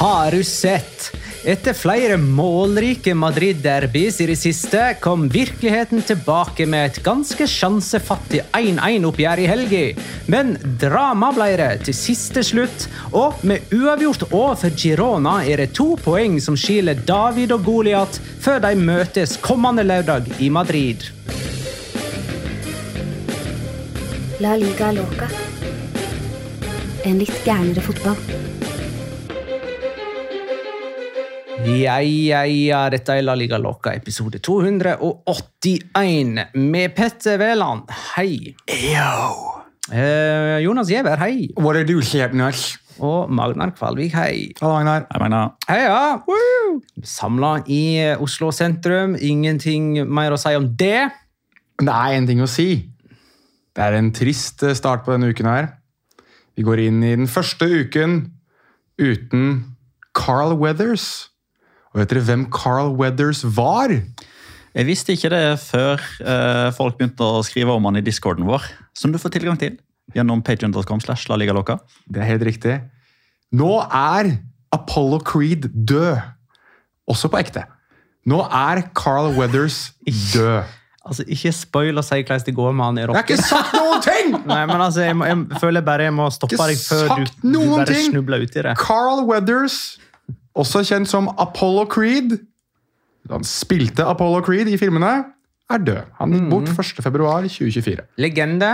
Har 0.00 0.30
du 0.30 0.44
sett? 0.44 1.16
Etter 1.44 1.74
flere 1.76 2.16
målrike 2.16 3.12
Madrid-derbys 3.14 4.20
i 4.20 4.26
det 4.30 4.36
siste 4.40 4.94
kom 5.00 5.26
virkeligheten 5.28 6.00
tilbake 6.08 6.64
med 6.64 6.86
et 6.86 7.00
ganske 7.04 7.44
sjansefattig 7.44 8.40
1-1-oppgjør 8.56 9.42
i 9.44 9.48
helga. 9.50 9.82
Men 10.32 10.54
drama 10.80 11.28
ble 11.36 11.50
det 11.60 11.68
til 11.84 11.98
siste 11.98 12.40
slutt, 12.48 12.86
og 13.12 13.44
med 13.44 13.68
uavgjort 13.76 14.24
overfor 14.30 14.72
Girona 14.72 15.34
er 15.44 15.60
det 15.60 15.74
to 15.76 15.90
poeng 16.00 16.38
som 16.40 16.56
skiller 16.56 16.96
David 17.04 17.52
og 17.58 17.68
Goliat 17.68 18.16
før 18.40 18.62
de 18.64 18.72
møtes 18.80 19.36
kommende 19.44 19.84
lørdag 19.84 20.32
i 20.40 20.48
Madrid. 20.48 21.10
La 24.40 24.56
liga 24.56 24.94
loca. 24.96 25.28
En 27.04 27.20
litt 27.20 27.44
gærnere 27.44 27.84
fotball. 27.84 28.49
Ja, 31.66 31.98
ja, 32.00 32.44
ja, 32.48 32.88
dette 32.88 33.12
er 33.18 33.22
La 33.26 33.34
Liga 33.36 33.58
Loca, 33.60 33.92
episode 33.92 34.38
281 34.40 36.56
med 36.56 36.94
Petter 36.96 37.36
Wæland. 37.40 37.82
Hei. 38.16 38.54
Eh, 39.92 40.58
Jonas 40.64 40.88
Giæver, 40.88 41.18
hei. 41.20 41.50
What 41.58 41.76
are 41.76 41.84
you 41.84 42.00
Kjepnes? 42.00 42.78
Og 43.00 43.30
Magnar 43.32 43.70
Kvalvik, 43.76 44.12
hei. 44.14 44.52
Hallo, 44.60 44.74
Magnar. 44.78 45.04
Hei, 45.10 45.18
Magnar. 45.20 45.50
Hei, 45.68 45.80
Heia! 45.80 46.20
Samla 47.04 47.62
i 47.68 48.14
Oslo 48.20 48.50
sentrum. 48.52 49.16
Ingenting 49.20 50.08
mer 50.08 50.32
å 50.32 50.36
si 50.40 50.54
om 50.56 50.76
det. 50.80 51.10
Men 51.80 51.86
det 51.88 51.94
er 51.96 52.16
én 52.18 52.26
ting 52.28 52.40
å 52.44 52.48
si. 52.50 52.90
Det 53.76 53.82
er 53.84 53.92
en 53.98 54.12
trist 54.16 54.62
eh, 54.64 54.74
start 54.76 55.04
på 55.04 55.12
denne 55.14 55.28
uken 55.32 55.46
her. 55.48 55.66
Vi 56.56 56.62
går 56.66 56.78
inn 56.88 57.02
i 57.04 57.16
den 57.16 57.28
første 57.30 57.64
uken 57.64 58.32
uten 59.00 59.76
Carl 60.16 60.52
Weathers. 60.60 61.29
Og 61.90 62.02
vet 62.02 62.12
dere 62.12 62.26
hvem 62.26 62.48
Carl 62.54 62.94
Weathers 62.98 63.42
var? 63.56 63.94
jeg 64.70 64.86
visste 64.86 65.14
ikke 65.16 65.30
det 65.32 65.58
før 65.64 65.98
eh, 66.22 66.68
folk 66.76 66.98
begynte 66.98 67.26
å 67.26 67.42
skrive 67.46 67.74
om 67.74 67.88
han 67.88 67.98
i 67.98 68.04
discorden 68.06 68.46
vår, 68.46 68.68
som 68.94 69.10
du 69.10 69.18
får 69.18 69.34
tilgang 69.34 69.58
til 69.58 69.80
gjennom 70.14 70.42
patreon.com. 70.46 71.02
slash 71.02 71.28
la 71.30 71.38
liga 71.38 71.54
loca. 71.54 71.78
Det 72.06 72.22
er 72.22 72.30
helt 72.32 72.46
riktig. 72.46 72.76
Nå 73.54 73.72
er 73.82 74.36
Apollo 74.74 75.22
Creed 75.26 75.70
død. 75.74 76.20
Også 77.10 77.30
på 77.30 77.40
ekte. 77.40 77.64
Nå 78.30 78.44
er 78.46 78.84
Carl 78.94 79.32
Weathers 79.38 79.90
død. 80.06 80.76
Altså, 81.00 81.24
Ikke 81.32 81.50
spoil 81.56 81.98
og 81.98 82.04
si 82.04 82.20
hvordan 82.20 82.42
det 82.46 82.54
går 82.54 82.74
med 82.76 82.84
han 82.84 82.98
i 82.98 83.02
Jeg 83.02 83.16
har 83.16 83.24
ikke 83.24 83.42
sagt 83.42 83.72
noen 83.74 84.02
ting! 84.04 84.34
Nei, 84.50 84.60
men 84.68 84.76
altså, 84.76 85.00
jeg, 85.06 85.16
må, 85.16 85.26
jeg 85.26 85.62
føler 85.62 85.82
bare 85.86 86.06
jeg 86.10 86.14
må 86.14 86.28
stoppe 86.30 86.58
deg 86.60 86.82
før 86.84 87.14
du, 87.16 87.24
du 87.42 87.58
bare 87.72 88.02
snubler 88.04 88.44
uti 88.44 88.62
det. 88.66 88.76
Carl 88.78 89.24
Weathers, 89.26 89.98
også 90.58 90.82
kjent 90.86 91.08
som 91.10 91.28
Apollo 91.38 91.84
Creed 91.92 92.38
Han 93.30 93.44
spilte 93.46 94.02
Apollo 94.08 94.40
Creed 94.46 94.66
i 94.72 94.78
filmene, 94.80 95.10
er 95.70 95.82
død. 95.86 96.00
Han 96.18 96.32
gikk 96.34 96.48
bort 96.50 96.70
1.2.2024. 96.72 98.06
Legende. 98.18 98.70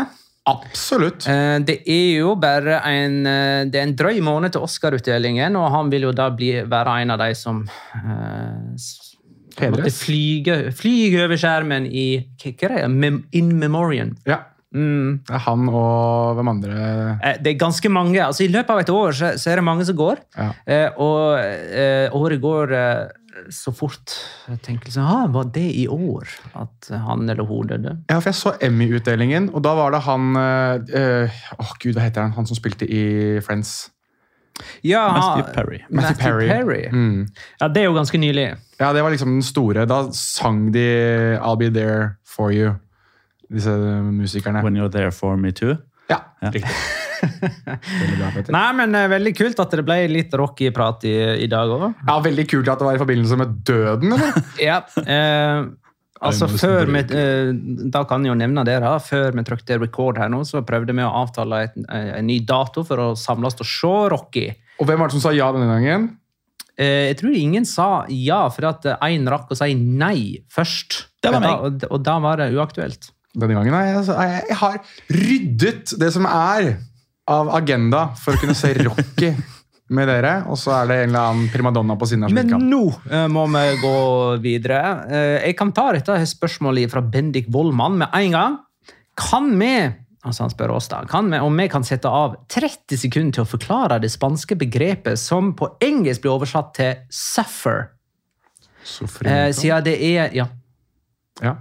Absolutt. 0.46 1.26
Eh, 1.28 1.58
Det 1.66 1.80
er 1.90 2.20
jo 2.22 2.34
bare 2.40 2.78
en, 2.86 3.26
eh, 3.26 3.64
det 3.66 3.74
er 3.80 3.82
en 3.82 3.96
drøy 3.98 4.20
måned 4.22 4.52
til 4.54 4.62
Oscar-utdelingen, 4.62 5.56
og 5.56 5.70
han 5.74 5.90
vil 5.90 6.06
jo 6.06 6.12
da 6.12 6.30
bli, 6.30 6.52
være 6.62 7.02
en 7.02 7.10
av 7.10 7.18
de 7.18 7.34
som 7.34 7.64
uh, 7.66 8.76
flyger, 8.78 9.58
Hedres. 9.58 9.76
måtte 9.76 9.92
flyge, 9.98 10.56
flyge 10.72 11.24
over 11.24 11.36
skjermen 11.36 11.86
i 11.90 12.06
hva 12.40 12.52
er 12.70 12.86
det? 12.88 13.12
In 13.32 13.58
Memoriam. 13.58 14.14
Ja, 14.26 14.44
Mm. 14.74 15.20
det 15.24 15.34
er 15.34 15.38
han 15.46 15.68
og 15.70 16.34
hvem 16.36 16.48
andre 16.50 16.72
Eh, 17.22 17.36
Det 17.40 17.52
er 17.54 17.58
ganske 17.58 17.88
mange. 17.88 18.18
altså 18.20 18.44
I 18.44 18.48
løpet 18.52 18.70
av 18.70 18.78
et 18.80 18.90
år 18.90 19.12
så, 19.14 19.30
så 19.38 19.50
er 19.52 19.56
det 19.56 19.64
mange 19.64 19.84
som 19.86 19.96
går. 19.96 20.18
Ja. 20.36 20.48
Eh, 20.66 20.90
og 20.98 21.38
eh, 21.38 22.10
året 22.12 22.40
går 22.42 22.72
eh, 22.74 23.08
så 23.52 23.72
fort. 23.72 24.12
Jeg 24.48 24.60
tenker 24.62 24.86
liksom, 24.90 25.04
ah, 25.06 25.26
Var 25.28 25.44
det 25.54 25.66
i 25.76 25.86
år 25.88 26.26
at 26.56 26.88
han 26.90 27.28
eller 27.30 27.44
hun 27.46 27.66
døde? 27.68 27.96
Ja, 28.10 28.18
for 28.18 28.30
jeg 28.32 28.34
så 28.40 28.54
Emmy-utdelingen, 28.60 29.50
og 29.54 29.62
da 29.62 29.74
var 29.76 29.92
det 29.92 30.00
han 30.02 30.32
Å 30.36 30.80
eh, 30.88 31.76
gud, 31.80 31.94
hva 31.94 32.02
heter 32.08 32.22
han? 32.26 32.32
Han 32.32 32.46
som 32.46 32.56
spilte 32.58 32.88
i 32.88 33.40
Friends. 33.40 33.90
Ja, 34.82 35.12
Matthew 35.12 35.52
Perry. 35.54 35.82
Matthew 35.90 36.16
Perry. 36.48 36.88
Mm. 36.88 37.26
Ja, 37.60 37.68
Det 37.68 37.82
er 37.82 37.84
jo 37.90 37.94
ganske 37.94 38.18
nylig. 38.18 38.56
Ja, 38.80 38.92
det 38.92 39.02
var 39.04 39.10
liksom 39.12 39.34
den 39.36 39.42
store. 39.44 39.86
Da 39.86 40.10
sang 40.12 40.70
de 40.72 41.36
I'll 41.38 41.58
Be 41.60 41.68
There 41.70 42.16
For 42.24 42.52
You, 42.52 42.74
disse 43.52 43.72
musikerne. 44.06 44.62
When 44.64 44.76
you're 44.76 44.90
there 44.92 45.10
for 45.12 45.36
me 45.36 45.52
too. 45.52 45.76
Ja, 46.10 46.20
Ja. 46.42 46.50
riktig. 46.54 46.70
Veldig 47.56 48.18
bra, 48.20 48.42
Nei, 48.54 48.66
men 48.76 48.94
eh, 48.94 49.06
Veldig 49.10 49.32
kult 49.38 49.60
at 49.62 49.72
det 49.74 49.84
ble 49.86 49.96
litt 50.10 50.34
rocky 50.38 50.68
prat 50.74 51.02
i, 51.08 51.14
i 51.42 51.48
dag 51.50 51.70
òg. 51.72 51.86
Ja, 52.06 52.18
Veldig 52.22 52.44
kult 52.50 52.68
at 52.70 52.78
det 52.82 52.86
var 52.90 52.98
i 52.98 53.00
forbindelse 53.02 53.38
med 53.40 53.56
døden, 53.66 54.12
eller? 54.16 54.36
Ja, 54.68 54.76
eh, 55.02 55.64
altså 56.20 56.46
før 56.52 56.86
vi, 56.92 57.02
eh, 57.16 57.50
Da 57.92 58.04
kan 58.08 58.22
jeg 58.26 58.34
jo 58.34 58.38
nevne 58.38 58.64
det. 58.68 58.76
da, 58.84 58.92
Før 59.02 59.32
vi 59.36 59.46
trykte 59.48 59.80
record 59.82 60.20
her 60.20 60.30
nå, 60.32 60.42
så 60.48 60.62
prøvde 60.66 60.94
vi 60.96 61.02
å 61.06 61.10
avtale 61.24 61.64
et, 61.70 61.80
en 61.88 62.28
ny 62.28 62.38
dato 62.46 62.84
for 62.86 63.02
å 63.02 63.08
samles 63.18 63.56
og 63.58 63.66
se 63.72 63.94
Rocky. 64.14 64.46
Og 64.78 64.86
hvem 64.90 65.00
var 65.00 65.08
det 65.10 65.16
som 65.18 65.24
sa 65.24 65.34
ja 65.34 65.48
denne 65.56 65.72
gangen? 65.72 66.08
Eh, 66.76 67.08
Jeg 67.10 67.18
tror 67.22 67.32
ingen 67.40 67.64
sa 67.66 68.04
ja, 68.12 68.44
for 68.52 68.68
at 68.68 68.84
én 69.00 69.26
rakk 69.32 69.50
å 69.50 69.58
si 69.58 69.72
nei 69.74 70.44
først. 70.52 71.06
Det 71.24 71.32
var 71.32 71.40
meg. 71.40 71.48
Da, 71.48 71.58
og, 71.88 71.90
og 71.96 72.04
da 72.04 72.18
var 72.22 72.42
det 72.44 72.52
uaktuelt. 72.54 73.08
Denne 73.36 73.58
gangen 73.58 73.74
jeg, 73.74 73.96
altså, 74.00 74.16
jeg, 74.24 74.56
har 74.62 74.78
ryddet 75.12 75.92
det 76.00 76.08
som 76.14 76.28
er 76.30 76.70
av 77.28 77.50
agenda 77.58 78.08
for 78.16 78.36
å 78.36 78.40
kunne 78.40 78.56
se 78.56 78.70
Rocky 78.80 79.32
med 79.94 80.08
dere, 80.10 80.40
og 80.50 80.58
så 80.58 80.72
er 80.80 80.88
det 80.88 80.96
en 81.02 81.10
eller 81.12 81.28
annen 81.30 81.50
primadonna 81.52 81.94
på 81.98 82.08
siden 82.10 82.26
her 82.26 82.32
Men 82.34 82.48
kan. 82.50 82.64
nå 82.70 82.80
uh, 82.90 83.26
må 83.30 83.44
vi 83.52 83.66
gå 83.82 83.98
videre. 84.42 84.80
Uh, 85.06 85.36
jeg 85.44 85.54
kan 85.58 85.70
ta 85.74 85.90
dette 85.94 86.16
spørsmålet 86.32 86.90
fra 86.90 87.04
Bendik 87.04 87.50
Vollmann 87.54 88.00
med 88.00 88.10
en 88.18 88.34
gang. 88.34 88.58
Kan 89.18 89.52
vi 89.60 89.70
altså 90.26 90.42
han 90.42 90.50
spør 90.50 90.74
oss 90.74 90.88
da, 90.90 91.04
kan 91.06 91.28
vi, 91.30 91.38
om 91.38 91.54
vi 91.54 91.68
kan 91.70 91.84
sette 91.86 92.10
av 92.10 92.34
30 92.50 92.98
sekunder 92.98 93.36
til 93.36 93.44
å 93.44 93.50
forklare 93.50 94.00
det 94.02 94.10
spanske 94.10 94.56
begrepet 94.58 95.20
som 95.22 95.52
på 95.54 95.68
engelsk 95.84 96.24
blir 96.24 96.34
oversatt 96.34 96.72
til 96.74 97.04
'suffer'? 97.06 97.92
Uh, 99.22 99.50
siden 99.54 99.84
det 99.84 99.96
er 100.02 100.34
Ja, 100.34 100.46
Ja. 101.42 101.56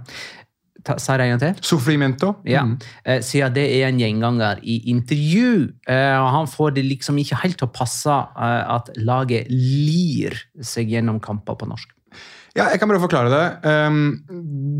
Ta, 0.86 0.94
det 0.96 1.26
en 1.26 1.32
gang 1.34 1.42
til. 1.42 1.64
Sofrimento. 1.66 2.36
Ja, 2.46 2.62
Mm. 2.64 2.78
eh, 3.04 3.20
siden 3.26 3.52
det 3.56 3.66
er 3.80 3.88
en 3.88 3.98
gjenganger 4.00 4.60
i 4.62 4.78
intervju. 4.92 5.72
Eh, 5.88 6.16
og 6.20 6.30
han 6.38 6.46
får 6.46 6.74
det 6.78 6.84
liksom 6.86 7.18
ikke 7.18 7.42
helt 7.42 7.58
til 7.58 7.68
å 7.68 7.72
passe 7.74 8.08
eh, 8.08 8.64
at 8.76 8.90
laget 8.96 9.50
lir 9.50 10.38
seg 10.62 10.88
gjennom 10.94 11.20
kamper 11.20 11.58
på 11.58 11.68
norsk. 11.68 11.92
Ja, 12.56 12.70
jeg 12.72 12.80
kan 12.80 12.88
prøve 12.88 13.02
å 13.02 13.04
forklare 13.04 13.28
det. 13.28 13.68
Um, 13.68 14.22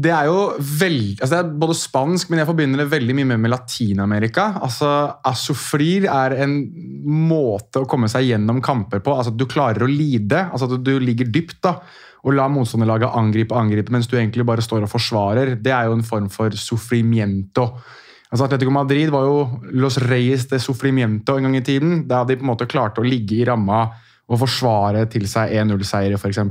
det 0.00 0.08
er 0.08 0.30
jo 0.30 0.54
veld, 0.80 1.18
altså 1.20 1.28
det 1.34 1.40
er 1.42 1.50
både 1.60 1.74
spansk, 1.76 2.30
men 2.32 2.40
jeg 2.40 2.48
forbinder 2.48 2.80
det 2.80 2.86
veldig 2.88 3.16
mye 3.18 3.28
mer 3.34 3.36
med 3.42 3.52
Latin-Amerika. 3.52 4.46
Altså, 4.64 4.88
Asofrir 5.28 6.06
er 6.08 6.38
en 6.46 6.54
måte 7.04 7.82
å 7.82 7.88
komme 7.90 8.08
seg 8.08 8.30
gjennom 8.30 8.62
kamper 8.64 9.04
på. 9.04 9.12
Altså 9.12 9.34
at 9.34 9.36
Du 9.36 9.44
klarer 9.44 9.84
å 9.84 9.90
lide, 9.92 10.46
altså 10.48 10.70
at 10.72 10.84
du 10.88 10.94
ligger 11.04 11.28
dypt 11.28 11.60
da, 11.68 11.74
og 12.26 12.34
la 12.34 12.48
motstanderlaget 12.50 13.14
angripe 13.14 13.54
angripe, 13.54 13.92
mens 13.94 14.08
du 14.10 14.16
egentlig 14.18 14.46
bare 14.46 14.64
står 14.64 14.82
og 14.82 14.90
forsvarer. 14.90 15.54
Det 15.62 15.70
er 15.70 15.86
jo 15.86 15.94
en 15.94 16.06
form 16.06 16.26
for 16.32 16.50
sofrimiento. 16.58 17.68
Altså 18.32 18.48
Atletico 18.48 18.72
Madrid 18.74 19.12
var 19.14 19.28
jo 19.28 19.36
Los 19.78 20.00
Reyes 20.02 20.48
de 20.50 20.58
Sofrimiento 20.58 21.36
en 21.38 21.46
gang 21.46 21.56
i 21.60 21.62
tiden. 21.62 22.02
Da 22.10 22.24
de 22.26 22.36
på 22.36 22.42
en 22.42 22.50
måte 22.50 22.66
klarte 22.66 23.00
å 23.00 23.06
ligge 23.06 23.38
i 23.38 23.46
ramma 23.46 23.84
og 24.26 24.40
forsvare 24.42 25.04
til 25.10 25.28
seg 25.30 25.54
1-0-seiere, 25.54 26.18
f.eks. 26.18 26.42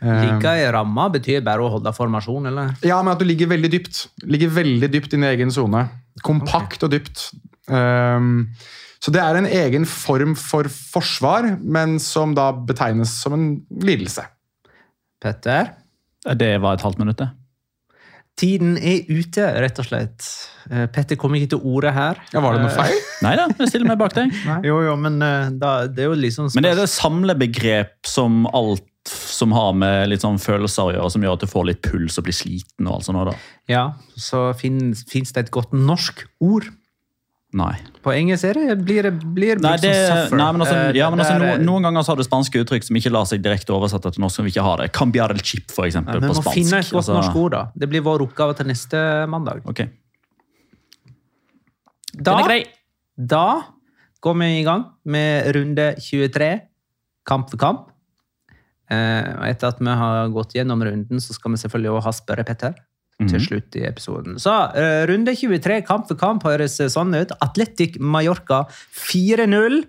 Ligge 0.00 0.52
i 0.60 0.66
ramma 0.70 1.08
betyr 1.10 1.42
bare 1.44 1.64
å 1.64 1.72
holde 1.74 1.90
formasjon, 1.96 2.46
eller? 2.52 2.76
Ja, 2.86 3.00
men 3.02 3.16
at 3.16 3.20
du 3.20 3.26
ligger 3.26 3.50
veldig 3.50 3.72
dypt. 3.74 4.04
Ligger 4.30 4.54
veldig 4.54 4.92
dypt 4.92 5.10
i 5.10 5.18
din 5.18 5.26
egen 5.32 5.50
sone. 5.50 5.88
Kompakt 6.22 6.86
og 6.86 6.94
dypt. 6.94 7.32
Um, 7.66 8.46
så 9.02 9.10
det 9.10 9.22
er 9.24 9.38
en 9.40 9.48
egen 9.48 9.86
form 9.88 10.36
for 10.38 10.68
forsvar, 10.70 11.56
men 11.58 11.98
som 12.02 12.36
da 12.36 12.52
betegnes 12.54 13.18
som 13.24 13.34
en 13.34 13.48
lidelse. 13.82 14.22
Petter? 15.20 15.74
Det 16.36 16.54
var 16.60 16.76
et 16.76 16.84
halvt 16.84 17.00
minutt, 17.02 17.20
det. 17.20 17.30
Tiden 18.40 18.76
er 18.78 19.04
ute, 19.10 19.44
rett 19.60 19.78
og 19.82 19.84
slett. 19.84 20.26
Eh, 20.70 20.86
Petter 20.92 21.18
kom 21.20 21.34
ikke 21.36 21.50
til 21.54 21.64
orde 21.66 21.90
her. 21.92 22.20
Ja, 22.32 22.40
Var 22.40 22.56
det 22.56 22.62
noe 22.64 22.72
feil? 22.72 23.00
Nei 23.26 23.34
da, 23.36 23.48
jeg 23.58 23.68
stiller 23.72 23.90
meg 23.90 23.98
bak 24.00 24.14
deg. 24.16 24.32
Jo, 24.64 24.78
jo, 24.86 24.94
men 25.00 25.18
eh, 25.24 25.50
da, 25.60 25.72
det 25.92 26.06
er 26.06 26.12
jo 26.12 26.16
liksom 26.16 26.48
Men 26.54 26.64
det 26.64 26.72
er 26.72 26.80
det 26.80 26.88
samlebegrep 26.92 28.08
som 28.08 28.46
alt 28.56 28.86
som 29.10 29.52
har 29.56 29.72
med 29.76 30.10
litt 30.12 30.24
sånn 30.24 30.38
følelser 30.40 30.88
å 30.88 30.92
gjøre, 30.94 31.12
som 31.12 31.22
gjør 31.24 31.36
at 31.38 31.44
du 31.44 31.50
får 31.50 31.66
litt 31.70 31.80
puls 31.84 32.18
og 32.20 32.26
blir 32.26 32.36
sliten 32.36 32.88
og 32.88 32.98
alt 32.98 33.08
sånt. 33.08 33.30
da. 33.30 33.36
Ja, 33.72 33.84
så 34.16 34.50
fins 34.56 35.04
det 35.08 35.46
et 35.46 35.52
godt 35.54 35.72
norsk 35.76 36.24
ord. 36.44 36.68
Nei. 37.50 37.72
På 38.04 38.12
engelsk 38.14 38.46
er 38.46 38.54
det, 38.60 38.74
blir 38.86 39.02
det 39.08 39.10
blir 39.34 39.58
Nei, 39.58 39.72
det, 39.82 39.90
som 40.06 40.20
suffer. 40.20 40.38
nei, 40.38 40.50
men 40.54 40.62
altså, 40.62 40.74
Eh, 40.76 40.92
ja, 40.94 41.08
men 41.10 41.18
altså 41.18 41.38
no, 41.40 41.48
Noen 41.66 41.88
ganger 41.88 42.04
så 42.06 42.12
har 42.12 42.20
du 42.20 42.22
spanske 42.22 42.60
uttrykk 42.62 42.86
som 42.86 42.98
ikke 43.00 43.10
lar 43.10 43.26
seg 43.26 43.42
direkte 43.42 43.74
oversette 43.74 44.12
til 44.14 44.22
norsk. 44.22 44.36
som 44.36 44.46
vi 44.46 44.52
ikke 44.54 44.62
har 44.62 44.78
det. 44.78 44.92
Cambiar 44.94 45.34
el 45.34 45.42
chip, 45.42 45.66
for 45.74 45.88
eksempel, 45.88 46.20
Nei, 46.20 46.28
men 46.28 46.30
på 46.30 46.38
vi 46.38 46.46
må 46.46 46.54
finne 46.54 46.78
et 46.78 46.86
godt 46.86 47.00
Altså, 47.02 47.16
norsk 47.18 47.36
ord, 47.42 47.50
da. 47.56 47.62
Det 47.74 47.88
blir 47.90 48.04
vår 48.06 48.22
oppgave 48.28 48.54
til 48.54 48.70
neste 48.70 49.02
mandag. 49.26 49.66
Okay. 49.66 49.90
Da, 52.14 52.36
da 53.16 53.46
går 54.22 54.38
vi 54.38 54.50
i 54.60 54.64
gang 54.66 54.84
med 55.04 55.50
runde 55.56 55.94
23, 55.98 56.50
kamp 57.26 57.50
for 57.50 57.58
kamp. 57.58 57.88
Eh, 58.90 59.26
og 59.38 59.44
etter 59.50 59.74
at 59.74 59.82
vi 59.82 59.98
har 60.02 60.30
gått 60.34 60.54
gjennom 60.54 60.82
runden, 60.86 61.20
så 61.22 61.34
skal 61.34 61.50
vi 61.54 61.60
selvfølgelig 61.62 61.92
også 61.96 62.06
ha 62.06 62.14
spørre 62.14 62.46
Petter 62.46 62.78
til 63.28 63.42
slutt 63.44 63.76
i 63.76 63.84
episoden. 63.88 64.38
Så 64.40 64.54
uh, 64.72 65.04
runde 65.10 65.34
23, 65.36 65.80
kamp 65.88 66.08
for 66.08 66.20
kamp, 66.20 66.46
høres 66.48 66.78
sånn 66.80 67.16
ut. 67.16 67.34
Atletic 67.44 68.00
Mallorca 68.00 68.64
4-0. 68.96 69.82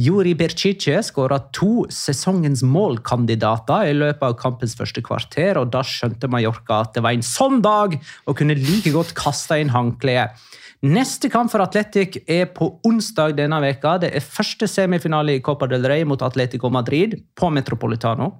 Juri 0.00 0.32
Bercice 0.38 1.00
skåra 1.04 1.40
to 1.52 1.84
sesongens 1.92 2.62
målkandidater 2.64 3.90
i 3.90 3.96
løpet 3.96 4.22
av 4.22 4.36
kampens 4.40 4.76
første 4.78 5.02
kvarter, 5.04 5.58
og 5.60 5.72
da 5.74 5.82
skjønte 5.84 6.30
Mallorca 6.30 6.80
at 6.86 6.94
det 6.96 7.02
var 7.04 7.16
en 7.16 7.26
sånn 7.26 7.60
dag 7.64 7.98
og 7.98 8.38
kunne 8.38 8.56
like 8.56 8.94
godt 8.94 9.12
kaste 9.18 9.58
inn 9.60 9.72
håndkleet. 9.74 10.38
Neste 10.80 11.28
kamp 11.28 11.52
for 11.52 11.60
Atletic 11.60 12.22
er 12.24 12.46
på 12.56 12.70
onsdag 12.88 13.34
denne 13.36 13.58
veka. 13.60 13.98
Det 14.00 14.14
er 14.16 14.24
første 14.24 14.64
semifinale 14.70 15.34
i 15.36 15.42
Copa 15.44 15.68
del 15.68 15.84
Rey 15.84 16.06
mot 16.08 16.22
Atletico 16.24 16.70
Madrid 16.72 17.18
på 17.36 17.50
Metropolitano. 17.52 18.30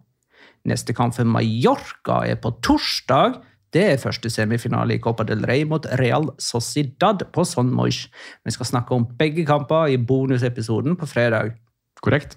Neste 0.65 0.95
kamp 0.97 1.13
for 1.17 1.29
Mallorca 1.29 2.23
er 2.29 2.41
på 2.41 2.55
torsdag. 2.65 3.37
Det 3.71 3.83
er 3.87 4.01
første 4.03 4.31
semifinale 4.33 4.97
i 4.97 5.03
Copa 5.03 5.25
del 5.27 5.45
Rey 5.47 5.63
mot 5.69 5.87
Real 6.01 6.27
Sociedad 6.43 7.23
på 7.35 7.45
Son 7.47 7.71
Moix. 7.71 8.09
Vi 8.45 8.55
skal 8.55 8.67
snakke 8.67 8.97
om 8.97 9.07
begge 9.19 9.45
kamper 9.47 9.93
i 9.93 9.99
bonusepisoden 9.99 10.99
på 10.99 11.07
fredag. 11.07 11.55
Korrekt. 12.03 12.37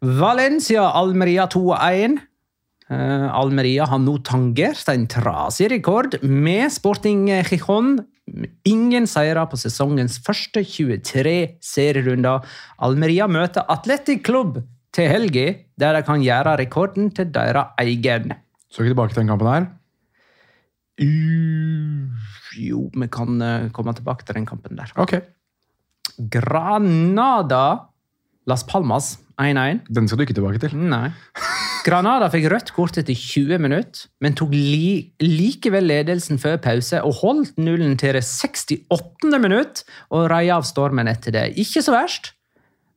Valencia 0.00 0.86
Almeria 0.96 1.48
2-1. 1.50 2.16
Uh, 2.88 3.28
Almeria 3.36 3.84
har 3.84 4.00
nå 4.00 4.14
tangert 4.24 4.88
en 4.88 5.04
trasig 5.10 5.68
rekord 5.74 6.16
med 6.24 6.72
Sporting 6.72 7.26
Gijon. 7.50 7.98
Ingen 8.68 9.08
seire 9.08 9.44
på 9.50 9.60
sesongens 9.60 10.16
første 10.24 10.62
23 10.64 11.36
serierunder. 11.64 12.46
Almeria 12.80 13.28
møter 13.28 13.68
Atletic 13.68 14.24
Club 14.24 14.62
til 14.96 15.10
helga, 15.12 15.52
der 15.76 15.98
de 15.98 16.04
kan 16.06 16.24
gjøre 16.24 16.56
rekorden 16.62 17.12
til 17.12 17.28
deres 17.34 17.76
egen. 17.84 18.32
Så 18.72 18.82
ikke 18.82 18.94
tilbake 18.94 19.12
til 19.12 19.22
den 19.22 19.34
kampen 19.34 19.52
her. 19.52 19.68
Uh, 20.98 22.08
jo, 22.58 22.88
vi 22.90 23.08
kan 23.12 23.38
eh, 23.44 23.68
komme 23.74 23.94
tilbake 23.94 24.26
til 24.26 24.38
den 24.38 24.48
kampen 24.48 24.78
der. 24.78 24.90
Ok. 24.98 25.20
Granada 26.18 27.88
Las 28.48 28.64
Palmas 28.66 29.18
1-1. 29.38 29.84
Den 29.94 30.08
skal 30.08 30.18
du 30.18 30.24
ikke 30.26 30.34
tilbake 30.34 30.60
til. 30.62 30.74
Nei. 30.74 31.10
Granada 31.86 32.26
fikk 32.32 32.48
rødt 32.50 32.72
kort 32.74 32.98
etter 33.00 33.14
20 33.16 33.60
minutter, 33.62 34.08
men 34.20 34.34
tok 34.36 34.50
li 34.52 35.12
likevel 35.22 35.86
ledelsen 35.88 36.40
før 36.42 36.58
pause 36.64 37.00
og 37.06 37.20
holdt 37.22 37.60
nullen 37.60 37.94
til 38.00 38.18
det 38.18 38.24
68. 38.26 39.30
minutt 39.40 39.84
og 40.10 40.26
rei 40.32 40.48
av 40.52 40.66
stormen 40.68 41.08
etter 41.08 41.36
det. 41.36 41.46
Ikke 41.60 41.84
så 41.84 41.94
verst, 41.94 42.32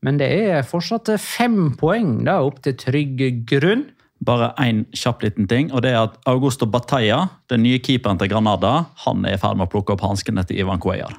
men 0.01 0.17
det 0.19 0.31
er 0.33 0.65
fortsatt 0.67 1.13
fem 1.21 1.75
poeng 1.77 2.23
da, 2.25 2.39
opp 2.41 2.63
til 2.65 2.75
trygg 2.79 3.21
grunn. 3.47 3.85
Bare 4.21 4.51
én 4.61 4.83
kjapp 4.93 5.23
liten 5.25 5.47
ting, 5.49 5.71
og 5.73 5.81
det 5.81 5.95
er 5.95 6.03
at 6.03 6.17
Augusto 6.29 6.67
Batalla, 6.69 7.23
den 7.49 7.63
nye 7.65 7.79
keeperen 7.81 8.19
til 8.21 8.29
Granada, 8.29 8.85
han 9.05 9.25
er 9.25 9.33
i 9.33 9.41
ferd 9.41 9.57
med 9.57 9.65
å 9.65 9.71
plukke 9.71 9.95
opp 9.95 10.03
hanskene 10.05 10.43
til 10.45 10.59
Ivan 10.61 10.79
Cuellar. 10.83 11.15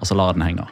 Og 0.00 0.08
så 0.08 0.16
lar 0.18 0.34
den 0.34 0.42
henge. 0.42 0.66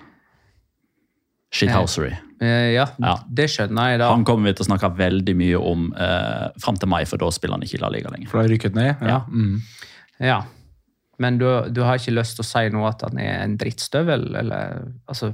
Shithousery. 1.54 2.12
Eh, 2.40 2.72
ja, 2.74 2.86
Ja. 2.98 3.14
det 3.30 3.48
skjønner 3.50 3.90
jeg 3.92 3.98
da. 4.02 4.10
Han 4.12 4.24
kommer 4.24 4.50
vi 4.50 4.54
til 4.58 4.66
å 4.66 4.68
snakke 4.68 4.90
veldig 4.98 5.34
mye 5.38 5.58
om 5.58 5.92
eh, 5.96 6.48
fram 6.60 6.76
til 6.76 6.88
mai, 6.90 7.04
for 7.08 7.16
da 7.18 7.30
spiller 7.30 7.56
han 7.56 7.62
ikke 7.64 7.78
i 7.78 7.82
La 7.82 7.88
Liga 7.94 8.10
lenger. 8.12 8.28
For 8.28 8.42
da 8.42 8.48
rykket 8.52 8.74
ned? 8.76 8.96
Ja. 9.00 9.20
Mm. 9.30 9.62
Ja. 10.20 10.42
Men 11.18 11.38
du, 11.38 11.46
du 11.74 11.80
har 11.82 11.98
ikke 11.98 12.14
lyst 12.14 12.36
til 12.38 12.44
å 12.44 12.48
si 12.50 12.68
noe 12.74 12.90
at 12.92 13.02
han 13.06 13.18
er 13.18 13.40
en 13.42 13.56
drittstøvel, 13.58 14.28
eller 14.38 14.82
altså 15.08 15.32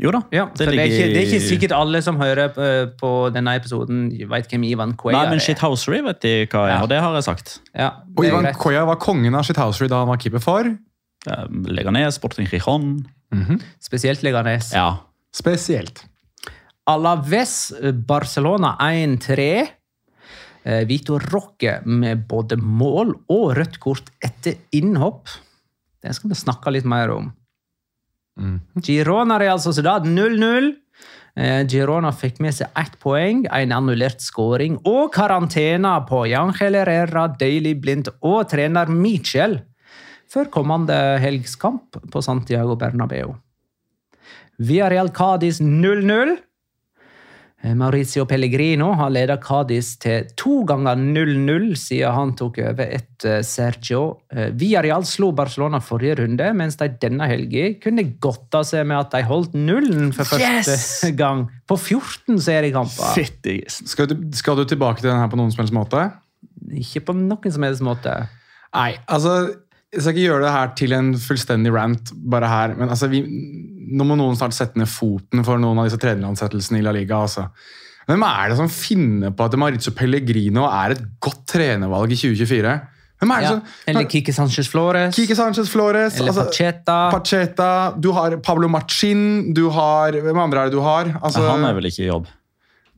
Jo 0.00 0.10
da. 0.10 0.22
Ja, 0.32 0.46
for 0.48 0.64
det, 0.66 0.78
er 0.78 0.88
ikke, 0.88 1.08
det 1.12 1.18
er 1.20 1.26
ikke 1.28 1.40
sikkert 1.44 1.72
alle 1.76 2.00
som 2.02 2.16
hører 2.18 2.48
på, 2.54 2.68
på 2.98 3.10
denne 3.34 3.52
episoden, 3.58 4.06
vet 4.30 4.48
hvem 4.50 4.64
Ivan 4.66 4.94
Cuellar 4.98 5.26
Nei, 5.28 5.34
men 5.34 5.38
er. 5.38 5.44
shithousery 5.44 6.00
vet 6.02 6.20
de 6.24 6.32
hva 6.46 6.62
er, 6.66 6.72
Ja. 6.72 6.78
og 6.82 6.88
det 6.90 6.98
har 7.04 7.14
jeg 7.14 7.26
sagt. 7.28 7.52
Ja, 7.76 7.90
Og 8.16 8.24
er 8.24 8.30
Ivan. 8.32 8.48
Koya 8.58 8.84
var 8.88 8.96
kongen 8.96 9.34
av 9.38 9.44
Shithousery 9.46 9.88
da 9.92 10.00
han 10.02 10.08
var 10.08 10.16
keeper 10.18 10.40
for. 10.42 10.64
Eh, 11.28 11.44
Leganes, 11.70 12.16
Sporting 12.18 12.48
Gijon. 12.50 13.04
Spesielt 13.80 14.22
Leganes. 14.26 14.72
Ja. 14.74 14.88
Spesielt. 15.32 16.02
Alaves 16.86 17.72
Barcelona 18.06 18.74
1-3. 18.80 19.68
Vito 20.62 21.16
Vitor 21.18 21.24
Roque 21.32 21.80
med 21.86 22.26
både 22.30 22.56
mål 22.56 23.14
og 23.34 23.56
rødt 23.58 23.80
kort 23.82 24.10
etter 24.22 24.54
innhopp. 24.72 25.26
Det 26.02 26.14
skal 26.14 26.30
vi 26.30 26.38
snakke 26.38 26.70
litt 26.74 26.84
mer 26.86 27.10
om. 27.10 27.32
Girona 28.82 29.38
Real 29.40 29.60
Sociedad 29.60 30.06
0-0. 30.06 30.72
Eh, 31.36 31.62
Girona 31.68 32.12
fikk 32.12 32.40
med 32.44 32.54
seg 32.56 32.72
ett 32.76 32.98
poeng, 33.00 33.46
en 33.48 33.72
annullert 33.72 34.20
skåring 34.20 34.78
og 34.84 35.12
karantene 35.14 35.94
på 36.08 36.26
Jangel 36.28 36.76
Herrera, 36.76 37.26
Daily 37.40 37.72
Blind 37.74 38.10
og 38.20 38.50
trener 38.52 38.92
Michel 38.92 39.62
før 40.32 40.48
kommende 40.52 40.96
helgskamp 41.20 41.98
på 42.12 42.22
Santiago 42.24 42.76
Bernabeu. 42.80 43.34
Villarreal 44.62 45.10
Cádiz 45.12 45.60
0-0. 45.60 46.36
Eh, 47.62 47.74
Maurizio 47.78 48.24
Pellegrino 48.26 48.88
har 48.98 49.12
ledet 49.14 49.42
Cádiz 49.44 49.92
til 50.02 50.26
to 50.38 50.62
ganger 50.66 50.98
0-0 50.98 51.68
siden 51.78 52.16
han 52.16 52.32
tok 52.38 52.58
over 52.64 52.90
etter 52.98 53.44
Sergio. 53.46 54.02
Eh, 54.34 54.50
Villarreal 54.58 55.06
slo 55.06 55.30
Barcelona 55.36 55.78
forrige 55.82 56.18
runde, 56.24 56.48
mens 56.58 56.80
de 56.80 56.90
denne 57.02 57.28
helgen 57.30 57.78
kunne 57.82 58.08
godta 58.22 58.64
seg 58.66 58.88
med 58.90 58.98
at 58.98 59.14
de 59.14 59.22
holdt 59.30 59.54
nullen 59.54 60.10
for 60.16 60.26
første 60.34 60.74
Yes! 60.74 60.88
gang 61.22 61.46
på 61.70 61.78
14 61.78 62.42
seriekamper. 62.42 63.14
Fytti. 63.14 63.60
Skal 63.70 64.10
du, 64.10 64.18
skal 64.34 64.58
du 64.58 64.66
tilbake 64.66 65.04
til 65.04 65.12
den 65.12 65.22
her 65.22 65.30
på 65.30 65.38
noen 65.38 65.54
som 65.54 65.62
helst 65.62 65.76
måte? 65.76 66.08
Ikke 66.74 67.04
på 67.06 67.14
noen 67.14 67.54
som 67.54 67.68
helst 67.68 67.84
måte. 67.86 68.24
Nei, 68.72 68.96
altså 69.06 69.36
Jeg 69.92 70.00
skal 70.02 70.14
ikke 70.16 70.24
gjøre 70.30 70.44
det 70.46 70.52
her 70.54 70.70
til 70.78 70.94
en 70.96 71.10
fullstendig 71.20 71.72
rant, 71.74 72.12
bare 72.32 72.48
her. 72.48 72.72
Men 72.78 72.88
altså, 72.94 73.10
vi, 73.12 73.20
nå 73.92 74.06
må 74.08 74.16
noen 74.16 74.38
snart 74.40 74.56
sette 74.56 74.80
ned 74.80 74.88
foten 74.88 75.44
for 75.44 75.60
noen 75.60 75.82
av 75.82 75.88
disse 75.90 76.00
tredjelandsettelsene 76.00 76.80
i 76.80 76.84
La 76.86 76.94
Liga. 76.96 77.18
altså. 77.26 77.44
Hvem 78.08 78.24
er 78.26 78.48
det 78.50 78.56
som 78.58 78.70
finner 78.72 79.30
på 79.36 79.44
at 79.46 79.54
Maritzo 79.60 79.92
Pellegrino 79.94 80.64
er 80.66 80.96
et 80.96 81.04
godt 81.22 81.44
trenervalg 81.52 82.10
i 82.16 82.18
2024? 82.18 82.72
Hvem 83.22 83.30
er 83.30 83.38
det 83.38 83.44
Ja. 83.46 83.50
som... 83.52 83.60
Eller 83.92 84.08
Kike 84.10 84.32
Sanchez 84.34 84.68
Flores. 84.72 85.14
Kike 85.14 85.36
Sanchez 85.38 85.68
Flores. 85.70 86.16
Eller 86.18 86.32
altså, 86.32 86.48
Pacheta. 86.48 86.96
Pacheta. 87.12 87.68
Du 88.00 88.10
har 88.16 88.34
Pablo 88.42 88.66
Machin. 88.72 89.52
Du 89.54 89.68
har 89.70 90.10
Hvem 90.24 90.38
andre 90.42 90.64
er 90.64 90.64
det 90.72 90.72
du 90.74 90.80
har? 90.82 91.12
Altså, 91.22 91.44
Han 91.52 91.62
er 91.68 91.76
vel 91.76 91.86
ikke 91.92 92.02
i 92.02 92.08
jobb? 92.08 92.26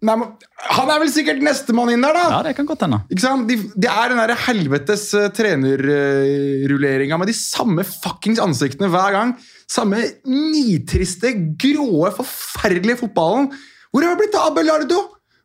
Nei, 0.05 0.17
men, 0.21 0.33
han 0.75 0.91
er 0.93 1.01
vel 1.01 1.11
sikkert 1.13 1.41
nestemann 1.45 1.93
inn 1.95 2.05
der, 2.05 2.17
da! 2.17 2.25
Ja, 2.35 2.41
det 2.45 2.55
kan 2.59 2.69
godt 2.69 2.83
hende. 2.85 3.01
Ikke 3.09 3.25
sant? 3.25 3.49
De, 3.49 3.57
det 3.81 3.89
er 3.89 4.13
den 4.13 4.21
der 4.21 4.35
helvetes 4.47 5.07
uh, 5.17 5.31
trenerrulleringa 5.33 7.19
med 7.21 7.31
de 7.31 7.37
samme 7.39 7.87
fuckings 7.89 8.43
ansiktene 8.43 8.91
hver 8.93 9.15
gang. 9.17 9.35
Samme 9.71 10.03
nitriste, 10.29 11.33
gråe, 11.61 12.13
forferdelige 12.19 13.01
fotballen. 13.01 13.49
Hvor 13.95 14.05
har 14.05 14.13
det 14.13 14.25
blitt 14.25 14.37
av 14.37 14.53
Abelardo? 14.53 15.01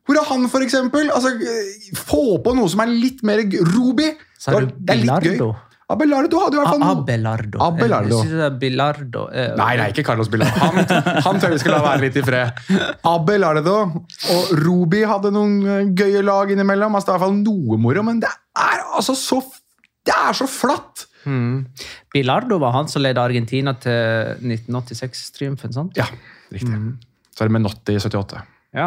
Hvor 0.08 0.18
er 0.18 0.26
han, 0.26 0.46
for 0.50 0.66
eksempel? 0.66 1.08
Altså, 1.14 1.32
eh, 1.38 1.90
få 1.96 2.40
på 2.42 2.54
noe 2.58 2.68
som 2.72 2.82
er 2.82 2.92
litt 2.92 3.24
mer. 3.26 3.44
Sa 4.40 4.58
du 4.58 4.72
Det 4.74 4.96
er 4.96 5.04
litt 5.04 5.28
gøy. 5.30 5.52
Abelardo 5.90 6.38
hadde 6.44 6.54
i 6.54 6.60
hvert 6.60 6.70
fall 6.70 6.80
noe. 6.82 6.96
Abelardo. 7.02 7.58
Abelardo. 7.66 8.18
Jeg 8.20 8.28
synes 8.28 8.38
det 8.38 8.44
er 8.46 8.56
Bilardo. 8.62 9.24
eh, 9.34 9.48
Nei, 9.58 9.70
nei, 9.80 9.88
ikke 9.90 10.04
Carlos 10.06 10.28
Bilardo. 10.30 10.60
Han, 10.62 10.78
han 11.26 11.40
tør 11.42 11.54
vi 11.56 11.58
skal 11.62 11.74
la 11.76 11.80
være 11.82 12.04
litt 12.04 12.18
i 12.20 12.22
fred. 12.26 12.60
Abelardo 13.10 13.76
og 14.36 14.52
Ruby 14.60 15.02
hadde 15.10 15.32
noen 15.34 15.56
eh, 15.66 15.90
gøye 15.98 16.22
lag 16.26 16.52
innimellom. 16.54 16.94
Altså, 16.94 17.10
det 17.10 17.14
er 17.14 17.18
i 17.18 17.18
hvert 17.18 17.26
fall 17.28 17.40
noe 17.42 17.80
moro, 17.82 18.04
men 18.06 18.20
det 18.22 18.30
er 18.30 18.84
altså 18.96 19.16
så 19.18 19.40
Det 20.06 20.14
er 20.16 20.32
så 20.38 20.46
flatt! 20.48 21.06
Mm. 21.28 21.66
Bilardo 22.14 22.56
var 22.62 22.72
han 22.78 22.86
som 22.88 23.02
ledet 23.04 23.20
Argentina 23.20 23.74
til 23.76 24.38
1986-triumfen, 24.40 25.74
sant? 25.76 25.98
Ja, 26.00 26.06
riktig. 26.54 26.78
Så 27.36 27.44
er 27.44 27.50
det 27.50 27.54
Menotti 27.58 27.92
i 27.98 28.00
78. 28.00 28.40
Ja. 28.78 28.86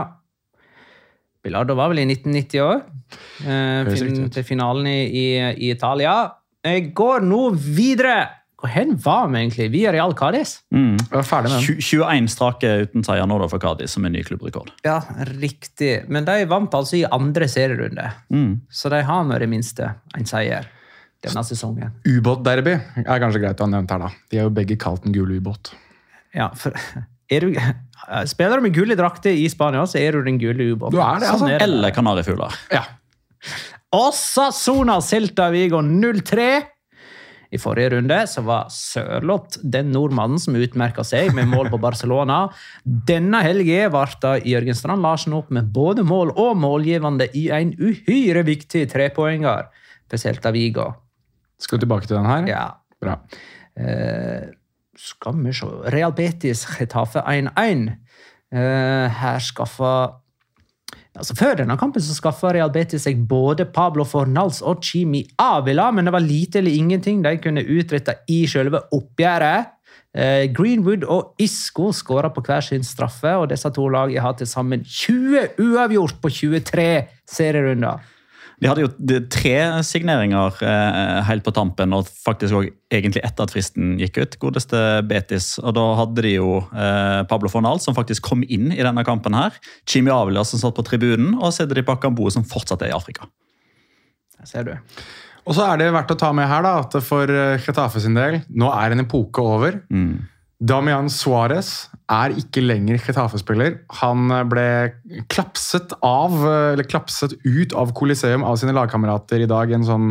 Bilardo 1.43 1.75
var 1.77 1.91
vel 1.91 1.99
i 2.01 2.07
1990 2.07 2.63
år, 2.63 2.81
eh, 3.43 3.91
fin, 3.91 4.29
til 4.31 4.45
finalen 4.47 4.87
i, 4.87 4.97
i, 5.11 5.25
i 5.67 5.71
Italia. 5.75 6.15
Jeg 6.63 6.93
går 6.95 7.25
nå 7.27 7.41
videre! 7.59 8.21
Og 8.63 8.69
hen 8.71 8.93
var 9.03 9.25
vi 9.27 9.41
egentlig? 9.41 9.65
Via 9.73 9.91
Real 9.91 10.13
Cádiz? 10.15 10.53
Mm. 10.71 10.93
Er 11.11 11.25
ferdig 11.27 11.49
med 11.51 11.65
den. 11.67 11.81
21 11.83 12.29
strake 12.31 12.69
uten 12.85 13.03
seier 13.03 13.27
nå 13.27 13.35
da 13.41 13.49
for 13.51 13.59
Cádiz, 13.59 13.91
som 13.91 14.05
er 14.07 14.13
ny 14.13 14.21
klubbrekord. 14.23 14.69
Ja, 14.87 15.01
riktig. 15.33 16.05
Men 16.07 16.23
de 16.29 16.37
vant 16.47 16.71
altså 16.79 16.95
i 17.01 17.03
andre 17.11 17.49
serierunde, 17.51 18.05
Mm. 18.31 18.61
så 18.71 18.89
de 18.93 19.01
har 19.03 19.25
nå 19.27 19.35
i 19.35 19.39
det 19.43 19.49
minste 19.51 19.89
en 20.15 20.25
seier 20.29 20.69
denne 21.23 21.43
sesongen. 21.43 21.91
Ubåtderby 22.07 22.77
er 23.03 23.19
kanskje 23.19 23.41
greit 23.43 23.59
å 23.59 23.67
ha 23.67 23.71
nevnt 23.75 23.91
her, 23.91 23.99
da. 23.99 24.09
De 24.31 24.39
er 24.39 24.47
jo 24.47 24.55
begge 24.55 24.77
kalt 24.79 25.05
en 25.05 25.11
gul 25.15 25.35
ubåt. 25.35 25.73
Ja, 26.33 26.47
for 26.55 26.71
er 27.29 27.39
du, 27.43 27.59
Spiller 28.31 28.59
du 28.59 28.69
med 28.69 28.73
gule 28.75 28.95
drakter 28.99 29.35
i 29.35 29.45
Spania, 29.51 29.83
så 29.87 29.99
er 29.99 30.15
du 30.15 30.23
den 30.23 30.39
gule 30.39 30.71
ubåten. 30.71 30.95
Du 30.95 31.03
er 31.03 31.19
det, 31.19 31.27
altså. 31.35 31.47
det. 31.51 31.59
Eller 31.67 31.91
kanarifugler. 31.91 32.55
Ja. 32.71 32.85
Osasuna 33.93 34.99
Celta 35.05 35.49
Vigo 35.53 35.81
0-3. 35.85 36.45
I 37.53 37.59
forrige 37.61 37.91
runde 37.93 38.17
så 38.25 38.41
var 38.41 38.71
Sørloth 38.73 39.61
den 39.61 39.91
nordmannen 39.93 40.41
som 40.41 40.57
utmerka 40.57 41.05
seg 41.05 41.29
med 41.37 41.51
mål 41.51 41.69
på 41.69 41.77
Barcelona. 41.83 42.47
Denne 42.83 43.43
helga 43.45 43.91
ble 43.93 44.33
Jørgen 44.49 44.77
Strand 44.77 45.05
Larsen 45.05 45.37
opp 45.37 45.53
med 45.53 45.69
både 45.75 46.05
mål 46.09 46.33
og 46.33 46.57
målgivende 46.57 47.29
i 47.37 47.49
en 47.53 47.75
uhyre 47.77 48.41
viktig 48.49 48.87
trepoenger 48.89 49.69
for 50.09 50.17
Celta 50.17 50.49
Vigo. 50.55 50.89
Skal 51.61 51.77
du 51.77 51.85
tilbake 51.85 52.09
til 52.09 52.17
den 52.17 52.31
her? 52.31 52.49
Ja, 52.49 52.65
Bra. 53.03 53.19
Eh, 53.77 54.49
skal 54.97 55.37
vi 55.43 55.53
se 55.53 55.67
Real 55.91 56.13
Betis 56.15 56.65
Getafe 56.77 57.23
1-1. 57.27 57.89
Eh, 58.53 59.07
her 59.19 59.39
skaffa 59.43 60.22
altså 61.19 61.35
Før 61.37 61.59
denne 61.59 61.77
kampen 61.79 62.03
så 62.03 62.15
skaffa 62.17 62.53
Real 62.55 62.71
Betis 62.73 63.05
seg 63.07 63.21
både 63.29 63.67
Pablo 63.69 64.05
Fornals 64.07 64.61
og 64.61 64.83
Chimi 64.83 65.23
Avila, 65.41 65.91
men 65.91 66.07
det 66.07 66.15
var 66.15 66.25
lite 66.25 66.61
eller 66.61 66.73
ingenting 66.73 67.21
de 67.25 67.37
kunne 67.43 67.65
utrette 67.65 68.17
i 68.31 68.43
selve 68.49 68.81
oppgjøret. 68.95 69.73
Eh, 70.13 70.45
Greenwood 70.53 71.07
og 71.09 71.33
Isco 71.41 71.89
skåra 71.93 72.29
på 72.33 72.43
hver 72.45 72.61
sin 72.61 72.85
straffe, 72.85 73.31
og 73.39 73.49
disse 73.49 73.69
to 73.73 73.87
lagene 73.89 74.21
har 74.21 74.35
til 74.37 74.49
sammen 74.49 74.83
20 74.85 75.57
uavgjort 75.61 76.19
på 76.21 76.29
23 76.29 76.89
serierunder. 77.29 78.12
De 78.63 78.69
hadde 78.71 78.85
jo 78.85 79.19
tre 79.33 79.55
signeringer 79.83 80.59
eh, 80.63 81.17
helt 81.27 81.43
på 81.43 81.51
tampen, 81.55 81.91
og 81.95 82.07
faktisk 82.07 82.55
også 82.55 82.71
egentlig 82.93 83.23
etter 83.27 83.43
at 83.43 83.51
fristen 83.51 83.97
gikk 83.99 84.21
ut. 84.21 84.37
Godeste 84.39 84.79
Betis. 85.09 85.57
Og 85.59 85.75
da 85.75 85.83
hadde 85.99 86.23
de 86.23 86.35
jo 86.37 86.61
eh, 86.71 87.23
Pablo 87.27 87.51
Fornal, 87.51 87.81
som 87.83 87.97
faktisk 87.97 88.23
kom 88.29 88.45
inn 88.47 88.71
i 88.71 88.79
denne 88.79 89.03
kampen. 89.07 89.35
her. 89.35 89.57
Chimi 89.89 90.13
Avila, 90.13 90.45
som 90.47 90.61
satt 90.61 90.77
på 90.79 90.85
tribunen, 90.87 91.33
og 91.41 91.51
er 91.59 91.83
Bakambo, 91.87 92.29
som 92.31 92.47
fortsatt 92.47 92.85
er 92.85 92.93
i 92.93 92.95
Afrika. 92.95 93.27
Der 94.39 94.49
ser 94.49 94.69
du. 94.69 94.75
Og 95.43 95.57
så 95.57 95.67
er 95.67 95.81
det 95.81 95.91
verdt 95.91 96.13
å 96.15 96.19
ta 96.19 96.31
med 96.35 96.47
her 96.47 96.63
da, 96.63 96.77
at 96.85 96.95
for 97.03 97.27
Chetafe 97.27 97.99
Getafe 97.99 97.99
sin 97.99 98.15
del, 98.15 98.39
nå 98.47 98.71
er 98.71 98.95
en 98.95 99.03
epoke 99.03 99.43
over. 99.43 99.81
Damian 100.63 101.09
Suárez 101.11 101.89
er 102.11 102.35
ikke 102.39 102.63
lenger 102.63 103.01
Getafe-spiller. 103.03 103.81
Han 103.99 104.31
eh, 104.31 104.45
ble 104.47 104.67
klapset 105.31 105.95
av, 106.05 106.35
eh, 106.39 106.71
eller 106.75 106.87
klapset 106.87 107.35
ut 107.43 107.75
av 107.75 107.93
Coliseum 107.97 108.45
av 108.47 108.59
sine 108.61 108.75
lagkamerater 108.75 109.43
i 109.43 109.49
dag. 109.49 109.73
En 109.75 109.87
sånn 109.87 110.09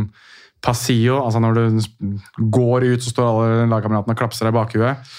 passillo, 0.62 1.18
altså 1.24 1.40
når 1.42 1.58
du 1.58 2.16
går 2.54 2.88
ut, 2.92 3.02
så 3.02 3.12
står 3.14 3.28
alle 3.28 3.68
lagkameratene 3.70 4.14
og 4.14 4.20
klapser 4.20 4.46
deg 4.46 4.54
i 4.54 4.58
bakhuet. 4.60 5.14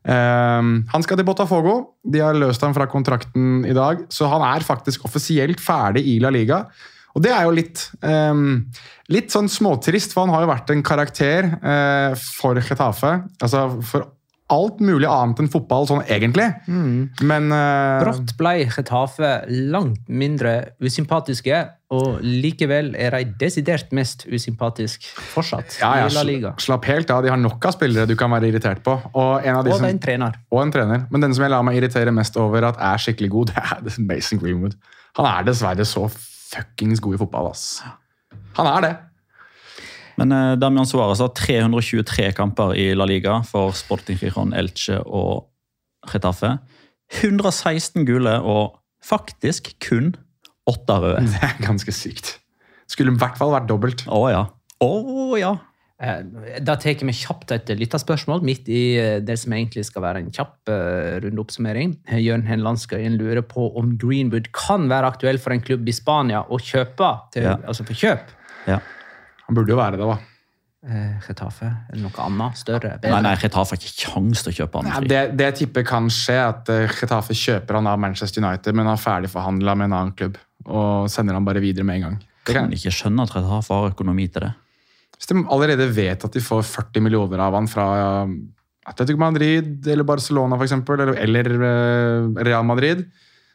Um, 0.00 0.70
han 0.88 1.04
skal 1.04 1.20
til 1.20 1.26
Botafogo. 1.28 1.74
De 2.02 2.22
har 2.24 2.38
løst 2.38 2.62
ham 2.64 2.72
fra 2.74 2.88
kontrakten 2.90 3.66
i 3.68 3.76
dag, 3.76 4.06
så 4.10 4.30
han 4.32 4.42
er 4.48 4.64
faktisk 4.66 5.04
offisielt 5.06 5.60
ferdig 5.62 6.06
i 6.08 6.16
La 6.22 6.32
Liga. 6.34 6.64
Og 7.14 7.22
det 7.22 7.30
er 7.34 7.44
jo 7.46 7.54
litt, 7.54 7.84
um, 8.06 8.64
litt 9.12 9.30
sånn 9.34 9.50
småtrist, 9.50 10.14
for 10.14 10.24
han 10.24 10.34
har 10.34 10.46
jo 10.46 10.50
vært 10.50 10.72
en 10.74 10.82
karakter 10.86 11.52
uh, 11.60 12.16
for 12.40 12.58
Getafe. 12.64 13.12
Altså 13.42 13.66
for 13.86 14.08
alt 14.50 14.80
mulig 14.82 15.08
annet 15.08 15.40
enn 15.42 15.50
fotball, 15.50 15.86
sånn 15.88 16.02
egentlig. 16.10 16.46
Men 16.66 17.50
uh... 17.54 18.00
Brått 18.02 18.34
ble 18.38 18.54
Getafe 18.66 19.32
langt 19.48 20.08
mindre 20.10 20.74
usympatiske, 20.82 21.60
og 21.90 22.20
likevel 22.22 22.92
er 22.98 23.16
de 23.16 23.34
desidert 23.40 23.90
mest 23.96 24.22
usympatisk 24.30 25.08
fortsatt 25.32 25.80
ja, 25.80 25.90
ja, 26.02 26.06
i 26.06 26.14
La 26.14 26.24
Liga. 26.26 26.52
Slapp 26.62 26.86
helt 26.90 27.10
av. 27.10 27.24
De 27.26 27.32
har 27.32 27.40
nok 27.40 27.66
av 27.66 27.74
spillere 27.74 28.06
du 28.10 28.14
kan 28.18 28.30
være 28.30 28.50
irritert 28.52 28.82
på. 28.86 28.94
Og 29.10 29.32
en 29.42 29.58
av 29.58 29.66
de 29.66 29.74
Og 29.74 29.80
som, 29.80 29.88
en 29.90 30.02
trener. 30.02 30.38
og 30.50 30.62
en 30.62 30.74
trener. 30.74 31.06
Men 31.10 31.26
den 31.26 31.34
som 31.34 31.46
jeg 31.46 31.54
lar 31.54 31.66
meg 31.66 31.80
irritere 31.80 32.14
mest 32.14 32.38
over 32.38 32.68
at 32.70 32.78
er 32.90 33.02
skikkelig 33.02 33.30
god, 33.34 33.54
det 33.86 33.94
er 33.94 34.02
Mason 34.06 34.42
Greenwood. 34.42 34.78
Han 35.18 35.26
er 35.30 35.46
dessverre 35.50 35.86
så 35.88 36.06
fuckings 36.10 37.02
god 37.02 37.18
i 37.18 37.22
fotball, 37.24 37.50
ass. 37.50 37.80
Han 38.58 38.70
er 38.70 38.86
det. 38.86 38.94
Men 40.20 40.32
eh, 40.36 40.56
Damian 40.60 40.86
Suárez 40.88 41.22
har 41.24 41.32
323 41.32 42.30
kamper 42.36 42.74
i 42.76 42.90
La 42.94 43.06
Liga 43.08 43.38
for 43.48 43.72
Sporting 43.76 44.18
Giron, 44.20 44.52
Elche 44.56 44.98
og 45.06 45.48
Retafe. 46.12 46.58
116 47.22 48.04
gule 48.08 48.36
og 48.46 48.76
faktisk 49.04 49.72
kun 49.82 50.12
åtte 50.68 50.98
røde. 51.02 51.24
Det 51.32 51.40
er 51.48 51.56
ganske 51.64 51.94
sykt. 51.94 52.36
Skulle 52.90 53.14
i 53.14 53.18
hvert 53.22 53.38
fall 53.40 53.52
vært 53.54 53.68
dobbelt. 53.70 54.04
Å 54.10 54.22
ja. 54.30 54.44
Å 54.84 55.40
ja. 55.40 55.54
Eh, 56.00 56.20
Da 56.64 56.76
tar 56.80 57.00
vi 57.00 57.12
kjapt 57.16 57.52
et 57.56 57.72
lytterspørsmål 57.80 58.44
midt 58.46 58.68
i 58.72 58.82
eh, 59.00 59.18
det 59.24 59.38
som 59.40 59.52
egentlig 59.56 59.84
skal 59.88 60.04
være 60.04 60.22
en 60.24 60.30
kjapp 60.36 60.70
eh, 60.72 61.18
rundeoppsummering. 61.24 61.96
Jørn 62.20 62.46
Henland 62.48 62.80
Skøyen 62.82 63.18
lurer 63.20 63.42
på 63.46 63.70
om 63.78 63.96
Greenwood 64.00 64.52
kan 64.56 64.88
være 64.92 65.10
aktuell 65.14 65.40
for 65.42 65.56
en 65.56 65.64
klubb 65.64 65.88
i 65.88 65.96
Spania 65.96 66.44
å 66.48 66.60
kjøpe, 66.60 67.10
til, 67.34 67.48
Ja. 67.48 67.58
altså 67.64 67.88
for 67.88 67.96
kjøp. 68.04 68.32
ja. 68.68 68.80
Han 69.50 69.56
burde 69.58 69.74
jo 69.74 69.78
være 69.80 69.98
det, 69.98 70.06
da. 70.06 70.18
Retafe 70.80 71.26
Getafe 71.26 71.66
eller 71.92 72.06
noe 72.06 72.22
annet 72.24 72.56
større? 72.56 72.94
Nei, 72.94 73.00
bedre. 73.02 73.18
nei, 73.26 73.32
Getafe 73.42 73.74
har 73.74 73.80
ikke 73.82 74.06
kjangs 74.06 74.40
til 74.46 74.48
å 74.52 74.54
kjøpe 74.62 74.80
han 74.80 74.86
Ja, 74.88 75.00
fri. 75.02 75.08
det, 75.10 75.18
det 75.36 75.48
jeg 75.50 75.56
tipper 75.58 75.84
kan 75.90 76.06
skje, 76.08 76.36
at 76.40 76.70
Retafe 76.70 77.02
Getafe 77.02 77.36
kjøper 77.36 77.76
han 77.76 77.90
av 77.90 77.98
Manchester 78.00 78.40
United, 78.40 78.78
men 78.78 78.88
har 78.88 78.96
ferdigforhandla 79.02 79.74
med 79.76 79.90
en 79.90 79.96
annen 79.98 80.14
klubb. 80.16 80.38
Og 80.64 81.10
sender 81.12 81.36
han 81.36 81.44
bare 81.44 81.60
videre 81.60 81.84
med 81.84 81.98
en 82.00 82.06
gang. 82.06 82.16
Det 82.48 82.56
kan 82.56 82.72
ikke 82.72 82.94
skjønne 82.96 83.26
at 83.28 83.34
Getafe 83.36 83.76
har 83.76 83.90
økonomi 83.92 84.28
til 84.32 84.46
det. 84.46 84.54
hvis 85.18 85.28
de 85.28 85.42
allerede 85.52 85.90
vet 85.92 86.24
at 86.24 86.32
de 86.32 86.40
får 86.40 86.62
40 86.64 87.04
millioner 87.04 87.42
av 87.44 87.52
han 87.58 87.68
fra 87.68 87.84
eh, 88.24 88.32
Atletico 88.88 89.20
Madrid 89.20 89.86
eller 89.86 90.04
Barcelona 90.08 90.56
for 90.56 90.64
eksempel, 90.64 91.00
eller, 91.04 91.20
eller 91.20 91.50
eh, 91.60 92.44
Real 92.48 92.64
Madrid, 92.64 93.04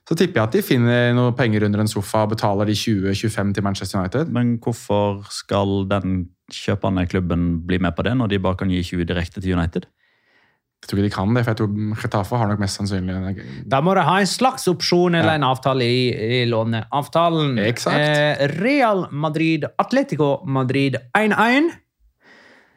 så 0.06 0.14
tipper 0.14 0.38
jeg 0.38 0.46
at 0.46 0.54
de 0.54 0.62
finner 0.62 1.16
noe 1.18 1.34
penger 1.34 1.66
under 1.66 1.82
en 1.82 1.90
sofa 1.90 2.28
og 2.28 2.36
betaler 2.36 2.70
de 2.70 2.78
20-25 2.78 3.56
til 3.58 3.66
Manchester 3.66 4.04
United. 4.04 4.30
Men 4.34 4.56
hvorfor 4.62 5.24
skal 5.34 5.88
den 5.90 6.28
kjøpende 6.54 7.08
klubben 7.10 7.48
bli 7.66 7.80
med 7.82 7.96
på 7.98 8.06
det, 8.06 8.14
når 8.18 8.30
de 8.30 8.42
bare 8.44 8.60
kan 8.60 8.70
gi 8.70 8.84
20 8.86 9.08
direkte 9.10 9.42
til 9.42 9.58
United? 9.58 9.88
Jeg 10.86 10.92
tror 10.92 11.00
ikke 11.00 11.10
de 11.10 11.16
kan 11.16 11.32
det, 11.34 11.42
for 11.42 11.52
jeg 11.52 11.58
tror 11.58 12.02
Getafe 12.04 12.38
har 12.38 12.50
nok 12.52 12.60
mest 12.62 12.78
sannsynlig 12.78 13.16
Da 13.72 13.80
må 13.82 13.96
de 13.98 14.04
ha 14.06 14.20
en 14.22 14.30
slags 14.30 14.68
opsjon 14.70 15.18
eller 15.18 15.40
en 15.40 15.48
avtale 15.48 15.88
i, 15.90 16.04
i 16.14 16.44
låneavtalen. 16.46 17.58
Exakt. 17.64 17.98
Eh, 17.98 18.46
Real 18.60 19.08
Madrid, 19.10 19.66
Atletico 19.82 20.44
Madrid 20.46 21.00
1-1. 21.18 21.72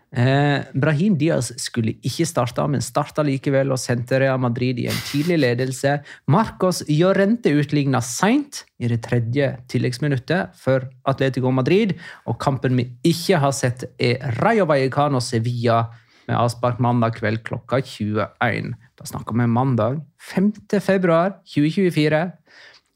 Eh, 0.09 0.65
Brahim 0.73 1.19
Diaz 1.21 1.51
skulle 1.61 1.93
ikke 2.01 2.25
starte, 2.25 2.65
men 2.71 2.81
starta 2.81 3.21
likevel 3.27 3.75
og 3.75 3.81
sendte 3.81 4.17
Real 4.23 4.41
Madrid 4.41 4.81
i 4.81 4.87
en 4.89 5.03
tidlig 5.11 5.37
ledelse. 5.43 5.99
Marcos 6.33 6.81
Llorente 6.89 7.53
utligna 7.53 8.01
seint, 8.05 8.65
i 8.81 8.89
det 8.89 9.03
tredje 9.05 9.51
tilleggsminuttet, 9.69 10.57
for 10.57 10.87
Atletico 11.09 11.53
Madrid. 11.53 11.93
Og 12.27 12.39
kampen 12.41 12.79
vi 12.79 12.89
ikke 13.11 13.41
har 13.43 13.53
sett, 13.53 13.85
er 14.01 14.23
Rayo 14.41 14.69
Vallecano 14.71 15.21
Sevilla 15.21 15.83
med 16.29 16.37
avspark 16.37 16.81
mandag 16.81 17.19
kveld 17.19 17.43
klokka 17.45 17.83
21. 17.85 18.73
Da 18.97 19.09
snakker 19.09 19.37
vi 19.37 19.49
mandag 19.49 20.01
5. 20.33 20.53
februar 20.85 21.37
2024. 21.45 22.23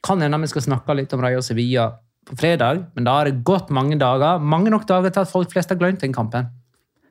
Kan 0.02 0.24
hende 0.24 0.40
vi 0.42 0.50
skal 0.50 0.64
snakke 0.64 0.96
litt 0.96 1.12
om 1.12 1.20
Rayo 1.22 1.44
Sevilla 1.44 1.90
på 2.26 2.38
fredag, 2.38 2.86
men 2.94 3.04
da 3.04 3.18
har 3.18 3.28
det 3.28 3.44
gått 3.44 3.70
mange 3.74 3.98
dager. 4.00 4.40
Mange 4.40 4.72
nok 4.72 4.88
dager 4.88 5.12
til 5.12 5.26
at 5.26 5.30
folk 5.30 5.52
flest 5.52 5.72
har 5.72 5.80
glemt 5.80 6.00
den 6.00 6.14
kampen. 6.14 6.48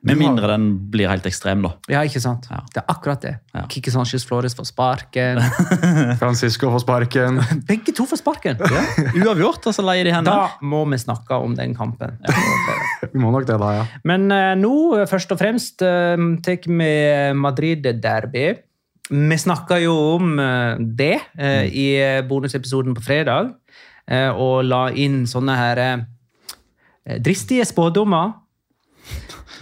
Med 0.02 0.18
mindre 0.18 0.48
den 0.50 0.64
blir 0.90 1.06
helt 1.10 1.26
ekstrem, 1.28 1.62
da. 1.62 1.72
Ja, 1.92 2.00
ikke 2.06 2.20
sant? 2.22 2.48
Ja. 2.50 2.62
Det 2.74 2.80
er 2.82 2.88
akkurat 2.90 3.22
det. 3.22 3.36
Ja. 3.54 3.62
Kikki 3.70 3.92
Sanchez 3.94 4.24
Flores 4.26 4.56
får 4.58 4.66
sparken. 4.72 5.38
Francisco 6.22 6.72
får 6.74 6.82
sparken. 6.82 7.38
Begge 7.70 7.94
to 7.94 8.06
får 8.10 8.18
sparken! 8.18 8.58
Uavgjort, 9.12 9.70
og 9.70 9.76
så 9.76 9.84
leier 9.86 10.08
de 10.08 10.16
henne. 10.16 10.26
Da 10.26 10.66
må 10.66 10.82
vi 10.90 10.98
snakke 10.98 11.38
om 11.38 11.54
den 11.58 11.76
kampen. 11.78 12.18
Vi 13.12 13.22
må 13.22 13.30
nok 13.34 13.46
det, 13.46 13.60
da, 13.62 13.70
ja. 13.78 13.86
Men 14.08 14.26
uh, 14.34 14.52
nå, 14.58 14.74
eh, 14.98 15.06
først 15.10 15.34
og 15.34 15.38
fremst, 15.40 15.86
uh, 15.86 16.18
tar 16.42 16.66
vi 16.66 16.92
Madrid-derby. 17.38 18.46
Vi 19.12 19.36
snakka 19.38 19.78
jo 19.82 19.94
om 20.16 20.38
uh, 20.38 20.78
det 20.80 21.18
eh, 21.38 21.66
i 21.68 21.88
bonusepisoden 22.28 22.94
på 22.96 23.04
fredag, 23.04 23.52
eh, 24.06 24.30
og 24.30 24.64
la 24.66 24.86
inn 24.94 25.24
sånne 25.28 25.56
her 25.58 25.82
eh, 25.82 27.18
dristige 27.22 27.66
spådommer. 27.68 28.38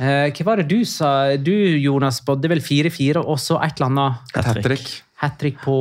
Eh, 0.01 0.31
hva 0.33 0.45
var 0.49 0.61
det 0.63 0.69
du 0.71 0.79
sa? 0.89 1.11
Du, 1.37 1.53
Jonas, 1.83 2.23
spådde 2.23 2.49
vel 2.49 2.63
4-4, 2.65 3.21
og 3.21 3.37
så 3.43 3.59
et 3.61 3.77
eller 3.77 3.91
annet 3.91 4.37
Et 4.39 4.47
hat 4.49 4.61
trick. 4.65 4.87
hat 5.21 5.35
trick 5.41 5.59
på 5.61 5.75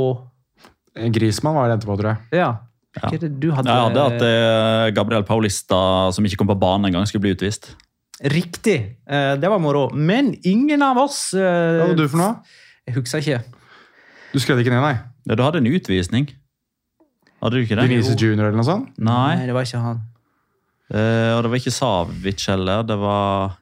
Grismann 1.16 1.56
var 1.56 1.70
det 1.72 1.78
etterpå, 1.80 1.96
tror 2.02 2.10
jeg. 2.12 2.42
Ja. 2.42 2.50
Det 3.14 3.30
du 3.40 3.52
hadde? 3.56 3.70
Jeg 3.70 3.86
hadde 3.86 4.02
at 4.10 4.24
eh, 4.26 4.88
Gabriel 4.98 5.24
Paulista, 5.24 5.78
som 6.12 6.26
ikke 6.28 6.42
kom 6.42 6.50
på 6.52 6.58
banen 6.60 6.90
engang, 6.90 7.06
skulle 7.08 7.24
bli 7.24 7.36
utvist. 7.38 7.70
Riktig. 8.20 8.76
Eh, 9.08 9.36
det 9.40 9.48
var 9.54 9.62
moro. 9.64 9.86
Men 9.96 10.34
ingen 10.44 10.82
av 10.84 10.98
oss 11.06 11.30
eh, 11.38 11.40
Hva 11.80 11.86
hadde 11.88 12.02
du 12.02 12.10
for 12.12 12.20
noe? 12.20 12.58
Jeg 12.90 12.98
husker 12.98 13.24
ikke. 13.24 13.40
Du 14.34 14.42
skrev 14.44 14.60
det 14.60 14.66
ikke 14.66 14.74
ned, 14.76 14.84
nei? 14.84 14.98
Ja, 15.30 15.38
du 15.40 15.46
hadde 15.46 15.62
en 15.62 15.70
utvisning. 15.72 16.28
Hadde 17.40 17.56
du 17.56 17.64
ikke 17.64 17.78
det? 17.80 17.86
Denise 17.88 18.18
Junior 18.20 18.50
eller 18.50 18.60
noe 18.60 18.68
sånt? 18.68 18.92
Nei, 19.00 19.46
det 19.48 19.56
var 19.56 19.64
ikke 19.70 19.80
han. 19.86 20.02
eh, 20.92 21.32
og 21.38 21.46
det 21.46 21.54
var 21.54 21.62
ikke 21.62 21.72
Savic 21.78 22.44
heller. 22.52 22.84
Det 22.90 22.98
var 23.00 23.56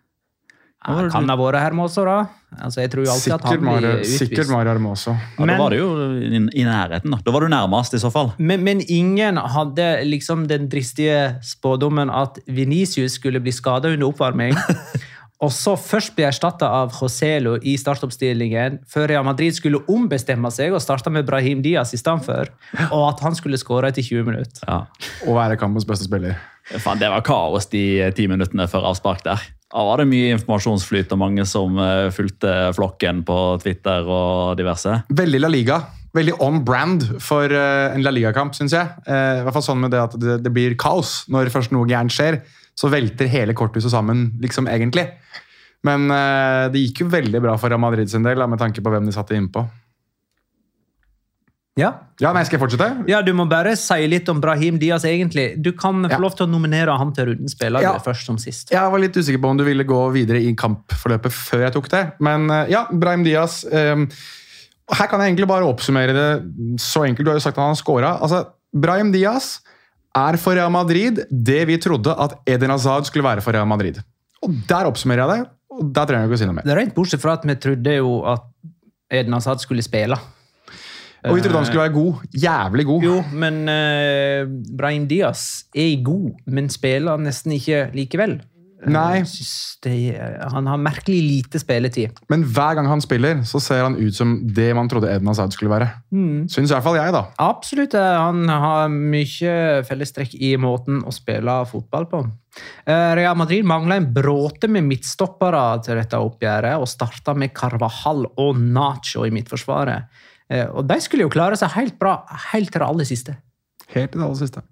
Ja, 0.88 1.10
kan 1.12 1.28
det 1.28 1.36
ha 1.36 1.38
vært 1.42 1.60
Hermoso, 1.60 2.06
da. 2.08 2.18
Altså, 2.64 2.80
jeg 2.80 2.92
tror 2.94 3.04
jo 3.04 3.12
alltid 3.12 3.34
at 3.36 3.42
Sikkert 3.44 3.50
han 3.52 3.66
blir 3.82 3.88
utvist. 3.98 4.20
sikkert 4.22 4.50
Mario 4.54 4.72
Hermoso. 4.72 5.12
ja, 5.12 5.46
Men- 5.46 5.48
Da 5.50 5.58
var 5.64 5.70
det 5.76 5.80
jo 5.80 5.90
i, 6.16 6.40
i 6.62 6.64
nærheten. 6.64 7.12
Da 7.12 7.18
Da 7.26 7.32
var 7.36 7.42
du 7.42 7.48
nærmest, 7.52 7.94
i 7.94 8.00
så 8.00 8.12
fall. 8.12 8.32
Men, 8.38 8.64
men 8.64 8.80
ingen 8.88 9.36
hadde 9.38 9.88
liksom 10.08 10.48
den 10.48 10.70
dristige 10.70 11.36
spådommen 11.44 12.10
at 12.10 12.40
Venicius 12.48 13.20
skulle 13.20 13.42
bli 13.44 13.52
skada 13.52 13.90
under 13.92 14.08
oppvarming. 14.08 14.56
og 15.44 15.52
så 15.52 15.76
først 15.78 16.16
bli 16.16 16.24
erstatta 16.26 16.66
av 16.66 16.96
Joselo 17.02 17.58
i 17.62 17.76
startoppstillingen, 17.78 18.80
før 18.90 19.08
Real 19.12 19.24
Madrid 19.28 19.54
skulle 19.54 19.84
ombestemme 19.92 20.50
seg 20.50 20.72
og 20.74 20.82
starte 20.82 21.12
med 21.14 21.28
Brahim 21.28 21.62
Diaz 21.62 21.94
i 21.94 21.98
stedet 21.98 22.24
for, 22.26 22.48
og 22.92 23.10
at 23.12 23.20
han 23.28 23.36
skulle 23.36 23.60
skåre 23.60 23.92
etter 23.92 24.02
20 24.02 24.24
minutter. 24.24 24.64
Ja. 24.66 24.86
Og 25.28 25.36
være 25.36 25.58
kampens 25.60 25.86
beste 25.86 26.08
spiller. 26.08 26.40
Det 26.72 27.10
var 27.12 27.22
kaos 27.22 27.68
de 27.72 28.12
ti 28.16 28.26
minuttene 28.28 28.66
før 28.68 28.90
avspark 28.90 29.22
der. 29.24 29.44
Da 29.68 29.84
var 29.84 30.00
det 30.00 30.08
mye 30.08 30.32
informasjonsflyt 30.38 31.12
og 31.12 31.20
mange 31.20 31.44
som 31.48 31.76
eh, 31.84 32.08
fulgte 32.16 32.52
flokken 32.78 33.24
på 33.28 33.38
Twitter 33.64 34.08
og 34.08 34.56
diverse. 34.60 35.02
Veldig 35.12 35.42
La 35.44 35.50
Liga. 35.52 35.82
Veldig 36.16 36.38
on 36.44 36.62
brand 36.66 37.04
for 37.24 37.52
eh, 37.52 37.88
en 37.92 38.06
La 38.06 38.14
Liga-kamp, 38.16 38.56
syns 38.56 38.76
jeg. 38.78 38.88
Eh, 39.04 39.42
I 39.42 39.44
hvert 39.44 39.58
fall 39.58 39.66
sånn 39.68 39.82
med 39.84 39.92
det 39.92 40.04
at 40.06 40.16
det, 40.16 40.54
blir 40.56 40.78
kaos. 40.80 41.26
Når 41.34 41.52
først 41.52 41.76
noe 41.76 41.90
gærent 41.90 42.16
skjer, 42.16 42.40
så 42.78 42.92
velter 42.94 43.28
hele 43.32 43.58
korthuset 43.58 43.92
sammen, 43.92 44.30
liksom, 44.40 44.70
egentlig. 44.72 45.10
Men 45.86 46.10
det 46.74 46.82
gikk 46.82 47.04
jo 47.04 47.08
veldig 47.10 47.40
bra 47.42 47.54
for 47.58 47.72
Real 47.72 47.80
Madrid 47.80 48.10
sin 48.12 48.26
del, 48.26 48.42
med 48.50 48.60
tanke 48.60 48.82
på 48.84 48.92
hvem 48.92 49.06
de 49.08 49.14
satte 49.16 49.38
innpå. 49.38 49.62
Ja. 51.78 51.92
Ja, 52.20 52.32
nei, 52.34 52.42
Skal 52.48 52.58
jeg 52.58 52.64
fortsette? 52.64 53.08
ja, 53.08 53.20
du 53.22 53.32
må 53.38 53.46
bare 53.48 53.76
si 53.78 54.08
litt 54.10 54.28
om 54.34 54.40
Brahim 54.42 54.80
Diaz, 54.82 55.04
egentlig. 55.06 55.62
Du 55.62 55.72
kan 55.78 56.02
få 56.04 56.10
Ja. 56.10 56.18
lov 56.18 56.36
til 56.36 56.48
å 56.48 56.50
nominere 56.50 56.96
han 56.98 57.12
til 57.14 57.28
rundens 57.28 57.54
spiller 57.54 57.82
Ja. 57.82 57.94
først 58.00 58.26
som 58.26 58.38
sist. 58.38 58.72
Jeg 58.72 58.92
var 58.92 58.98
litt 59.00 59.14
usikker 59.14 59.40
på 59.40 59.50
om 59.50 59.58
du 59.58 59.64
ville 59.64 59.84
gå 59.86 60.00
videre 60.12 60.42
i 60.42 60.54
kampforløpet 60.56 61.32
før 61.32 61.60
jeg 61.68 61.74
tok 61.74 61.90
det. 61.90 62.04
Men 62.20 62.50
eh, 62.50 62.70
ja, 62.72 62.88
Brahim 62.92 63.24
Diaz 63.24 63.64
Um, 63.72 64.08
Her 64.90 65.08
kan 65.08 65.20
jeg 65.20 65.36
egentlig 65.36 65.48
bare 65.50 65.66
oppsummere 65.68 66.14
det 66.16 66.80
så 66.80 67.04
enkelt. 67.06 67.26
Du 67.26 67.30
har 67.30 67.36
jo 67.36 67.44
sagt 67.44 67.58
at 67.58 67.62
han 67.62 67.76
har 67.76 67.76
scora. 67.76 68.22
Altså, 68.22 68.48
Brahim 68.74 69.12
Diaz 69.12 69.60
er 70.16 70.38
for 70.38 70.56
Real 70.56 70.72
Madrid 70.72 71.26
det 71.30 71.68
vi 71.68 71.78
trodde 71.78 72.08
at 72.18 72.40
Eden 72.48 72.70
Hazard 72.72 73.04
skulle 73.06 73.24
være 73.26 73.42
for 73.44 73.52
Real 73.52 73.68
Madrid. 73.68 74.00
Og 74.42 74.50
Der 74.66 74.86
oppsummerer 74.88 75.28
jeg 75.28 75.44
det, 75.44 75.50
og 75.72 75.92
der 75.94 76.06
trenger 76.06 76.22
jeg 76.24 76.30
ikke 76.30 76.38
å 76.38 76.40
si 76.40 76.46
noe 76.46 76.54
mer. 76.56 76.64
Det 76.64 76.72
er 76.72 76.80
rent 76.80 76.96
bortsett 76.96 77.20
fra 77.22 77.34
at 77.34 77.44
vi 77.44 77.56
trodde 77.56 77.98
jo 77.98 78.24
at 78.26 78.44
Eden 79.12 79.34
Hazard 79.34 79.60
skulle 79.60 79.84
spille. 79.84 80.18
Og 81.30 81.38
vi 81.38 81.46
trodde 81.46 81.62
han 81.62 81.66
skulle 81.70 81.86
være 81.86 81.96
god. 81.98 82.28
Jævlig 82.34 82.86
god. 82.90 83.08
Jo, 83.08 83.16
men 83.34 83.64
uh, 83.70 84.52
Brahim 84.78 85.08
Diaz 85.10 85.48
er 85.76 85.96
god, 86.04 86.32
men 86.48 86.70
spiller 86.74 87.18
nesten 87.22 87.56
ikke 87.58 87.88
likevel. 87.96 88.40
Nei, 88.88 89.24
det, 89.82 89.92
han 90.54 90.68
har 90.70 90.78
merkelig 90.78 91.18
lite 91.18 91.58
spilletid. 91.60 92.20
men 92.30 92.44
hver 92.46 92.76
gang 92.78 92.86
han 92.88 93.02
spiller, 93.02 93.40
så 93.44 93.58
ser 93.60 93.82
han 93.82 93.96
ut 93.98 94.14
som 94.14 94.36
det 94.54 94.68
man 94.78 94.86
trodde 94.88 95.10
Edna 95.10 95.34
Saud 95.34 95.52
skulle 95.56 95.72
være. 95.74 95.88
Syns 96.14 96.70
i 96.70 96.76
hvert 96.76 96.86
fall 96.86 97.00
jeg, 97.00 97.12
da. 97.16 97.24
Absolutt. 97.42 97.96
eh, 97.98 98.20
Han 98.22 98.46
har 98.48 98.86
mye 98.94 99.82
fellestrekk 99.88 100.38
i 100.38 100.54
måten 100.62 101.02
å 101.02 101.12
spille 101.12 101.58
fotball 101.66 102.06
på. 102.12 102.22
Eh, 102.86 103.16
Real 103.18 103.36
Madrid 103.42 103.66
mangla 103.66 103.98
en 103.98 104.12
bråte 104.14 104.70
med 104.70 104.86
midtstoppere 104.86 105.82
til 105.84 105.98
dette 105.98 106.22
oppgjøret, 106.22 106.78
og 106.78 106.88
starta 106.88 107.34
med 107.34 107.56
Carvajal 107.58 108.28
og 108.38 108.62
Nacho 108.62 109.26
i 109.26 109.34
midtforsvaret. 109.34 110.06
Eh, 110.50 110.68
Og 110.70 110.88
de 110.88 111.00
skulle 111.04 111.28
jo 111.28 111.34
klare 111.34 111.58
seg 111.60 111.74
helt 111.76 112.00
bra 112.00 112.22
helt 112.54 112.72
til 112.72 112.82
det 112.82 112.88
aller 112.88 113.08
siste. 113.08 113.38
Helt 113.94 114.12
til 114.12 114.22
det 114.22 114.28
aller 114.28 114.42
siste. 114.42 114.64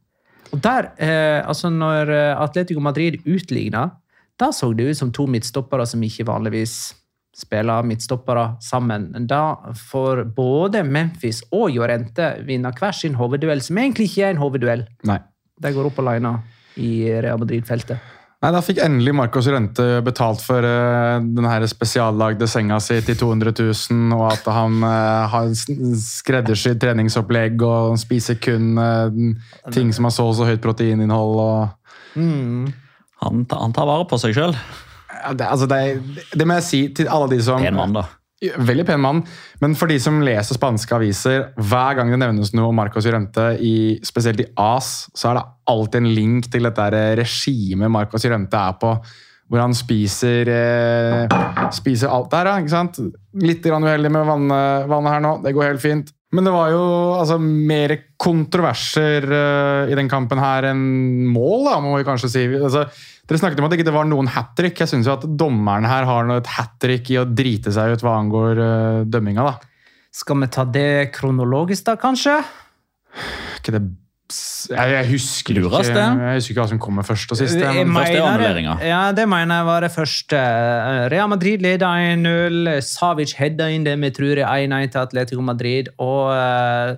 Og 0.54 0.62
der, 0.62 0.92
eh, 0.98 1.42
altså 1.48 1.70
Når 1.70 2.10
eh, 2.10 2.42
Atletico 2.42 2.80
Madrid 2.80 3.22
utligna, 3.26 3.92
da 4.40 4.52
så 4.52 4.74
det 4.76 4.90
ut 4.90 4.98
som 4.98 5.12
to 5.12 5.26
midtstoppere 5.28 5.86
som 5.88 6.02
ikke 6.04 6.28
vanligvis 6.28 6.94
spiller 7.36 7.84
midtstoppere 7.84 8.58
sammen. 8.62 9.12
Da 9.28 9.56
får 9.76 10.24
både 10.36 10.84
Memphis 10.84 11.44
og 11.52 11.72
Jorente 11.72 12.38
vinne 12.48 12.72
hver 12.72 12.96
sin 12.96 13.16
hovedduell, 13.16 13.62
som 13.62 13.78
egentlig 13.78 14.10
ikke 14.10 14.28
er 14.28 14.36
en 14.36 14.44
hovedduell. 14.44 14.86
Nei. 15.04 15.20
De 15.60 15.72
går 15.72 15.86
opp 15.90 16.00
alene 16.00 16.38
i 16.80 17.08
Real 17.24 17.40
Madrid-feltet. 17.40 18.00
Nei, 18.46 18.52
Da 18.54 18.62
fikk 18.62 18.78
endelig 18.86 19.16
Marcos 19.18 19.48
Rente 19.50 19.86
betalt 20.06 20.44
for 20.46 20.62
uh, 20.62 21.18
den 21.18 21.48
her 21.50 21.64
spesiallagde 21.66 22.46
senga 22.50 22.78
si 22.84 23.00
til 23.02 23.18
200 23.18 23.56
000, 23.58 24.14
og 24.14 24.28
at 24.30 24.46
han 24.54 24.78
uh, 24.86 25.26
har 25.32 25.50
skreddersydd 25.58 26.78
treningsopplegg 26.84 27.64
og 27.66 27.96
spiser 27.98 28.38
kun 28.38 28.78
uh, 28.78 29.10
ting 29.74 29.90
som 29.96 30.06
har 30.06 30.14
så 30.14 30.28
og 30.30 30.38
så 30.38 30.50
høyt 30.52 30.62
proteininnhold. 30.62 31.42
og... 31.42 31.74
Han, 33.26 33.48
han 33.50 33.74
tar 33.74 33.88
vare 33.90 34.06
på 34.06 34.20
seg 34.22 34.36
sjøl. 34.38 34.54
Ja, 35.10 35.34
det, 35.34 35.48
altså 35.50 35.66
det, 35.72 35.80
det 36.38 36.46
må 36.46 36.60
jeg 36.60 36.68
si 36.68 36.82
til 36.94 37.10
alle 37.10 37.32
de 37.34 37.42
som 37.42 37.64
Pen 37.64 37.78
mann, 37.80 37.96
da. 37.98 38.06
Veldig 38.56 38.86
pen 38.88 39.04
mann, 39.04 39.22
men 39.62 39.76
for 39.78 39.92
de 39.92 39.98
som 40.02 40.22
leser 40.24 40.58
spanske 40.58 40.96
aviser, 40.98 41.50
hver 41.58 42.00
gang 42.00 42.12
det 42.14 42.20
nevnes 42.22 42.54
noe 42.56 42.72
om 42.72 42.80
Marcos 42.80 43.08
Llorente, 43.08 43.54
i, 43.60 44.00
spesielt 44.06 44.44
i 44.44 44.50
AS, 44.62 45.08
så 45.16 45.32
er 45.32 45.40
det 45.40 45.46
alltid 45.72 46.02
en 46.02 46.12
link 46.18 46.50
til 46.54 46.68
dette 46.68 46.90
regimet 47.22 47.94
Marcos 47.94 48.26
Llorente 48.26 48.60
er 48.60 48.76
på, 48.82 48.96
hvor 49.52 49.62
han 49.62 49.76
spiser, 49.78 50.50
eh, 50.50 51.40
spiser 51.76 52.10
alt 52.10 52.32
der, 52.34 52.50
ikke 52.58 52.74
sant? 52.74 53.00
Litt 53.42 53.66
grann 53.66 53.86
uheldig 53.86 54.12
med 54.14 54.26
vannet, 54.26 54.88
vannet 54.90 55.14
her 55.14 55.26
nå, 55.26 55.36
det 55.44 55.54
går 55.54 55.70
helt 55.74 55.84
fint. 55.84 56.14
Men 56.36 56.48
det 56.48 56.54
var 56.56 56.72
jo 56.74 56.86
altså, 57.16 57.38
mer 57.40 57.94
kontroverser 58.20 59.28
eh, 59.30 59.92
i 59.92 59.98
den 59.98 60.10
kampen 60.12 60.42
her 60.42 60.72
enn 60.72 60.82
mål, 61.32 61.68
da, 61.70 61.76
må 61.84 61.94
vi 62.00 62.08
kanskje 62.08 62.32
si. 62.32 62.46
Altså, 62.58 62.88
dere 63.26 63.42
snakket 63.42 63.62
om 63.62 63.68
at 63.68 63.74
det 63.74 63.80
ikke 63.82 63.96
var 63.96 64.08
noen 64.10 64.30
hat 64.30 64.54
trick. 64.58 64.80
Jeg 64.84 64.92
syns 64.92 65.10
at 65.10 65.26
dommeren 65.26 65.88
her 65.90 66.06
har 66.06 66.28
noe 66.30 66.44
et 66.44 66.52
hat 66.58 66.76
trick 66.82 67.10
i 67.14 67.20
å 67.22 67.26
drite 67.26 67.74
seg 67.74 67.96
ut 67.96 68.06
hva 68.06 68.20
angår 68.22 68.62
uh, 68.62 69.04
dømminga. 69.10 69.46
da. 69.48 69.56
Skal 70.16 70.40
vi 70.44 70.52
ta 70.54 70.64
det 70.70 71.12
kronologisk, 71.16 71.88
da, 71.90 71.98
kanskje? 72.00 72.38
Ikke 73.60 73.76
det 73.76 73.86
jeg, 74.26 74.90
jeg 74.90 75.06
husker 75.12 75.60
ikke 75.60 75.82
Jeg 75.86 76.38
husker 76.40 76.54
ikke 76.54 76.62
hva 76.64 76.70
som 76.72 76.80
kommer 76.82 77.06
først 77.06 77.32
og 77.32 77.38
sist. 77.38 77.60
Men- 77.60 77.94
første 77.94 78.24
annulleringa. 78.24 78.78
Ja, 78.82 79.12
det 79.12 79.28
mener 79.30 79.62
jeg 79.62 79.66
var 79.66 79.82
det 79.86 79.92
første. 79.92 80.40
Real 81.14 81.30
Madrid 81.30 81.62
leda 81.62 81.86
1-0. 81.86 82.82
Savic 82.82 83.36
heada 83.38 83.70
inn 83.70 83.86
det 83.86 83.94
vi 84.02 84.10
tror 84.10 84.42
er 84.42 84.66
1-1 84.66 84.92
til 84.92 85.00
Atletico 85.04 85.42
Madrid. 85.42 85.94
Og 86.00 86.34
eh, 86.34 86.98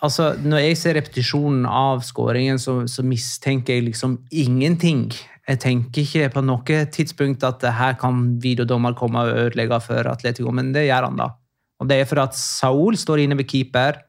altså, 0.00 0.34
Når 0.36 0.64
jeg 0.64 0.78
ser 0.78 0.96
repetisjonen 0.98 1.66
av 1.66 2.04
skåringen, 2.06 2.60
så, 2.60 2.82
så 2.90 3.04
mistenker 3.06 3.78
jeg 3.78 3.88
liksom 3.88 4.18
ingenting. 4.30 5.08
Jeg 5.48 5.62
tenker 5.64 6.04
ikke 6.04 6.30
på 6.36 6.44
noe 6.46 6.84
tidspunkt 6.94 7.44
at 7.46 7.64
her 7.74 7.96
kan 8.00 8.22
videodommer 8.42 8.94
komme 8.98 9.24
og 9.24 9.44
ødelegge 9.46 9.80
for 9.82 10.10
Atletico, 10.10 10.52
men 10.54 10.74
det 10.76 10.86
gjør 10.88 11.08
han 11.08 11.20
da. 11.20 11.32
Og 11.80 11.88
det 11.90 12.02
er 12.02 12.08
for 12.08 12.20
at 12.22 12.36
Saul 12.36 12.98
står 13.00 13.24
inne 13.24 13.38
ved 13.40 13.48
keeper, 13.48 14.02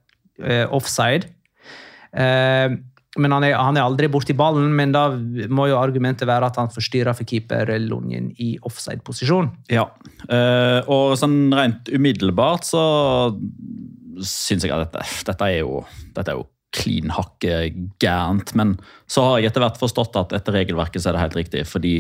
eh, 0.44 0.66
offside. 0.70 1.32
Eh, 2.12 2.76
men 3.20 3.34
han 3.36 3.44
er, 3.44 3.58
han 3.60 3.76
er 3.76 3.84
aldri 3.84 4.08
borti 4.12 4.36
ballen, 4.38 4.70
men 4.76 4.94
da 4.96 5.10
må 5.52 5.66
jo 5.68 5.80
argumentet 5.80 6.30
være 6.30 6.48
at 6.48 6.60
han 6.62 6.72
forstyrrer 6.72 7.16
for 7.16 7.28
keeper 7.28 7.74
lungen 7.84 8.30
i 8.40 8.54
offside-posisjon. 8.68 9.50
Ja, 9.72 9.90
eh, 10.32 10.80
og 10.88 11.18
sånn 11.20 11.52
rent 11.56 11.92
umiddelbart 11.92 12.68
så 12.70 12.84
syns 14.28 14.66
jeg 14.66 14.74
at 14.74 14.90
dette, 14.90 15.06
dette 15.28 15.52
er 15.52 15.62
jo, 15.64 15.84
dette 16.16 16.34
er 16.34 16.42
jo 16.42 16.50
klin 16.76 17.12
hakke 17.12 17.72
gærent. 18.02 18.54
Men 18.58 18.76
så 19.12 19.26
har 19.26 19.40
jeg 19.40 19.52
etter 19.52 19.66
hvert 19.66 19.80
forstått 19.82 20.18
at 20.20 20.36
etter 20.38 20.56
regelverket 20.56 21.04
så 21.04 21.12
er 21.12 21.18
det 21.18 21.26
helt 21.26 21.38
riktig. 21.42 21.66
Fordi 21.70 21.94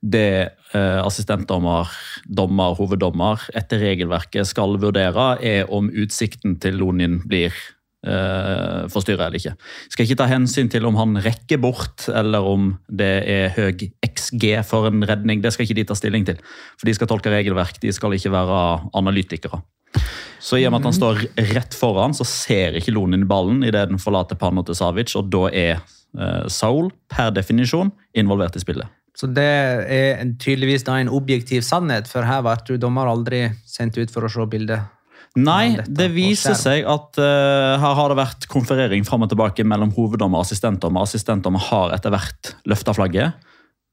det 0.00 0.26
eh, 0.72 1.00
assistentdommer, 1.04 1.92
dommer, 2.24 2.76
hoveddommer 2.78 3.44
etter 3.56 3.82
regelverket 3.84 4.48
skal 4.50 4.78
vurdere, 4.82 5.34
er 5.44 5.70
om 5.72 5.90
utsikten 5.92 6.58
til 6.62 6.80
Lonin 6.80 7.20
blir 7.28 7.52
eh, 8.06 8.84
forstyrra 8.92 9.28
eller 9.28 9.40
ikke. 9.42 9.54
Skal 9.92 10.08
ikke 10.08 10.20
ta 10.22 10.30
hensyn 10.30 10.72
til 10.72 10.88
om 10.88 10.98
han 11.00 11.20
rekker 11.24 11.60
bort, 11.60 12.08
eller 12.08 12.48
om 12.48 12.72
det 12.88 13.12
er 13.28 13.52
høy 13.58 13.90
XG 14.08 14.50
for 14.66 14.88
en 14.88 15.04
redning. 15.04 15.44
Det 15.44 15.52
skal 15.54 15.68
ikke 15.68 15.82
de 15.82 15.88
ta 15.90 15.98
stilling 16.00 16.26
til. 16.28 16.40
For 16.78 16.88
de 16.88 16.96
skal 16.96 17.12
tolke 17.12 17.32
regelverk, 17.34 17.80
de 17.84 17.92
skal 17.92 18.16
ikke 18.16 18.32
være 18.32 18.64
analytikere. 18.96 19.60
Så 20.44 20.58
i 20.60 20.66
og 20.68 20.74
med 20.74 20.82
at 20.82 20.90
han 20.90 20.96
står 20.96 21.22
rett 21.54 21.76
foran, 21.76 22.12
så 22.16 22.26
ser 22.28 22.76
ikke 22.76 22.92
Lonin 22.92 23.24
ballen 23.28 23.62
idet 23.64 23.86
den 23.88 24.02
forlater 24.02 24.36
panna 24.36 24.64
til 24.66 24.76
Savic, 24.76 25.14
og 25.16 25.30
da 25.32 25.46
er 25.48 25.78
eh, 25.78 26.44
Saul 26.52 26.90
per 27.08 27.32
definisjon 27.32 27.94
involvert 28.12 28.58
i 28.58 28.62
spillet. 28.64 28.90
Så 29.14 29.30
det 29.30 29.46
er 29.46 30.18
en- 30.20 30.34
tydeligvis 30.36 30.84
da 30.84 30.98
en 30.98 31.08
objektiv 31.08 31.62
sannhet, 31.62 32.08
for 32.10 32.26
her 32.26 32.42
ble 32.42 32.78
dommer 32.82 33.06
aldri 33.06 33.46
sendt 33.64 33.96
ut 33.96 34.10
for 34.10 34.26
å 34.26 34.30
se 34.30 34.44
bildet. 34.50 34.90
Nei, 35.34 35.76
det 35.88 36.12
viser 36.14 36.54
seg 36.54 36.84
at 36.86 37.18
uh, 37.18 37.74
her 37.82 37.94
har 37.98 38.12
det 38.12 38.18
vært 38.20 38.46
konferering 38.46 39.02
fram 39.06 39.24
og 39.26 39.32
tilbake 39.32 39.64
mellom 39.66 39.90
hoveddommer 39.96 40.38
og 40.38 40.46
assistentdommer. 40.46 41.02
Assistentdommer 41.02 41.58
har 41.72 41.94
etter 41.96 42.14
hvert 42.14 42.52
løfta 42.70 42.94
flagget. 42.94 43.34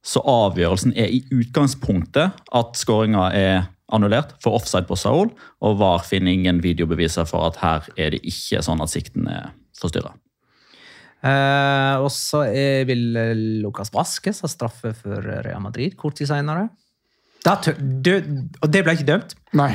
Så 0.06 0.22
avgjørelsen 0.22 0.94
er 0.98 1.10
i 1.10 1.24
utgangspunktet 1.34 2.38
at 2.54 2.78
skåringa 2.78 3.32
er 3.34 3.64
annullert 3.96 4.36
for 4.44 4.58
offside 4.58 4.88
på 4.90 4.98
Saul, 5.00 5.32
og 5.62 5.80
VAR 5.82 6.04
finner 6.08 6.34
ingen 6.34 6.62
videobeviser 6.64 7.28
for 7.30 7.50
at 7.50 7.62
her 7.62 7.88
er 7.98 8.16
det 8.16 8.22
ikke 8.28 8.64
sånn 8.66 8.84
at 8.84 8.94
sikten 8.94 9.30
er 9.32 9.52
forstyrra. 9.80 10.14
Eh, 11.22 11.96
og 12.02 12.10
så 12.14 12.48
vil 12.90 13.18
eh, 13.20 13.34
Lucas 13.62 13.92
Vasques 13.94 14.42
ha 14.42 14.50
straffe 14.50 14.96
for 14.98 15.22
Real 15.22 15.62
Madrid 15.62 15.94
kort 16.00 16.18
tid 16.18 16.32
du, 17.78 18.14
og 18.62 18.70
det 18.70 18.84
ble 18.86 18.96
ikke 18.98 19.08
dømt. 19.08 19.36
Nei. 19.58 19.74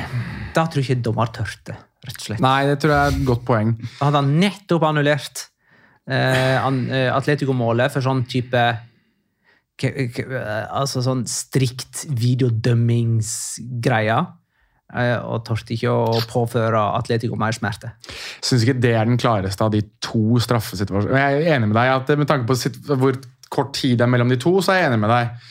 Da 0.55 0.65
tror 0.67 0.81
jeg 0.83 0.97
ikke 0.97 1.05
dommer 1.09 1.31
tørte, 1.35 1.75
rett 2.07 2.19
og 2.19 2.27
slett. 2.29 2.43
Nei, 2.43 2.59
det 2.69 2.77
tror 2.81 2.93
jeg 2.93 3.11
er 3.11 3.15
et 3.15 3.27
godt 3.27 3.45
poeng. 3.47 3.73
Da 3.97 4.07
hadde 4.07 4.21
han 4.23 4.35
nettopp 4.43 4.85
annullert 4.87 5.43
eh, 6.07 6.55
eh, 6.55 7.09
Atletico-målet 7.11 7.93
for 7.93 8.05
sånn 8.05 8.23
type 8.31 8.63
Altså 9.85 11.05
sånn 11.05 11.27
strikt 11.29 12.09
videodømmingsgreia. 12.09 14.17
Eh, 14.95 15.17
og 15.19 15.41
torde 15.43 15.73
ikke 15.75 15.91
å 15.91 16.19
påføre 16.31 16.79
Atletico 16.95 17.35
mer 17.39 17.55
smerte. 17.55 17.89
Syns 18.39 18.63
ikke 18.63 18.77
det 18.79 18.93
er 18.95 19.09
den 19.09 19.19
klareste 19.19 19.65
av 19.65 19.73
de 19.73 19.81
to 20.03 20.39
straffesituasjonene. 20.39 21.19
Jeg 21.19 21.41
er 21.41 21.57
enig 21.57 21.73
med 21.73 21.75
deg 21.75 21.91
at 21.91 22.11
med 22.15 22.29
tanke 22.29 22.47
på 22.47 22.95
hvor 22.95 23.17
kort 23.51 23.73
tid 23.75 23.97
det 23.99 24.05
er 24.05 24.11
mellom 24.11 24.31
de 24.31 24.37
to, 24.39 24.53
så 24.63 24.73
er 24.73 24.79
jeg 24.79 24.93
enig 24.93 25.01
med 25.03 25.11
deg. 25.11 25.49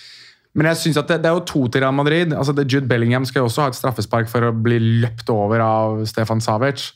Men 0.57 0.71
jeg 0.71 0.81
synes 0.81 1.01
at 1.03 1.11
det, 1.13 1.19
det 1.21 1.29
er 1.29 1.37
jo 1.37 1.45
to 1.49 1.67
til 1.69 1.85
Real 1.85 1.93
Madrid. 1.93 2.33
Altså, 2.33 2.55
det, 2.57 2.65
Jude 2.73 2.89
Bellingham 2.89 3.27
skal 3.29 3.43
jo 3.43 3.51
også 3.51 3.67
ha 3.67 3.73
et 3.73 3.77
straffespark 3.77 4.31
for 4.33 4.47
å 4.47 4.55
bli 4.57 4.79
løpt 5.05 5.29
over 5.33 5.61
av 5.61 6.01
Stefan 6.09 6.41
Savic. 6.41 6.89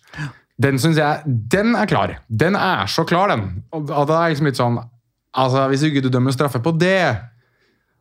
Den 0.61 0.81
synes 0.81 0.97
jeg, 1.01 1.35
den 1.53 1.77
er 1.77 1.89
klar. 1.89 2.15
Den 2.29 2.57
er 2.57 2.89
så 2.89 3.05
klar, 3.09 3.35
den. 3.35 3.61
Og, 3.77 3.93
og 3.93 4.09
det 4.09 4.17
er 4.17 4.33
liksom 4.33 4.49
litt 4.49 4.61
sånn 4.61 4.81
altså 5.35 5.69
Hvis 5.71 5.83
ikke 5.87 6.03
du 6.03 6.09
dømmer 6.11 6.33
straffe 6.35 6.61
på 6.63 6.73
det, 6.79 7.17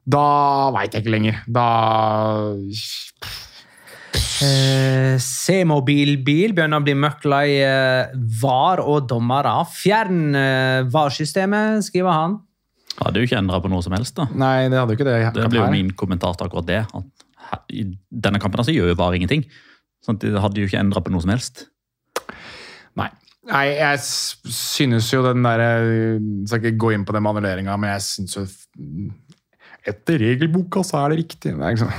da 0.09 0.25
veit 0.73 0.93
jeg 0.93 1.03
ikke 1.03 1.15
lenger. 1.17 1.41
Da 1.47 1.67
Eh, 4.39 5.17
C-mobilbil 5.19 6.53
begynner 6.55 6.79
å 6.79 6.83
bli 6.85 6.93
møkk 6.95 7.25
lei 7.27 7.47
eh, 7.59 8.13
VAR 8.39 8.79
og 8.79 9.09
dommere. 9.11 9.51
Fjern 9.75 10.29
eh, 10.37 10.85
VAR-systemet, 10.87 11.83
skriver 11.83 12.15
han. 12.15 12.37
Hadde 13.01 13.19
jo 13.19 13.27
ikke 13.27 13.39
endra 13.39 13.59
på 13.63 13.71
noe 13.71 13.83
som 13.83 13.95
helst. 13.97 14.15
da. 14.15 14.29
Nei, 14.31 14.69
det 14.71 14.79
hadde 14.79 14.95
jo 14.95 14.99
ikke 14.99 15.07
det. 15.09 15.17
Det 15.35 15.49
blir 15.51 15.65
jo 15.65 15.71
min 15.73 15.91
kommentar 15.99 16.37
til 16.39 16.47
akkurat 16.47 16.67
det. 16.69 16.79
at 16.87 17.25
her- 17.51 17.65
I 17.69 17.83
denne 18.11 18.39
kampen 18.39 18.59
altså, 18.63 18.71
gjør 18.75 18.93
jo 18.93 18.95
VAR 18.99 19.17
ingenting. 19.19 19.43
Sånn 20.05 20.15
at 20.15 20.23
Det 20.23 20.39
hadde 20.41 20.63
jo 20.63 20.67
ikke 20.71 20.79
endra 20.79 21.03
på 21.03 21.11
noe 21.11 21.21
som 21.21 21.31
helst. 21.35 21.65
Nei. 22.95 23.09
Nei, 23.49 23.65
jeg 23.79 23.99
synes 24.05 25.09
jo 25.13 25.23
den 25.25 25.41
derre 25.45 25.69
Skal 26.49 26.61
ikke 26.69 26.77
gå 26.85 26.93
inn 26.95 27.05
på 27.07 27.15
det 27.15 27.21
med 27.25 27.33
annulleringa, 27.35 27.77
men 27.81 27.95
jeg 27.95 28.05
synes 28.05 28.37
jo 28.37 28.45
Etter 29.89 30.19
regelboka 30.21 30.83
så 30.85 30.99
er 31.05 31.13
det 31.13 31.21
riktig. 31.23 31.53
Det 31.55 31.63
er 31.65 31.71
liksom, 31.77 31.93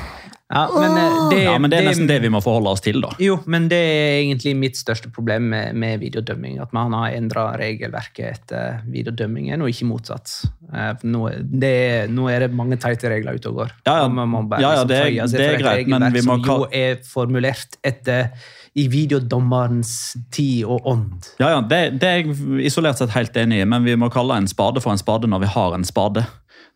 Ja, 0.51 0.65
men, 0.75 0.97
eh, 0.99 1.17
det, 1.31 1.39
Ja, 1.45 1.55
men 1.63 1.71
Det 1.71 1.79
er 1.79 1.87
nesten 1.89 2.09
det 2.11 2.19
vi 2.23 2.29
må 2.29 2.41
forholde 2.43 2.71
oss 2.75 2.83
til. 2.85 3.01
da. 3.01 3.09
Jo, 3.23 3.37
men 3.47 3.69
det 3.71 3.79
er 3.79 4.19
egentlig 4.21 4.53
mitt 4.59 4.77
største 4.77 5.11
problem 5.15 5.49
med, 5.53 5.75
med 5.79 6.01
videodømming. 6.03 6.59
At 6.61 6.73
man 6.77 6.93
har 6.93 7.15
endra 7.17 7.57
regelverket 7.59 8.27
etter 8.35 8.81
videodømmingen, 8.91 9.63
og 9.63 9.71
ikke 9.73 9.87
motsatt. 9.89 10.33
Eh, 10.75 10.93
Nå, 11.07 11.23
det, 11.41 12.11
nå 12.11 12.29
er 12.31 12.41
det 12.47 12.53
mange 12.55 12.77
teite 12.83 13.09
regler 13.15 13.39
ute 13.39 13.49
og 13.49 13.61
går. 13.63 13.71
Ja, 13.87 13.97
ja. 14.01 14.05
Og 14.09 14.13
man 14.19 14.29
må 14.29 14.43
bare 14.51 14.61
Ja, 14.61 14.73
ja, 14.75 14.85
liksom 14.85 14.89
det 14.89 14.99
er- 15.01 15.39
det 15.39 15.49
er 15.55 15.63
greit, 15.65 15.89
men 15.89 16.13
vi 16.13 16.21
må 16.21 16.37
som 16.45 16.45
jo 16.45 16.69
er 16.71 16.97
formulert 17.07 17.79
etter 17.83 18.31
i 18.79 18.87
videodommerens 18.91 19.95
tid 20.31 20.69
og 20.69 20.87
ånd. 20.87 21.33
Ja, 21.41 21.57
ja, 21.57 21.63
det, 21.67 21.81
det 22.03 22.11
er 22.11 22.21
jeg 22.21 22.69
isolert 22.71 23.01
sett 23.01 23.15
helt 23.17 23.37
enig 23.41 23.63
i, 23.63 23.67
men 23.69 23.87
vi 23.87 23.97
må 23.99 24.11
kalle 24.13 24.39
en 24.39 24.51
spade 24.51 24.83
for 24.83 24.95
en 24.95 25.01
spade 25.01 25.31
når 25.31 25.45
vi 25.45 25.55
har 25.57 25.75
en 25.75 25.87
spade. 25.87 26.27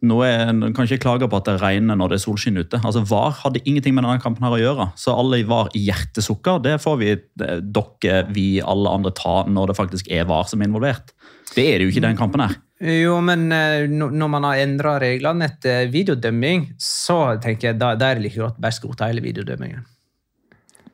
Nå 0.05 0.19
er, 0.27 0.49
en 0.51 0.75
kan 0.75 0.89
ikke 0.89 1.05
klage 1.05 1.29
på 1.31 1.39
at 1.39 1.47
det 1.49 1.55
regner 1.63 1.97
når 1.97 2.13
det 2.13 2.19
er 2.19 2.25
solskinn 2.25 2.59
ute. 2.61 2.81
Altså, 2.83 3.05
VAR 3.09 3.39
hadde 3.45 3.63
ingenting 3.65 3.95
med 3.97 4.05
denne 4.05 4.21
kampen 4.21 4.45
her 4.45 4.57
å 4.57 4.61
gjøre. 4.61 4.89
Så 5.01 5.15
alle 5.15 5.41
VAR 5.49 5.71
i 5.77 5.85
hjertesukker, 5.87 6.61
det 6.65 6.77
får 6.83 6.99
vi, 7.01 7.15
dere, 7.39 8.19
vi, 8.35 8.49
alle 8.61 8.93
andre 8.99 9.15
ta 9.17 9.43
når 9.49 9.71
det 9.71 9.79
faktisk 9.79 10.11
er 10.13 10.29
VAR 10.29 10.51
som 10.51 10.61
er 10.61 10.69
involvert. 10.69 11.15
Det 11.55 11.65
er 11.71 11.79
det 11.79 11.87
jo 11.87 11.95
ikke 11.95 12.03
i 12.03 12.07
den 12.09 12.21
kampen 12.21 12.45
her. 12.45 12.59
Jo, 12.85 13.17
men 13.25 13.47
eh, 13.55 13.87
når 13.89 14.29
man 14.29 14.45
har 14.49 14.61
endra 14.61 14.99
reglene 15.01 15.47
etter 15.47 15.89
videodømming, 15.93 16.73
så 16.81 17.39
tenker 17.41 17.71
jeg 17.71 17.81
da, 17.81 17.95
da 17.97 18.11
er 18.11 18.19
det 18.19 18.27
like 18.27 18.43
godt 18.43 18.61
bare 18.61 18.77
skrote 18.77 19.09
hele 19.09 19.25
videodømmingen. 19.25 19.87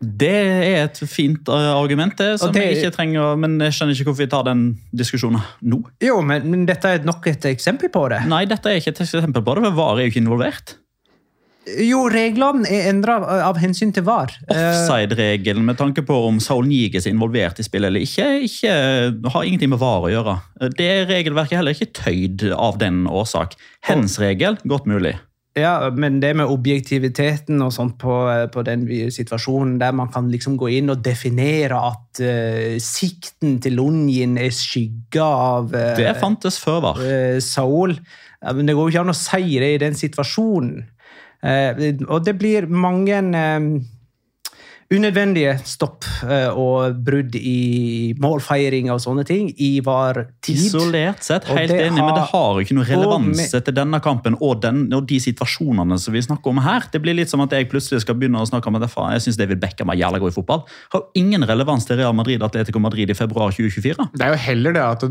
Det 0.00 0.32
er 0.32 0.86
et 0.86 0.96
fint 1.04 1.48
eh, 1.52 1.70
argument, 1.76 2.14
det, 2.16 2.38
som 2.40 2.52
det- 2.54 2.62
jeg 2.64 2.76
ikke 2.78 2.94
trenger, 2.96 3.36
men 3.36 3.58
jeg 3.60 3.72
skjønner 3.76 3.92
ikke 3.98 4.08
hvorfor 4.08 4.24
vi 4.24 4.30
tar 4.32 4.44
den 4.48 4.62
diskusjonen 4.96 5.42
nå. 5.60 5.82
Jo, 6.00 6.22
men, 6.24 6.46
men 6.50 6.64
dette 6.66 6.88
er 6.88 7.04
nok 7.04 7.26
et 7.28 7.44
eksempel 7.52 7.92
på 7.92 8.06
det. 8.08 8.22
Nei, 8.30 8.46
dette 8.48 8.70
er 8.72 8.80
ikke 8.80 8.94
et 8.94 9.02
eksempel 9.04 9.44
på 9.44 9.54
det, 9.58 9.66
for 9.68 9.76
VAR 9.76 9.98
er 9.98 10.06
jo 10.08 10.12
ikke 10.14 10.22
involvert. 10.24 10.76
Jo, 11.84 12.06
reglene 12.08 12.64
er 12.72 12.88
endra 12.88 13.18
av 13.44 13.58
hensyn 13.60 13.92
til 13.94 14.02
VAR. 14.08 14.32
Eh, 14.48 14.56
Offside-regelen 14.56 15.62
med 15.68 15.76
tanke 15.78 16.02
på 16.08 16.16
om 16.26 16.40
Saul 16.40 16.64
Niges 16.66 17.04
er 17.06 17.12
involvert 17.12 17.60
i 17.60 17.66
spillet 17.66 17.92
eller 17.92 18.00
ikke, 18.08 18.30
ikke, 18.48 18.72
har 19.36 19.44
ingenting 19.46 19.70
med 19.74 19.78
VAR 19.84 20.08
å 20.08 20.10
gjøre. 20.10 20.38
Det 20.80 20.88
regelverket 21.12 21.52
er 21.52 21.60
heller 21.60 21.76
ikke 21.76 21.92
tøyd 22.00 22.46
av 22.56 22.80
den 22.80 23.04
årsak. 23.06 23.52
Hens-regel, 23.86 24.56
godt 24.64 24.88
mulig. 24.88 25.18
Ja, 25.58 25.90
men 25.90 26.20
det 26.22 26.30
med 26.38 26.46
objektiviteten 26.46 27.58
og 27.64 27.72
sånt 27.74 27.96
på, 27.98 28.14
på 28.54 28.62
den 28.66 28.84
situasjonen 29.10 29.80
der 29.80 29.96
man 29.98 30.12
kan 30.14 30.28
liksom 30.30 30.54
gå 30.60 30.68
inn 30.76 30.92
og 30.92 31.02
definere 31.02 31.80
at 31.88 32.20
uh, 32.22 32.76
sikten 32.78 33.58
til 33.62 33.74
Lunjin 33.80 34.38
er 34.38 34.54
skygga 34.54 35.26
av 35.26 35.74
uh, 35.74 35.90
Det 35.98 36.14
fantes 36.22 36.60
før 36.62 36.78
VAR. 36.86 37.02
Uh, 37.02 37.40
Saul. 37.42 37.96
Ja, 38.40 38.54
men 38.54 38.70
det 38.70 38.78
går 38.78 38.86
jo 38.86 38.94
ikke 38.94 39.04
an 39.08 39.12
å 39.12 39.18
si 39.18 39.58
det 39.58 39.74
i 39.74 39.82
den 39.82 39.98
situasjonen. 39.98 40.86
Eh, 41.40 41.78
og 42.08 42.24
det 42.26 42.36
blir 42.40 42.68
mange 42.68 43.16
eh, 43.16 43.68
unødvendige 44.90 45.52
stopp 45.70 46.02
eh, 46.26 46.48
og 46.50 46.96
brudd 47.06 47.36
i 47.38 48.10
målfeiring 48.18 48.88
og 48.90 48.98
sånne 49.02 49.22
ting 49.28 49.52
i 49.62 49.68
var 49.86 50.18
tid. 50.42 50.58
Isolert 50.66 51.22
sett, 51.22 51.46
helt 51.46 51.70
enig, 51.70 51.92
enig, 51.92 52.02
men 52.02 52.14
det 52.16 52.24
har- 52.24 52.32
har 52.34 52.58
ikke 52.64 52.74
noe 52.74 52.84
relevans 52.88 53.36
med- 53.38 53.64
til 53.64 53.74
denne 53.74 54.00
kampen 54.02 54.36
og, 54.40 54.60
den, 54.60 54.92
og 54.92 55.06
de 55.06 55.20
situasjonene 55.22 55.98
som 55.98 56.12
vi 56.12 56.20
snakker 56.20 56.50
om 56.50 56.58
her. 56.58 56.82
Det 56.90 57.00
blir 57.02 57.14
litt 57.14 57.30
som 57.30 57.40
at 57.40 57.50
jeg 57.50 57.68
plutselig 57.70 58.00
skal 58.02 58.16
begynne 58.16 58.40
å 58.42 58.48
snakke 58.50 58.66
om 58.66 58.76
at 58.76 58.82
jeg, 58.90 59.20
syns 59.22 59.36
David 59.38 59.60
Beckham 59.60 59.90
er 59.90 59.96
jævla 60.02 60.18
god 60.18 60.32
i 60.32 60.34
fotball. 60.42 60.64
Har 60.92 61.02
ingen 61.14 61.42
relevans 61.42 61.86
til 61.86 61.96
Real 61.96 62.12
Madrid 62.12 62.42
Atletico 62.42 62.80
Madrid 62.80 63.10
i 63.10 63.14
februar 63.14 63.52
2024. 63.52 64.10
Det 64.16 64.26
er 64.26 64.30
jo 64.34 64.38
heller 64.38 64.72
det 64.72 64.82
at 64.82 65.02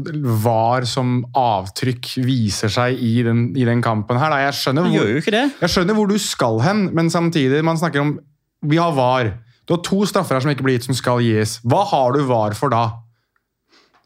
VAR 0.44 0.86
som 0.86 1.24
avtrykk 1.34 2.18
viser 2.26 2.68
seg 2.68 3.00
i 3.00 3.24
den, 3.24 3.56
i 3.56 3.64
den 3.64 3.82
kampen 3.82 4.20
her. 4.20 4.30
Jeg, 4.44 4.54
skjønner 4.60 4.84
hvor, 4.92 5.32
jeg 5.62 5.70
skjønner 5.70 5.96
hvor 5.96 6.08
du 6.10 6.18
skal 6.20 6.60
hen, 6.60 6.90
men 6.94 7.08
samtidig 7.10 7.64
man 7.64 7.78
snakker 7.78 8.02
om 8.02 8.20
Vi 8.62 8.76
har 8.76 8.92
VAR. 8.92 9.38
Du 9.70 9.76
har 9.76 9.84
to 9.86 10.02
straffer 10.10 10.34
her 10.36 10.42
som 10.42 10.50
ikke 10.50 10.66
blir 10.66 10.80
gitt, 10.80 10.88
som 10.90 10.98
skal 10.98 11.22
gis. 11.22 11.60
Hva 11.70 11.84
har 11.92 12.16
du 12.18 12.24
VAR 12.26 12.56
for 12.58 12.74
da? 12.74 12.88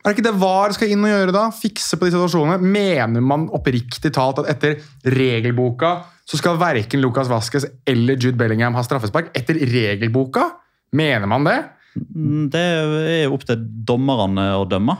Er 0.03 0.11
det 0.11 0.17
ikke 0.17 0.25
det 0.27 0.39
VAR 0.41 0.73
skal 0.75 0.89
inn 0.91 1.05
og 1.07 1.13
gjøre 1.13 1.31
da? 1.31 1.43
Fikse 1.55 1.95
på 1.95 2.09
de 2.09 2.11
situasjonene? 2.11 2.59
Mener 2.59 3.23
man 3.23 3.45
oppriktig 3.55 4.11
talt 4.17 4.41
at 4.43 4.49
etter 4.51 4.81
regelboka 5.07 5.93
så 6.27 6.39
skal 6.39 6.59
verken 6.59 6.99
Lucas 7.03 7.29
Vasques 7.31 7.65
eller 7.87 8.19
Jude 8.19 8.35
Bellingham 8.39 8.75
ha 8.75 8.83
straffespark? 8.83 9.31
Etter 9.35 9.55
regelboka? 9.71 10.49
Mener 10.95 11.27
man 11.31 11.47
det? 11.47 11.57
Mm, 11.95 12.49
Det 12.51 12.59
er 12.59 13.23
jo 13.29 13.33
opp 13.37 13.47
til 13.47 13.63
dommerne 13.87 14.49
å 14.59 14.67
dømme. 14.67 14.97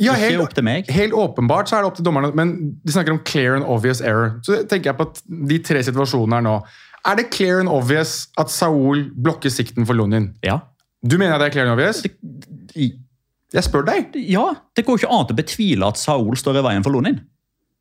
Ja, 0.00 0.14
Ikke 0.16 0.30
helt, 0.30 0.40
opp 0.46 0.54
til 0.56 0.64
meg. 0.64 0.86
helt 0.88 1.12
åpenbart 1.12 1.68
så 1.68 1.76
er 1.76 1.82
det 1.84 1.90
opp 1.90 1.96
til 1.98 2.06
dommerne, 2.06 2.30
men 2.34 2.54
de 2.80 2.92
snakker 2.94 3.12
om 3.12 3.18
clear 3.20 3.58
and 3.58 3.66
obvious 3.68 4.00
error. 4.00 4.38
Så 4.42 4.62
tenker 4.64 4.94
jeg 4.94 4.96
på 4.96 5.04
at 5.10 5.20
de 5.28 5.58
tre 5.60 5.82
situasjonene 5.84 6.38
her 6.38 6.46
nå. 6.46 6.54
Er 7.06 7.16
det 7.16 7.30
clear 7.32 7.60
and 7.62 7.70
obvious 7.72 8.28
at 8.38 8.50
Saul 8.52 9.06
blokker 9.16 9.52
sikten 9.52 9.86
for 9.88 9.96
Lunin? 9.96 10.34
Ja. 10.44 10.58
Du 11.00 11.16
mener 11.16 11.38
det 11.40 11.48
er 11.48 11.54
clear 11.54 11.66
and 11.70 11.72
obvious? 11.72 12.02
Jeg 13.50 13.66
spør 13.66 13.86
deg. 13.88 14.14
ja, 14.30 14.44
det 14.76 14.84
går 14.86 15.00
ikke 15.00 15.10
annet 15.10 15.32
å 15.32 15.38
betvile 15.38 15.88
at 15.88 15.98
Saul 15.98 16.36
står 16.38 16.60
i 16.60 16.66
veien 16.68 16.84
for 16.86 16.94
Lonin. 16.94 17.22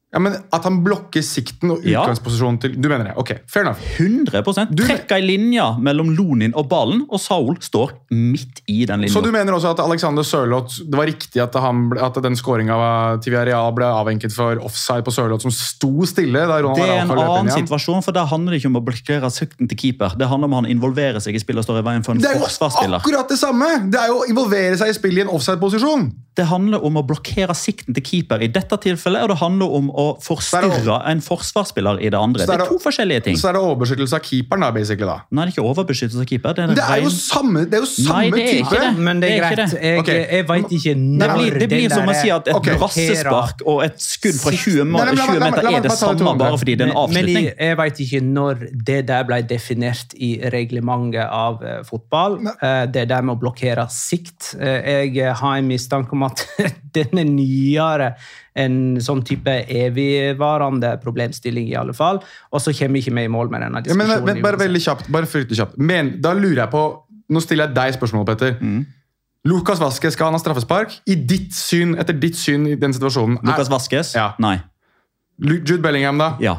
Ja, 0.10 0.18
men 0.20 0.34
At 0.52 0.64
han 0.66 0.80
blokker 0.82 1.22
sikten 1.22 1.70
og 1.76 1.84
utgangsposisjonen 1.86 2.58
til 2.64 2.74
Du 2.82 2.88
mener 2.90 3.12
det? 3.12 3.14
Ok, 3.22 3.30
fair 3.50 3.62
enough. 3.68 3.82
100 4.00 4.66
Du- 4.74 4.84
trekker 4.84 5.20
ei 5.20 5.22
linje 5.22 5.66
mellom 5.80 6.10
Lonin 6.18 6.54
og 6.58 6.68
ballen, 6.70 7.04
og 7.10 7.20
Saul 7.22 7.58
står 7.62 7.92
midt 8.10 8.62
i 8.68 8.86
den 8.90 9.02
linja. 9.02 9.14
Så 9.14 9.22
du 9.24 9.30
mener 9.32 9.54
også 9.54 9.70
at 9.76 9.80
Alexander 9.80 10.24
Sørloth 10.24 10.80
Det 10.90 10.98
var 10.98 11.06
riktig 11.06 11.42
at, 11.44 11.54
han 11.62 11.90
ble, 11.92 12.02
at 12.02 12.18
den 12.24 12.36
skåringa 12.36 13.22
til 13.22 13.34
Villarreal 13.34 13.72
ble 13.76 13.86
avhenket 13.86 14.34
for 14.34 14.58
offside 14.66 15.06
på 15.06 15.14
Sørloth, 15.14 15.42
som 15.46 15.52
sto 15.54 16.06
stille 16.06 16.34
Det 16.34 16.58
er 16.58 17.04
en 17.04 17.12
annen 17.12 17.52
situasjon, 17.54 18.02
for 18.04 18.12
der 18.12 18.26
handler 18.26 18.54
det 18.54 18.64
ikke 18.64 18.72
om 18.74 18.82
å 18.82 18.86
blokkere 18.86 19.30
sikten 19.30 19.70
til 19.70 19.78
keeper. 19.78 20.18
Det 20.18 20.28
handler 20.28 20.50
om 20.50 20.54
han 20.54 20.66
involverer 20.66 21.22
seg 21.22 21.36
i 21.36 21.40
spillet 21.40 21.62
og 21.62 21.70
står 21.70 21.84
i 21.84 21.86
veien 21.86 22.04
for 22.04 22.14
en 22.14 22.22
Det 22.24 22.32
er 22.32 22.40
jo 22.40 22.46
forsvarsspiller. 22.48 23.00
akkurat 23.04 23.30
det 23.30 23.38
samme! 23.38 23.70
Det 23.92 24.00
er 24.00 24.08
jo 24.08 24.24
å 24.24 24.28
involvere 24.30 24.78
seg 24.80 24.90
i 24.90 24.98
spillet 24.98 25.22
i 25.22 25.28
en 25.28 25.34
offside-posisjon! 25.38 26.10
Det 26.40 26.46
handler 26.48 26.84
om 26.86 26.96
å 26.96 27.04
blokkere 27.06 27.54
sikten 27.58 27.94
til 27.94 28.04
keeper 28.04 28.42
i 28.42 28.48
dette 28.48 28.78
tilfellet, 28.80 29.24
og 29.26 29.34
det 29.34 29.38
handler 29.42 29.74
om 29.76 29.90
å 30.00 30.06
forstyrre 30.24 30.98
en 31.12 31.22
forsvarsspiller 31.26 32.00
i 32.00 32.10
det 32.14 32.20
andre. 32.20 32.46
Så 32.46 32.52
Det 32.52 32.56
er 32.56 32.64
er 32.66 32.72
to 32.72 32.80
forskjellige 32.84 33.24
ting. 33.28 33.38
Så 33.40 33.50
er 33.50 33.58
det 33.58 33.62
overbeskyttelse 33.68 34.16
av 34.16 34.24
keeperen, 34.26 34.64
da, 34.66 34.72
basically. 34.76 35.08
da. 35.10 35.18
Nei, 35.32 35.46
det 35.46 35.52
er 35.52 35.56
ikke 35.58 35.68
overbeskyttelse 35.74 36.24
av 36.24 36.30
keeper. 36.32 36.54
Det 36.58 36.64
er, 36.64 36.74
Det 36.80 36.86
er 36.96 37.04
jo 37.04 37.12
samme, 37.16 37.66
det 37.70 37.80
er 37.80 37.84
jo 37.84 37.90
samme 37.92 38.16
Nei, 38.16 38.30
det 38.32 38.44
er 38.44 38.52
type! 38.54 38.64
ikke 38.64 38.82
det. 38.84 38.92
Men 39.10 39.20
det 39.24 39.30
er 39.30 39.36
Det 39.36 39.40
er 39.40 39.50
ikke 39.50 39.56
greit. 39.60 39.74
det. 39.74 39.82
Jeg, 39.90 40.00
okay. 40.04 40.22
jeg 40.38 40.48
veit 40.50 40.74
ikke 40.80 40.96
når 41.00 41.20
Det 41.20 41.38
blir, 41.40 41.60
det 41.60 41.70
blir 41.74 41.90
som 41.94 42.10
å 42.10 42.16
si 42.22 42.30
at 42.38 42.48
et 42.48 42.56
okay. 42.60 42.78
brassespark 42.80 43.64
og 43.66 43.84
et 43.86 43.98
skudd 44.04 44.40
fra 44.40 44.52
20, 44.56 44.84
Nei, 44.90 45.06
nei, 45.06 45.06
la 45.06 45.12
meg- 45.12 45.30
20 45.30 45.40
la 45.40 45.50
meter 45.50 45.64
la 45.64 45.70
er 45.70 45.82
det 45.82 45.90
det 45.90 45.98
samme 46.00 46.36
bare 46.40 46.58
fordi 46.64 46.76
det 46.80 46.88
er 46.88 46.94
en 46.94 47.14
Men- 47.14 47.18
Men 47.20 47.44
jeg, 47.44 47.56
jeg 47.60 47.78
veit 47.78 48.00
ikke 48.06 48.22
når 48.24 48.56
det 48.90 49.00
der 49.08 49.24
ble 49.28 49.42
definert 49.50 50.14
i 50.16 50.32
reglementet 50.54 51.26
av 51.30 51.62
uh, 51.64 51.84
fotball. 51.84 52.40
Uh, 52.62 52.86
det 52.86 53.08
der 53.10 53.22
med 53.22 53.36
å 53.36 53.40
blokkere 53.42 53.86
sikt. 53.92 54.54
Uh, 54.60 54.80
jeg 55.10 55.34
har 55.36 55.58
en 55.58 55.68
mistanke 55.68 56.14
om 56.14 56.24
at 56.24 56.46
denne 56.96 57.22
er 57.26 57.30
nyere 57.30 58.14
enn 58.56 58.98
sånn 59.02 59.24
type 59.26 59.66
evigvarende 59.70 60.96
problemstilling, 61.04 61.68
i 61.70 61.76
alle 61.76 61.94
fall. 61.94 62.22
Og 62.52 62.62
så 62.62 62.74
kommer 62.78 63.00
ikke 63.02 63.14
vi 63.16 63.24
i 63.26 63.28
mål 63.32 63.50
med 63.50 63.62
denne 63.62 63.84
Ja, 63.86 63.94
men, 63.94 64.08
diskusjonen. 64.08 64.26
men, 64.26 64.42
bare 64.42 64.58
veldig 64.58 64.82
kjapt, 64.82 65.12
bare 65.12 65.26
fryktelig 65.26 65.58
kjapt. 65.62 65.78
Men 65.78 66.22
da 66.22 66.34
lurer 66.34 66.64
jeg 66.66 66.70
på 66.72 66.86
Nå 67.30 67.40
stiller 67.46 67.68
jeg 67.68 67.76
deg 67.76 67.94
spørsmål, 67.94 68.26
Petter. 68.26 68.56
Mm. 68.60 68.86
Lukas 69.46 69.78
Vaskes, 69.80 70.14
skal 70.14 70.26
han 70.26 70.34
ha 70.34 70.40
straffespark? 70.40 70.96
I 71.06 71.14
ditt 71.14 71.54
syn, 71.54 71.92
etter 72.02 72.18
ditt 72.18 72.36
syn 72.36 72.66
i 72.66 72.74
den 72.76 72.92
situasjonen 72.92 73.38
er- 73.38 73.46
Lukas 73.52 73.70
Vaskes? 73.70 74.16
Ja. 74.16 74.34
Nei. 74.40 74.56
Jude 75.40 75.78
Bellingham, 75.78 76.18
da? 76.18 76.32
Ja. 76.42 76.56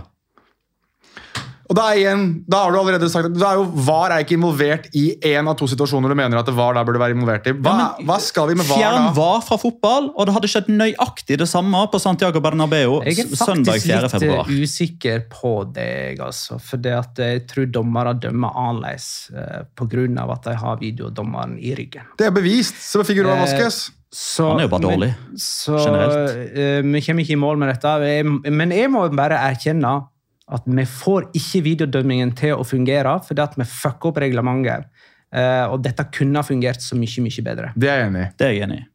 Og 1.71 1.77
da, 1.79 1.85
igjen, 1.95 2.23
da 2.51 2.65
har 2.65 2.73
du 2.75 2.79
allerede 2.81 3.07
sagt 3.13 3.29
at 3.31 3.43
er 3.47 3.59
jo, 3.61 3.65
VAR 3.87 4.11
er 4.11 4.25
ikke 4.25 4.35
involvert 4.35 4.89
i 4.99 5.05
én 5.31 5.47
av 5.47 5.55
to 5.61 5.69
situasjoner 5.71 6.11
du 6.11 6.17
mener 6.19 6.41
at 6.41 6.49
VAR 6.51 6.75
da 6.75 6.83
burde 6.83 6.99
være 6.99 7.15
involvert 7.15 7.47
i. 7.47 7.53
Hva, 7.55 7.71
Ja, 7.79 7.85
men 8.01 8.09
hva 8.09 8.17
skal 8.21 8.49
vi 8.51 8.57
med 8.59 8.67
VAR 8.67 8.81
Fjern 8.81 9.05
da? 9.07 9.13
var 9.15 9.41
fra 9.47 9.57
fotball, 9.63 10.09
og 10.19 10.27
det 10.27 10.35
hadde 10.35 10.51
skjedd 10.51 10.67
nøyaktig 10.75 11.39
det 11.39 11.47
samme 11.49 11.85
på 11.93 12.01
Santiago 12.03 12.43
Bernabeu 12.43 12.99
søndag 13.07 13.79
4. 13.79 13.87
Jeg 13.87 13.97
er 14.03 14.09
faktisk 14.09 14.27
litt 14.27 14.51
eh, 14.51 14.65
usikker 14.67 15.23
på 15.31 15.53
deg, 15.79 16.19
altså. 16.27 16.59
For 16.59 16.77
det 16.83 16.97
at 16.99 17.23
jeg 17.23 17.47
tror 17.55 17.71
dommere 17.71 18.17
dømmer 18.19 18.51
annerledes 18.51 19.31
eh, 19.31 19.63
pga. 19.79 20.27
at 20.35 20.43
de 20.51 20.59
har 20.65 20.77
videodommeren 20.83 21.55
i 21.63 21.71
ryggen. 21.79 22.03
Det 22.19 22.27
er 22.27 22.35
bevist. 22.35 22.75
så 22.83 23.05
Figueroa 23.07 23.39
Eh, 23.39 23.45
Vasquez. 23.47 23.91
Så, 24.11 24.49
Han 24.51 24.59
er 24.59 24.67
jo 24.67 24.69
bare 24.75 24.81
men- 24.83 24.91
dårlig, 24.99 25.15
Så, 25.39 25.77
generelt. 25.87 26.51
eh, 26.51 26.83
vi 26.83 27.01
kommer 27.07 27.23
ikke 27.23 27.37
i 27.39 27.45
mål 27.47 27.59
med 27.63 27.69
dette. 27.71 27.93
Jeg- 28.03 28.53
Men 28.53 28.71
jeg 28.75 28.91
må 28.91 29.07
bare 29.15 29.39
erkjenne 29.39 30.09
at 30.51 30.67
vi 30.67 30.85
får 30.89 31.31
ikke 31.37 31.65
videodømmingen 31.67 32.35
til 32.39 32.59
å 32.59 32.67
fungere 32.67 33.17
fordi 33.27 33.45
at 33.45 33.57
vi 33.59 33.67
fucker 33.69 34.11
opp 34.11 34.21
reglementet. 34.23 34.89
Uh, 35.31 35.71
og 35.71 35.83
dette 35.85 36.09
kunne 36.11 36.41
ha 36.41 36.47
fungert 36.47 36.83
så 36.83 36.99
mye, 36.99 37.23
mye 37.23 37.45
bedre. 37.47 37.73
Det 37.79 37.91
er 37.91 38.01
jeg 38.01 38.11
enig 38.11 38.23
i. 38.23 38.31
Det 38.35 38.47
er 38.47 38.55
jeg 38.55 38.65
enig 38.67 38.81
i. 38.81 38.87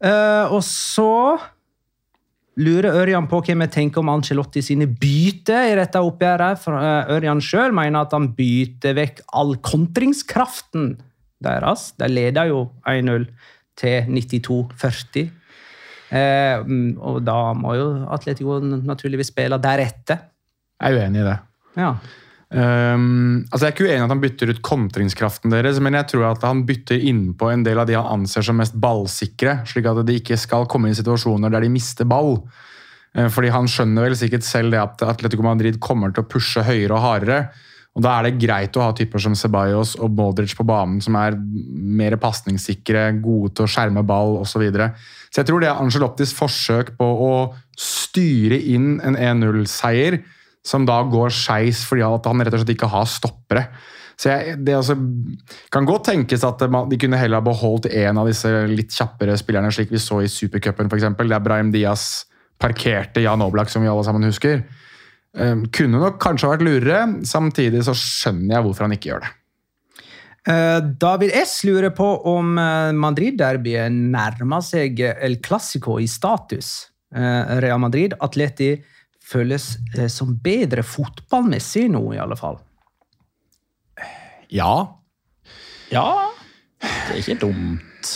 Uh, 0.00 0.54
og 0.56 0.62
så 0.64 1.10
lurer 2.60 2.96
Ørjan 3.02 3.28
på 3.28 3.42
hva 3.44 3.56
vi 3.60 3.68
tenker 3.72 4.00
om 4.00 4.12
Ancelotti 4.12 4.62
sine 4.64 4.88
bytter 4.88 5.68
i 5.68 5.76
dette 5.76 6.00
oppgjøret. 6.00 6.62
For 6.62 6.80
uh, 6.80 7.12
Ørjan 7.12 7.44
sjøl 7.44 7.76
mener 7.76 8.06
at 8.06 8.16
han 8.16 8.30
byter 8.36 8.96
vekk 8.96 9.20
all 9.36 9.58
kontringskraften 9.60 10.94
deres. 11.44 11.90
De 12.00 12.08
leder 12.08 12.48
jo 12.52 12.64
1-0 12.88 13.28
til 13.80 14.08
92-40. 14.16 15.28
Eh, 16.10 16.56
mm, 16.66 16.98
og 17.06 17.20
da 17.22 17.52
må 17.54 17.76
jo 17.78 17.86
Atletico 18.10 18.58
naturligvis 18.60 19.30
spille 19.30 19.60
deretter. 19.62 20.26
Jeg 20.80 20.96
er 20.96 21.04
uenig 21.04 21.22
i 21.22 21.28
det. 21.28 21.36
Ja. 21.78 21.92
Um, 22.50 23.44
altså 23.46 23.62
jeg 23.62 23.68
er 23.68 23.74
ikke 23.76 23.84
uenig 23.86 24.00
i 24.00 24.04
at 24.08 24.10
han 24.10 24.22
bytter 24.24 24.50
ut 24.50 24.62
kontringskraften 24.66 25.52
deres, 25.54 25.78
men 25.78 25.94
jeg 25.94 26.08
tror 26.10 26.32
at 26.32 26.46
han 26.48 26.64
bytter 26.66 27.04
innpå 27.10 27.52
en 27.52 27.62
del 27.66 27.78
av 27.78 27.86
de 27.86 27.94
han 27.94 28.08
anser 28.18 28.42
som 28.42 28.58
mest 28.58 28.74
ballsikre, 28.74 29.60
slik 29.70 29.86
at 29.86 30.02
de 30.08 30.18
ikke 30.18 30.38
skal 30.40 30.66
komme 30.70 30.90
i 30.90 30.98
situasjoner 30.98 31.52
der 31.52 31.66
de 31.66 31.72
mister 31.72 32.08
ball. 32.10 32.40
Eh, 33.14 33.28
Fordi 33.30 33.52
han 33.54 33.70
skjønner 33.70 34.08
vel 34.08 34.18
sikkert 34.18 34.46
selv 34.46 34.74
det 34.74 34.82
at 34.82 35.04
Atletico 35.06 35.46
Madrid 35.46 35.78
kommer 35.82 36.14
til 36.14 36.24
å 36.24 36.30
pushe 36.30 36.64
høyere 36.66 36.96
og 36.96 37.04
hardere. 37.04 37.42
Og 37.98 38.04
Da 38.04 38.12
er 38.16 38.28
det 38.28 38.38
greit 38.38 38.76
å 38.78 38.84
ha 38.84 38.92
typer 38.94 39.18
som 39.18 39.34
Ceballos 39.34 39.96
og 39.98 40.12
Modric 40.14 40.54
på 40.54 40.66
banen, 40.66 41.00
som 41.02 41.16
er 41.18 41.34
mer 41.38 42.14
pasningssikre, 42.22 43.08
gode 43.22 43.50
til 43.54 43.66
å 43.66 43.70
skjerme 43.70 44.04
ball 44.06 44.38
osv. 44.38 44.52
Så, 44.52 44.62
videre. 44.62 44.92
så 45.30 45.40
jeg 45.40 45.48
tror 45.50 45.60
det 45.60 45.70
er 45.70 45.80
Angelottis 45.82 46.34
forsøk 46.36 46.94
på 46.98 47.08
å 47.26 47.32
styre 47.74 48.58
inn 48.58 49.00
en 49.02 49.18
1-0-seier, 49.18 50.20
som 50.66 50.84
da 50.88 51.00
går 51.08 51.32
skeis 51.32 51.84
fordi 51.88 52.04
han 52.04 52.44
rett 52.44 52.54
og 52.54 52.62
slett 52.62 52.74
ikke 52.74 52.90
har 52.92 53.08
stoppere. 53.08 53.64
Så 54.20 54.28
jeg, 54.28 54.58
det 54.66 54.74
altså, 54.76 54.98
kan 55.72 55.86
godt 55.88 56.10
tenkes 56.10 56.44
at 56.44 56.60
de 56.60 56.98
kunne 57.00 57.16
heller 57.16 57.40
ha 57.40 57.46
beholdt 57.46 57.88
en 57.88 58.20
av 58.20 58.28
disse 58.28 58.50
litt 58.68 58.92
kjappere 58.92 59.36
spillerne, 59.40 59.72
slik 59.72 59.92
vi 59.94 60.02
så 60.02 60.20
i 60.20 60.28
Supercupen 60.28 60.90
f.eks., 60.90 61.08
der 61.16 61.40
Brahim 61.40 61.72
Diaz 61.72 62.26
parkerte 62.60 63.22
Jan 63.24 63.40
Oblak, 63.40 63.72
som 63.72 63.80
vi 63.80 63.88
alle 63.88 64.04
sammen 64.04 64.28
husker. 64.28 64.60
Um, 65.32 65.64
kunne 65.72 66.02
nok 66.02 66.18
kanskje 66.20 66.50
vært 66.50 66.66
lurere, 66.66 67.00
samtidig 67.24 67.84
så 67.86 67.94
skjønner 67.96 68.58
jeg 68.58 68.66
hvorfor 68.66 68.84
han 68.84 68.96
ikke 68.98 69.12
gjør 69.12 69.24
det. 69.24 69.34
Eh, 70.48 70.78
David 71.00 71.34
S. 71.36 71.58
lurer 71.68 71.92
på 71.92 72.06
om 72.30 72.54
eh, 72.58 72.92
Madrid-derbyet 72.96 73.92
nærmer 73.92 74.62
seg 74.64 75.00
El 75.12 75.36
Clásico 75.44 75.98
i 76.00 76.08
status. 76.08 76.88
Real 77.10 77.80
Madrid, 77.82 78.12
Atleti, 78.22 78.76
føles 79.30 79.74
eh, 79.96 80.08
som 80.10 80.34
bedre 80.42 80.84
fotballmessig 80.86 81.86
nå, 81.92 82.02
i 82.16 82.20
alle 82.22 82.38
fall. 82.38 82.58
Ja. 84.50 84.74
Ja, 85.90 86.08
det 86.80 87.14
er 87.14 87.20
ikke 87.20 87.40
dumt. 87.44 88.10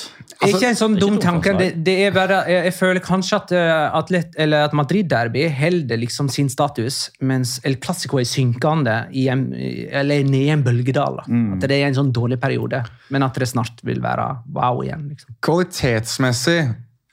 ikke 0.45 0.69
en 0.71 0.79
sånn 0.79 0.95
det 0.97 1.03
er 1.03 1.05
dum 1.05 1.19
tanke. 1.23 1.53
Det, 1.59 1.69
det 1.87 1.95
er 2.07 2.15
bare, 2.15 2.41
jeg, 2.51 2.69
jeg 2.69 2.75
føler 2.77 3.03
kanskje 3.05 3.39
at, 3.39 3.55
eh, 3.59 3.97
atlet, 4.01 4.39
eller 4.41 4.69
at 4.69 4.77
Madrid-derby 4.77 5.45
holder 5.59 6.01
liksom 6.01 6.31
sin 6.33 6.51
status, 6.51 7.09
mens 7.23 7.57
El 7.67 7.79
Clásico 7.83 8.19
er 8.23 8.29
synkende, 8.29 8.97
i 9.15 9.27
en, 9.33 9.49
eller 9.55 10.25
nede 10.27 10.49
i 10.49 10.55
en 10.55 10.65
bølgedal. 10.67 11.21
Mm. 11.27 11.47
At 11.57 11.69
det 11.69 11.79
er 11.79 11.91
en 11.91 11.99
sånn 11.99 12.15
dårlig 12.15 12.41
periode, 12.43 12.83
men 13.15 13.27
at 13.27 13.39
det 13.39 13.51
snart 13.51 13.85
vil 13.87 14.03
være 14.05 14.31
wow 14.57 14.83
igjen. 14.87 15.11
liksom. 15.13 15.39
Kvalitetsmessig 15.45 16.61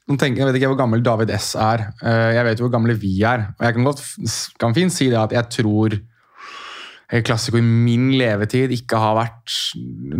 tenker, 0.09 0.41
Jeg 0.41 0.47
vet 0.49 0.55
ikke 0.59 0.71
hvor 0.73 0.79
gammel 0.81 1.03
David 1.03 1.31
S 1.37 1.55
er. 1.55 1.87
Eh, 2.03 2.35
Jeg 2.35 2.45
vet 2.45 2.59
hvor 2.63 2.71
gamle 2.73 2.95
vi 2.99 3.21
er. 3.23 3.47
Og 3.59 3.65
jeg 3.65 3.73
kan, 3.75 3.83
godt, 3.83 4.01
kan 4.59 4.75
fint 4.75 4.93
si 4.93 5.09
det 5.09 5.19
at 5.19 5.31
jeg 5.31 5.49
tror 5.49 5.97
El 7.11 7.23
Clásico 7.27 7.57
i 7.59 7.61
min 7.65 8.13
levetid 8.15 8.71
ikke 8.71 8.99
har 8.99 9.17
vært 9.17 9.55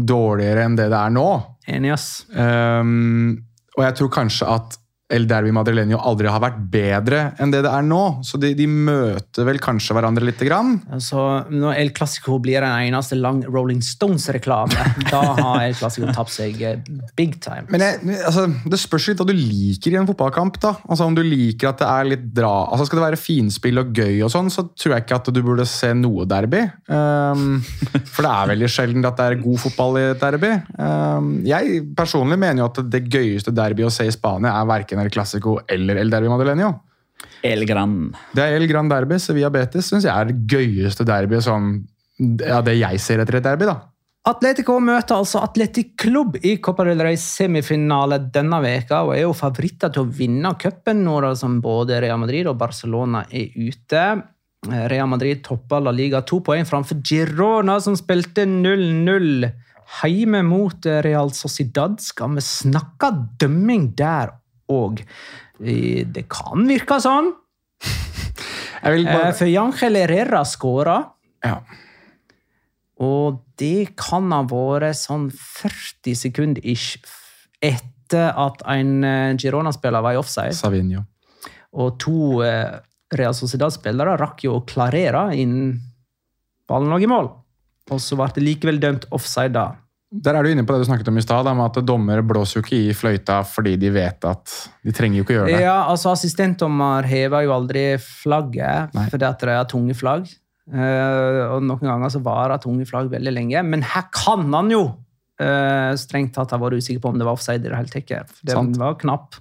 dårligere 0.08 0.66
enn 0.68 0.76
det 0.76 0.90
det 0.92 1.00
er 1.00 1.14
nå. 1.16 1.28
Enig, 1.72 1.94
ass. 1.96 2.26
Um, 2.36 3.38
og 3.78 3.86
jeg 3.86 3.96
tror 3.96 4.12
kanskje 4.12 4.50
at 4.52 4.76
El 5.12 5.28
Derby 5.30 5.52
Madrileño 5.56 6.00
aldri 6.08 6.30
har 6.32 6.42
vært 6.44 6.60
bedre 6.72 7.24
enn 7.42 7.52
det 7.54 7.64
det 7.66 7.72
er 7.72 7.86
nå. 7.86 8.02
Så 8.26 8.40
de, 8.42 8.54
de 8.58 8.68
møter 8.70 9.48
vel 9.48 9.60
kanskje 9.62 9.96
hverandre 9.96 10.26
lite 10.28 10.48
grann. 10.48 10.78
Altså, 10.94 11.44
når 11.52 11.78
El 11.82 11.92
Clásico 11.96 12.38
blir 12.44 12.64
den 12.64 12.88
eneste 12.90 13.18
lang 13.20 13.42
Rolling 13.48 13.82
Stones-reklame, 13.86 14.86
da 15.12 15.22
har 15.38 15.66
El 15.68 15.76
Clásico 15.78 16.10
tapt 16.16 16.34
seg 16.34 16.62
eh, 16.66 16.80
big 17.18 17.38
time. 17.44 17.68
Men 17.74 17.86
jeg, 17.86 18.20
altså, 18.28 18.48
Det 18.72 18.80
spørs 18.82 19.10
litt 19.12 19.22
hva 19.22 19.28
du 19.30 19.36
liker 19.36 19.94
i 19.94 20.00
en 20.00 20.10
fotballkamp. 20.10 20.60
da. 20.64 20.76
Altså 20.88 21.08
Om 21.10 21.18
du 21.18 21.24
liker 21.26 21.72
at 21.72 21.84
det 21.84 21.90
er 21.90 22.12
litt 22.14 22.26
dra... 22.36 22.54
Altså 22.72 22.88
Skal 22.90 23.02
det 23.02 23.08
være 23.10 23.22
finspill 23.22 23.82
og 23.84 23.94
gøy, 23.96 24.22
og 24.26 24.32
sånn, 24.34 24.52
så 24.54 24.66
tror 24.72 24.96
jeg 24.96 25.06
ikke 25.06 25.20
at 25.22 25.32
du 25.36 25.42
burde 25.46 25.68
se 25.70 25.92
noe 25.98 26.26
derby. 26.30 26.64
Um, 26.92 27.60
for 28.14 28.26
det 28.26 28.32
er 28.32 28.52
veldig 28.54 28.72
sjelden 28.72 29.08
at 29.08 29.20
det 29.20 29.28
er 29.28 29.42
god 29.44 29.62
fotball 29.66 30.00
i 30.00 30.06
et 30.14 30.24
derby. 30.24 30.54
Um, 30.78 31.32
jeg 31.48 31.82
personlig 31.98 32.40
mener 32.42 32.64
jo 32.64 32.70
at 32.70 32.82
det 32.92 33.06
gøyeste 33.12 33.54
derby 33.56 33.86
å 33.88 33.94
se 33.94 34.08
i 34.08 34.14
Spania 34.14 34.54
er 34.58 34.70
verken 34.70 35.01
El 35.02 35.12
Clásico 35.12 35.60
eller 35.68 35.98
El 35.98 36.10
Derby 36.10 36.30
Madeleño. 36.32 36.72
El 37.44 37.66
Gran. 37.66 38.12
Det 38.34 38.44
er 38.44 38.58
El 38.58 38.68
Gran 38.70 38.90
Derby. 38.90 39.20
Sevilla 39.20 39.50
Betis 39.54 39.90
syns 39.90 40.06
jeg 40.06 40.14
er 40.14 40.32
det 40.32 40.42
gøyeste 40.50 41.06
derby 41.08 41.42
sånn, 41.42 41.74
ja, 42.20 42.62
det 42.66 42.78
jeg 42.80 43.02
ser 43.02 43.24
etter 43.24 43.40
et 43.40 43.48
derby. 43.50 43.70
da. 43.70 43.80
Atletico 44.30 44.76
møter 44.78 45.18
altså 45.18 45.40
Atletic 45.42 45.96
Klubb 45.98 46.36
i 46.46 46.60
Copa 46.62 46.86
del 46.86 47.00
Rey 47.02 47.18
semifinale 47.18 48.20
denne 48.34 48.60
veka, 48.62 49.00
og 49.08 49.16
er 49.16 49.24
jo 49.24 49.34
favoritter 49.34 49.90
til 49.90 50.04
å 50.04 50.12
vinne 50.14 50.52
cupen 50.62 51.02
nå 51.08 51.16
da 51.26 51.32
som 51.38 51.58
både 51.64 51.98
Real 52.04 52.22
Madrid 52.22 52.50
og 52.52 52.60
Barcelona 52.60 53.24
er 53.34 53.50
ute. 53.58 54.04
Real 54.70 55.10
Madrid 55.10 55.42
topper 55.42 55.82
La 55.82 55.94
Liga 55.96 56.22
to 56.22 56.38
poeng 56.46 56.70
framfor 56.70 57.02
Girona, 57.02 57.80
som 57.82 57.98
spilte 57.98 58.46
0-0 58.46 59.50
Heime 60.04 60.44
mot 60.46 60.86
Real 60.86 61.34
Sociedad. 61.34 61.98
Skal 62.00 62.38
vi 62.38 62.46
snakke 62.46 63.10
dømming 63.42 63.90
der 63.98 64.36
òg? 64.72 65.04
Det 65.62 66.24
kan 66.32 66.66
virke 66.70 66.98
sånn. 67.04 67.32
Vil 68.82 69.06
Eh, 69.06 69.14
bare, 69.14 69.34
For 69.38 69.50
Jankel 69.52 70.00
Herrera 70.00 70.44
skåra. 70.48 71.00
ja. 71.46 71.60
Og 73.02 73.40
det 73.58 73.96
kan 73.98 74.28
ha 74.30 74.44
vært 74.46 74.94
sånn 75.00 75.32
40 75.34 76.14
sekunder 76.20 76.62
ish 76.70 77.00
etter 77.62 78.30
at 78.38 78.62
en 78.70 78.92
eh, 79.08 79.34
Girona-spiller 79.42 80.04
var 80.06 80.14
i 80.14 80.20
offside. 80.22 80.54
Savinio. 80.54 81.02
Og 81.82 81.96
to 82.02 82.44
eh, 82.46 82.78
Real 83.18 83.34
Sociedad-spillere 83.34 84.14
rakk 84.22 84.44
jo 84.46 84.60
å 84.60 84.66
klarere 84.70 85.32
innen 85.34 85.80
ballen 86.70 86.94
lå 86.94 87.00
i 87.02 87.10
mål. 87.10 87.32
Og 87.92 88.04
så 88.06 88.18
ble 88.20 88.30
det 88.36 88.46
likevel 88.46 88.78
dømt 88.84 89.08
offside 89.18 89.56
da. 89.58 89.66
Der 90.12 90.36
er 90.36 90.44
du 90.44 90.52
inne 90.52 90.66
på 90.68 90.76
det 90.76 90.84
du 90.84 90.90
snakket 90.90 91.08
om 91.08 91.20
i 91.20 91.24
stad, 91.24 91.48
at 91.48 91.78
dommere 91.88 92.24
blåser 92.28 92.60
jo 92.60 92.66
ikke 92.66 92.80
i 92.90 92.96
fløyta 92.98 93.38
fordi 93.48 93.78
de 93.80 93.92
vet 93.96 94.26
at 94.28 94.56
de 94.84 94.92
trenger 94.92 95.22
jo 95.22 95.24
ikke 95.24 95.38
gjøre 95.38 95.52
det. 95.54 95.62
Ja, 95.64 95.78
altså 95.88 96.12
Assistentdommer 96.12 97.08
hever 97.08 97.46
jo 97.48 97.54
aldri 97.56 97.86
flagget 98.04 98.92
Nei. 98.98 99.06
fordi 99.14 99.30
at 99.30 99.46
det 99.46 99.56
er 99.56 99.70
tunge 99.72 99.96
flagg. 99.96 100.28
Uh, 100.72 101.56
og 101.56 101.64
noen 101.64 101.88
ganger 101.88 102.12
så 102.12 102.20
varer 102.24 102.60
tunge 102.62 102.86
flagg 102.88 103.08
veldig 103.12 103.34
lenge. 103.34 103.64
Men 103.68 103.88
her 103.88 104.10
kan 104.12 104.46
han 104.52 104.74
jo 104.74 104.84
Uh, 105.42 105.96
strengt 105.98 106.36
tatt 106.36 106.52
ha 106.54 106.60
vært 106.62 106.78
usikker 106.78 107.02
på 107.02 107.10
om 107.10 107.18
det 107.18 107.26
var 107.26 107.34
offside 107.34 107.64
i 107.66 107.70
det 107.72 107.74
hele 107.74 107.90
tatt. 107.90 108.34
Den 108.46 108.54
Sant. 108.54 108.78
var 108.78 108.98
knapp, 109.02 109.40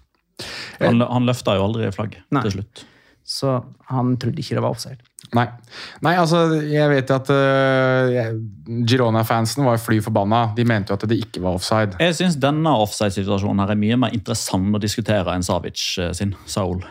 Han, 0.80 1.02
han 1.04 1.26
løfta 1.28 1.58
jo 1.58 1.66
aldri 1.66 1.90
flagg 1.92 2.14
Nei. 2.32 2.40
til 2.46 2.54
slutt. 2.54 2.84
så 3.26 3.58
han 3.90 4.14
trodde 4.16 4.40
ikke 4.40 4.56
det 4.56 4.62
var 4.64 4.72
offside. 4.72 5.04
Nei. 5.36 5.46
Nei, 6.02 6.14
altså, 6.18 6.40
jeg 6.66 6.90
vet 6.90 7.10
at 7.14 7.28
uh, 7.30 8.30
Girona-fansen 8.88 9.62
var 9.66 9.78
fly 9.78 10.00
forbanna. 10.02 10.46
De 10.56 10.64
mente 10.66 10.90
jo 10.90 10.98
at 10.98 11.04
det 11.10 11.20
ikke 11.22 11.42
var 11.44 11.58
offside. 11.60 11.98
Jeg 12.02 12.16
syns 12.18 12.38
denne 12.40 12.72
offside-situasjonen 12.82 13.62
her 13.62 13.74
er 13.74 13.78
mye 13.78 13.98
mer 14.00 14.16
interessant 14.16 14.74
å 14.74 14.82
diskutere 14.82 15.36
enn 15.36 15.46
Savic 15.46 15.84
eh, 16.00 16.10
sin 16.16 16.34
Saul. 16.50 16.82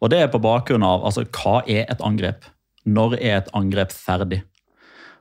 Og 0.00 0.12
det 0.12 0.20
er 0.20 0.32
på 0.32 0.42
bakgrunn 0.42 0.84
av 0.84 1.06
altså, 1.08 1.24
hva 1.38 1.62
er 1.64 1.86
et 1.86 2.04
angrep? 2.04 2.44
Når 2.88 3.16
er 3.20 3.38
et 3.38 3.50
angrep 3.56 3.94
ferdig? 3.94 4.42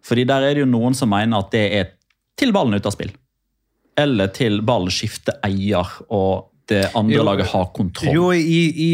Fordi 0.05 0.25
der 0.27 0.43
er 0.47 0.55
det 0.55 0.65
jo 0.65 0.69
noen 0.71 0.95
som 0.95 1.11
mener 1.11 1.39
at 1.43 1.51
det 1.55 1.65
er 1.75 1.89
til 2.39 2.53
ballen 2.55 2.79
ute 2.79 2.87
av 2.87 2.95
spill. 2.95 3.11
Eller 3.99 4.31
til 4.35 4.61
ballen 4.65 4.91
skifter 4.91 5.39
eier 5.45 5.87
og 6.07 6.49
det 6.69 6.83
andre 6.97 7.17
Jo. 7.17 7.23
laget 7.27 7.49
har 7.51 7.65
kontroll. 7.75 8.13
Jo, 8.15 8.29
i, 8.33 8.61
i, 8.71 8.91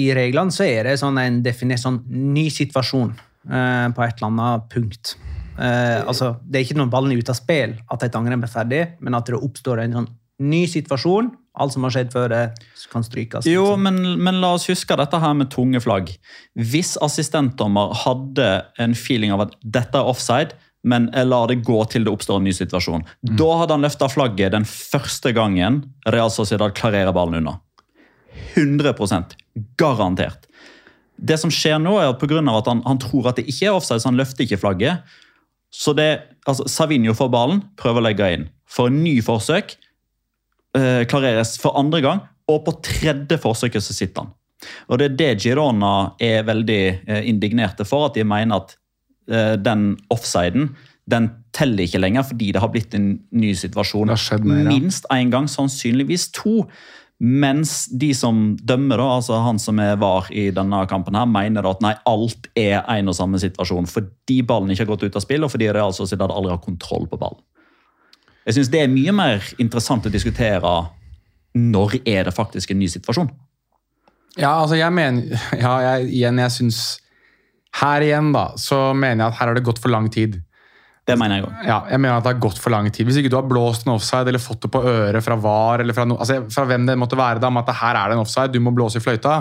i 0.00 0.04
reglene 0.16 0.54
så 0.54 0.64
er 0.66 0.88
det 0.88 0.98
sånn 1.02 1.18
en 1.20 1.42
definert 1.44 1.82
sånn 1.82 2.00
ny 2.08 2.46
situasjon 2.54 3.12
eh, 3.50 3.88
på 3.94 4.06
et 4.06 4.16
eller 4.20 4.30
annet 4.30 4.70
punkt. 4.72 5.16
Eh, 5.60 6.00
altså, 6.06 6.36
det 6.46 6.60
er 6.60 6.64
ikke 6.68 6.78
når 6.80 6.90
ballen 6.92 7.12
er 7.12 7.20
ute 7.20 7.34
av 7.34 7.38
spill 7.40 7.76
at 7.92 8.06
et 8.06 8.16
angrep 8.16 8.46
er 8.46 8.54
ferdig, 8.54 8.82
men 9.04 9.18
at 9.18 9.28
det 9.28 9.40
oppstår 9.40 9.82
en 9.84 9.98
sånn 10.00 10.10
ny 10.40 10.64
situasjon. 10.70 11.34
Alt 11.60 11.74
som 11.74 11.84
har 11.84 11.92
skjedd 11.92 12.12
før 12.14 12.30
det 12.32 12.42
kan 12.92 13.04
strykes. 13.04 13.44
Jo, 13.50 13.66
liksom. 13.74 13.82
men, 13.84 14.22
men 14.22 14.38
la 14.40 14.54
oss 14.56 14.68
huske 14.70 14.96
dette 14.96 15.18
her 15.20 15.34
med 15.36 15.50
tunge 15.52 15.82
flagg. 15.82 16.12
Hvis 16.56 16.94
assistentdommer 17.02 17.92
hadde 18.06 18.46
en 18.80 18.94
feeling 18.96 19.34
av 19.34 19.48
at 19.48 19.56
dette 19.60 19.98
er 19.98 20.08
offside, 20.08 20.54
men 20.82 21.08
jeg 21.12 21.28
lar 21.28 21.50
det 21.50 21.60
gå 21.66 21.78
til 21.92 22.06
det 22.06 22.12
oppstår 22.12 22.40
en 22.40 22.46
ny 22.48 22.54
situasjon, 22.56 23.04
da 23.22 23.48
hadde 23.60 23.76
han 23.76 23.84
løfta 23.84 24.08
flagget 24.08 24.54
den 24.54 24.64
første 24.68 25.34
gangen 25.36 25.82
Real 26.08 26.32
Sociedad 26.32 26.72
klarerer 26.76 27.12
ballen 27.16 27.42
unna. 27.42 27.58
100% 28.54 29.36
Garantert. 29.78 30.46
Det 31.20 31.36
som 31.40 31.52
skjer 31.52 31.76
nå, 31.82 31.98
er 32.00 32.14
at 32.14 32.20
pga. 32.20 32.40
at 32.40 32.70
han, 32.70 32.80
han 32.86 33.00
tror 33.02 33.28
at 33.28 33.36
det 33.36 33.48
ikke 33.50 33.68
er 33.68 33.76
offside, 33.76 34.00
så 34.00 34.08
han 34.08 34.16
løfter 34.16 34.46
ikke 34.46 34.60
flagget. 34.62 35.04
Så 35.70 35.92
det, 35.92 36.08
altså, 36.48 36.64
Savinho 36.68 37.12
får 37.14 37.30
ballen, 37.30 37.62
prøver 37.78 38.00
å 38.00 38.06
legge 38.08 38.32
inn. 38.34 38.48
For 38.70 38.88
en 38.88 39.02
ny 39.04 39.18
forsøk 39.22 39.76
eh, 40.78 41.02
klareres 41.10 41.56
for 41.60 41.76
andre 41.78 42.00
gang, 42.04 42.22
og 42.50 42.64
på 42.66 42.78
tredje 42.86 43.38
forsøket 43.42 43.84
så 43.84 43.94
sitter 43.94 44.24
han. 44.24 44.32
Og 44.88 44.98
Det 45.00 45.10
er 45.10 45.16
det 45.18 45.30
Girona 45.44 46.14
er 46.20 46.44
veldig 46.48 46.82
eh, 47.06 47.28
indignerte 47.28 47.86
for, 47.88 48.08
at 48.08 48.16
de 48.16 48.24
mener 48.26 48.62
at 48.62 48.76
den 49.28 49.82
offsiden 50.10 50.70
den 51.10 51.28
teller 51.56 51.84
ikke 51.86 52.00
lenger 52.00 52.24
fordi 52.26 52.52
det 52.54 52.62
har 52.62 52.70
blitt 52.72 52.94
en 52.96 53.12
ny 53.34 53.52
situasjon. 53.58 54.08
Det 54.10 54.16
har 54.16 54.22
skjedd 54.22 54.46
mer, 54.46 54.64
ja. 54.64 54.72
Minst 54.72 55.06
én 55.12 55.32
gang, 55.32 55.48
sannsynligvis 55.50 56.28
to. 56.36 56.64
Mens 57.20 57.84
de 58.00 58.14
som 58.16 58.54
dømmer, 58.56 58.96
da, 58.96 59.08
altså 59.18 59.42
han 59.44 59.58
som 59.60 59.80
er 59.82 59.98
var 60.00 60.30
i 60.32 60.46
denne 60.56 60.78
kampen, 60.88 61.18
her, 61.18 61.28
mener 61.28 61.66
at 61.68 61.82
nei, 61.84 61.92
alt 62.08 62.48
er 62.56 62.80
en 62.80 63.12
og 63.12 63.16
samme 63.18 63.40
situasjon 63.42 63.90
fordi 63.90 64.40
ballen 64.48 64.72
ikke 64.72 64.86
har 64.86 64.92
gått 64.94 65.04
ut 65.04 65.18
av 65.20 65.24
spill, 65.26 65.44
og 65.44 65.52
fordi 65.52 65.68
Real 65.74 65.92
Sociedad 65.96 66.32
aldri 66.32 66.54
har 66.54 66.62
kontroll 66.64 67.04
på 67.10 67.20
ballen. 67.20 67.42
Jeg 68.46 68.56
synes 68.56 68.70
Det 68.72 68.80
er 68.80 68.88
mye 68.88 69.12
mer 69.12 69.52
interessant 69.60 70.08
å 70.08 70.12
diskutere 70.12 70.72
når 71.54 72.00
er 72.08 72.24
det 72.24 72.32
faktisk 72.32 72.70
en 72.70 72.80
ny 72.80 72.88
situasjon. 72.88 73.28
Ja, 74.38 74.62
altså 74.62 74.78
jeg 74.78 74.92
mener 74.94 75.34
Ja, 75.64 75.74
jeg, 75.82 76.08
igjen, 76.14 76.38
jeg 76.38 76.54
syns 76.54 76.80
Her 77.78 78.02
igjen, 78.02 78.32
da, 78.34 78.50
så 78.58 78.90
mener 78.96 79.24
jeg 79.24 79.32
at 79.32 79.38
her 79.38 79.50
har 79.52 79.58
det 79.58 79.66
gått 79.66 79.78
for 79.82 79.92
lang 79.92 80.08
tid. 80.12 80.40
Det 81.08 81.16
mener 81.18 81.38
jeg 81.38 81.46
òg. 81.46 81.62
Ja, 81.66 81.78
jeg 81.90 82.02
mener 82.02 82.18
at 82.18 82.26
det 82.26 82.34
har 82.34 82.42
gått 82.42 82.58
for 82.60 82.74
lang 82.74 82.90
tid. 82.92 83.06
Hvis 83.08 83.20
ikke 83.20 83.30
du 83.32 83.38
har 83.38 83.48
blåst 83.48 83.86
en 83.86 83.94
offside 83.94 84.30
eller 84.30 84.42
fått 84.42 84.64
det 84.66 84.72
på 84.74 84.82
øret 84.86 85.24
fra 85.24 85.36
VAR, 85.40 85.84
eller 85.84 85.96
fra, 85.96 86.06
no, 86.08 86.18
altså 86.20 86.42
fra 86.52 86.66
hvem 86.68 86.86
det 86.88 86.98
måtte 87.00 87.18
være, 87.18 87.42
da, 87.42 87.50
om 87.50 87.60
at 87.60 87.70
det 87.70 87.78
her 87.80 87.98
er 87.98 88.10
det 88.10 88.18
en 88.18 88.24
offside, 88.24 88.52
du 88.54 88.60
må 88.62 88.74
blåse 88.76 89.00
i 89.00 89.04
fløyta, 89.04 89.36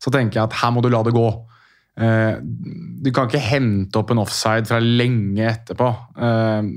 så 0.00 0.12
tenker 0.14 0.40
jeg 0.40 0.48
at 0.48 0.58
her 0.62 0.74
må 0.74 0.84
du 0.84 0.90
la 0.92 1.02
det 1.06 1.14
gå. 1.16 1.28
Uh, 1.94 2.36
du 3.04 3.10
kan 3.14 3.28
ikke 3.28 3.42
hente 3.42 4.00
opp 4.00 4.10
en 4.10 4.22
offside 4.24 4.68
fra 4.70 4.80
lenge 4.82 5.44
etterpå. 5.50 5.90
Uh, 6.18 6.70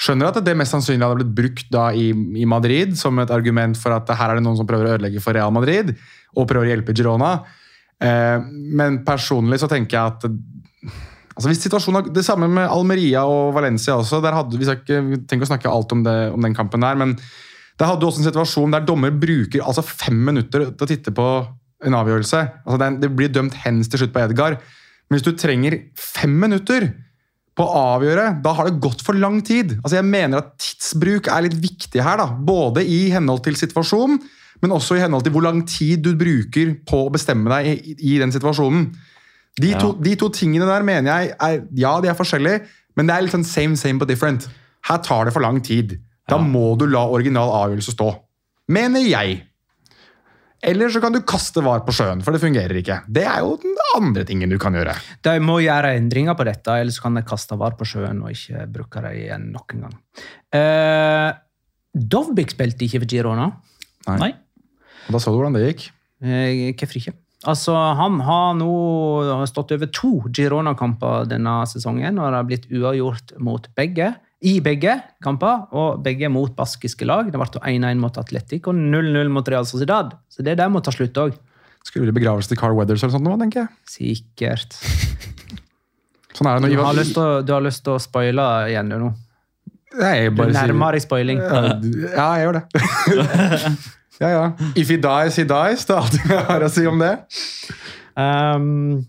skjønner 0.00 0.30
at 0.30 0.40
det 0.46 0.54
mest 0.58 0.74
sannsynlig 0.74 1.06
hadde 1.06 1.22
blitt 1.22 1.36
brukt 1.36 1.70
da 1.74 1.88
i, 1.96 2.10
i 2.12 2.46
Madrid 2.48 2.94
som 2.98 3.18
et 3.22 3.32
argument 3.34 3.78
for 3.78 3.94
at 3.96 4.10
her 4.14 4.32
er 4.32 4.38
det 4.38 4.46
noen 4.46 4.58
som 4.58 4.68
prøver 4.68 4.90
å 4.90 4.96
ødelegge 4.96 5.22
for 5.24 5.36
Real 5.36 5.54
Madrid, 5.54 5.94
og 6.36 6.48
prøver 6.50 6.68
å 6.68 6.74
hjelpe 6.74 6.94
Girona. 6.96 7.38
Eh, 8.02 8.38
men 8.76 9.00
personlig 9.06 9.60
så 9.62 9.68
tenker 9.70 9.96
jeg 9.96 10.16
at 10.16 10.26
Altså 11.36 11.50
hvis 11.50 11.60
situasjonen, 11.66 12.14
Det 12.16 12.24
samme 12.24 12.46
med 12.48 12.64
Almeria 12.64 13.26
og 13.28 13.52
Valencia 13.52 13.92
også. 13.96 14.22
der 14.24 14.32
hadde 14.32 14.56
Vi 14.56 14.64
ikke 14.64 15.02
ikke 15.20 15.44
å 15.44 15.50
snakke 15.50 15.68
alt 15.68 15.92
om, 15.92 16.02
det, 16.04 16.32
om 16.32 16.40
den 16.40 16.54
kampen 16.56 16.80
der, 16.80 16.96
men 16.96 17.12
der 17.76 17.90
hadde 17.90 18.00
du 18.00 18.06
også 18.08 18.22
en 18.22 18.30
situasjon 18.30 18.72
der 18.72 18.86
dommer 18.88 19.10
bruker 19.12 19.60
altså 19.60 19.84
fem 19.84 20.16
minutter 20.16 20.70
til 20.72 20.86
å 20.86 20.88
titte 20.88 21.12
på 21.12 21.26
en 21.84 21.92
avgjørelse. 21.98 22.40
Altså 22.64 22.78
det, 22.80 22.88
det 23.02 23.10
blir 23.12 23.28
dømt 23.28 23.52
hens 23.66 23.90
til 23.92 24.00
slutt 24.00 24.14
på 24.14 24.22
Edgar. 24.24 24.56
Men 25.06 25.18
hvis 25.18 25.26
du 25.26 25.36
trenger 25.36 25.76
fem 26.00 26.32
minutter 26.40 26.88
på 27.56 27.66
å 27.66 27.82
avgjøre, 27.96 28.30
da 28.40 28.54
har 28.56 28.70
det 28.70 28.80
gått 28.80 29.04
for 29.04 29.16
lang 29.16 29.42
tid. 29.44 29.76
Altså 29.82 29.98
Jeg 29.98 30.08
mener 30.08 30.40
at 30.40 30.56
tidsbruk 30.56 31.28
er 31.32 31.44
litt 31.44 31.60
viktig 31.60 32.00
her. 32.00 32.16
da, 32.20 32.30
Både 32.32 32.80
i 32.80 33.10
henhold 33.12 33.44
til 33.44 33.56
situasjonen, 33.60 34.22
men 34.62 34.72
også 34.76 34.96
i 34.96 35.02
henhold 35.04 35.24
til 35.26 35.32
hvor 35.34 35.42
lang 35.46 35.62
tid 35.68 36.02
du 36.04 36.14
bruker 36.16 36.74
på 36.88 37.04
å 37.06 37.12
bestemme 37.12 37.50
deg 37.52 37.66
i, 37.72 37.96
i 38.14 38.18
den 38.22 38.32
situasjonen. 38.34 38.88
De, 39.60 39.70
Ja. 39.72 39.78
to, 39.80 39.94
de 40.04 40.14
to 40.20 40.28
tingene 40.28 40.66
der 40.68 40.82
mener 40.84 41.08
jeg 41.12 41.34
er 41.40 41.62
Ja, 41.74 41.94
de 42.00 42.08
er 42.08 42.14
forskjellige, 42.18 42.66
men 42.96 43.06
det 43.08 43.14
er 43.16 43.22
litt 43.24 43.32
sånn 43.32 43.44
same, 43.44 43.76
same 43.76 43.98
but 43.98 44.08
different. 44.08 44.48
Her 44.88 44.98
tar 44.98 45.24
det 45.24 45.32
for 45.32 45.40
lang 45.44 45.60
tid. 45.64 45.98
Da 46.28 46.36
Ja. 46.36 46.42
må 46.42 46.76
du 46.78 46.86
la 46.86 47.06
original 47.08 47.48
avgjørelse 47.50 47.94
stå. 47.96 48.10
Mener 48.68 49.00
jeg. 49.06 49.42
Eller 50.66 50.88
så 50.90 51.00
kan 51.00 51.12
du 51.12 51.20
kaste 51.20 51.62
var 51.62 51.80
på 51.86 51.92
sjøen, 51.94 52.22
for 52.24 52.32
det 52.32 52.40
fungerer 52.40 52.74
ikke. 52.80 53.02
Det 53.12 53.22
er 53.28 53.38
jo 53.44 53.56
den 53.62 53.76
andre 53.94 54.24
tingen 54.24 54.48
du 54.50 54.56
kan 54.58 54.72
gjøre. 54.74 54.94
De 55.22 55.34
må 55.44 55.60
gjøre 55.62 55.92
endringer 55.98 56.34
på 56.34 56.44
dette, 56.48 56.66
ellers 56.80 56.98
kan 56.98 57.14
de 57.14 57.22
kaste 57.22 57.56
var 57.60 57.76
på 57.78 57.84
sjøen 57.86 58.22
og 58.24 58.30
ikke 58.32 58.64
bruke 58.72 59.02
det 59.04 59.12
igjen 59.20 59.52
noen 59.52 59.84
gang. 59.84 59.94
Uh, 60.56 61.36
Dovbik 61.96 62.50
spilte 62.56 62.84
ikke 62.88 63.00
for 63.04 63.12
Girona. 63.12 63.46
Nei. 64.08 64.32
Og 64.32 64.45
da 65.12 65.20
så 65.22 65.30
du 65.32 65.38
hvordan 65.38 65.54
det 65.56 65.64
gikk. 65.70 65.86
Eh, 66.24 66.72
Hvorfor 66.74 67.00
ikke? 67.00 67.14
Altså, 67.46 67.74
Han 67.98 68.20
har 68.26 68.54
nå 68.58 68.70
stått 69.46 69.70
over 69.76 69.86
to 69.94 70.10
Girona-kamper 70.34 71.28
denne 71.30 71.58
sesongen 71.70 72.16
og 72.18 72.30
det 72.32 72.38
har 72.40 72.46
blitt 72.48 72.70
uavgjort 72.72 73.36
mot 73.38 73.68
begge. 73.76 74.14
I 74.46 74.58
begge 74.60 74.92
kamper, 75.24 75.62
og 75.72 76.02
begge 76.04 76.28
mot 76.30 76.52
baskiske 76.54 77.06
lag. 77.08 77.30
Det 77.32 77.38
ble 77.40 77.60
1-1 77.60 77.96
mot 78.02 78.18
Atletic 78.20 78.66
og 78.68 78.74
0-0 78.76 79.30
mot 79.32 79.48
Real 79.48 79.64
Sociedad. 79.68 80.12
Så 80.28 80.44
det 80.44 80.58
der 80.60 80.68
må 80.72 80.82
ta 80.84 80.92
slutt 80.92 81.16
òg. 81.22 81.36
Skulle 81.86 82.10
i 82.10 82.16
begravelse 82.16 82.50
til 82.50 82.58
Carl 82.60 82.74
Weathers 82.76 83.02
eller 83.04 83.14
sånt 83.14 83.24
nå, 83.26 83.36
tenker 83.40 83.64
jeg. 83.64 83.70
Sikkert. 83.88 84.76
Sånn 86.36 86.50
er 86.50 86.58
det 86.58 86.68
Du 86.68 86.76
når 86.76 86.76
Ivar- 86.76 87.22
å, 87.22 87.28
du 87.46 87.52
har 87.54 87.62
lyst 87.64 87.84
til 87.86 87.94
å 87.94 88.00
spoile 88.02 88.44
igjen, 88.72 88.90
du 88.92 88.98
nå. 89.06 89.12
Nei, 89.96 90.28
Du 90.28 90.42
nærmer 90.52 90.92
deg 90.98 91.04
spoiling. 91.06 91.38
Ja, 91.40 92.26
jeg 92.36 92.48
gjør 92.48 92.58
det. 92.58 92.64
ja, 94.20 94.30
ja. 94.32 94.44
If 94.74 94.88
he 94.92 94.96
dies, 94.96 95.36
he 95.36 95.44
dies. 95.48 95.84
Det 95.86 95.96
er 95.96 96.00
alt 96.00 96.16
jeg 96.20 96.44
har 96.48 96.64
å 96.66 96.70
si 96.72 96.86
om 96.88 97.02
det. 97.02 97.12
Um, 98.16 99.02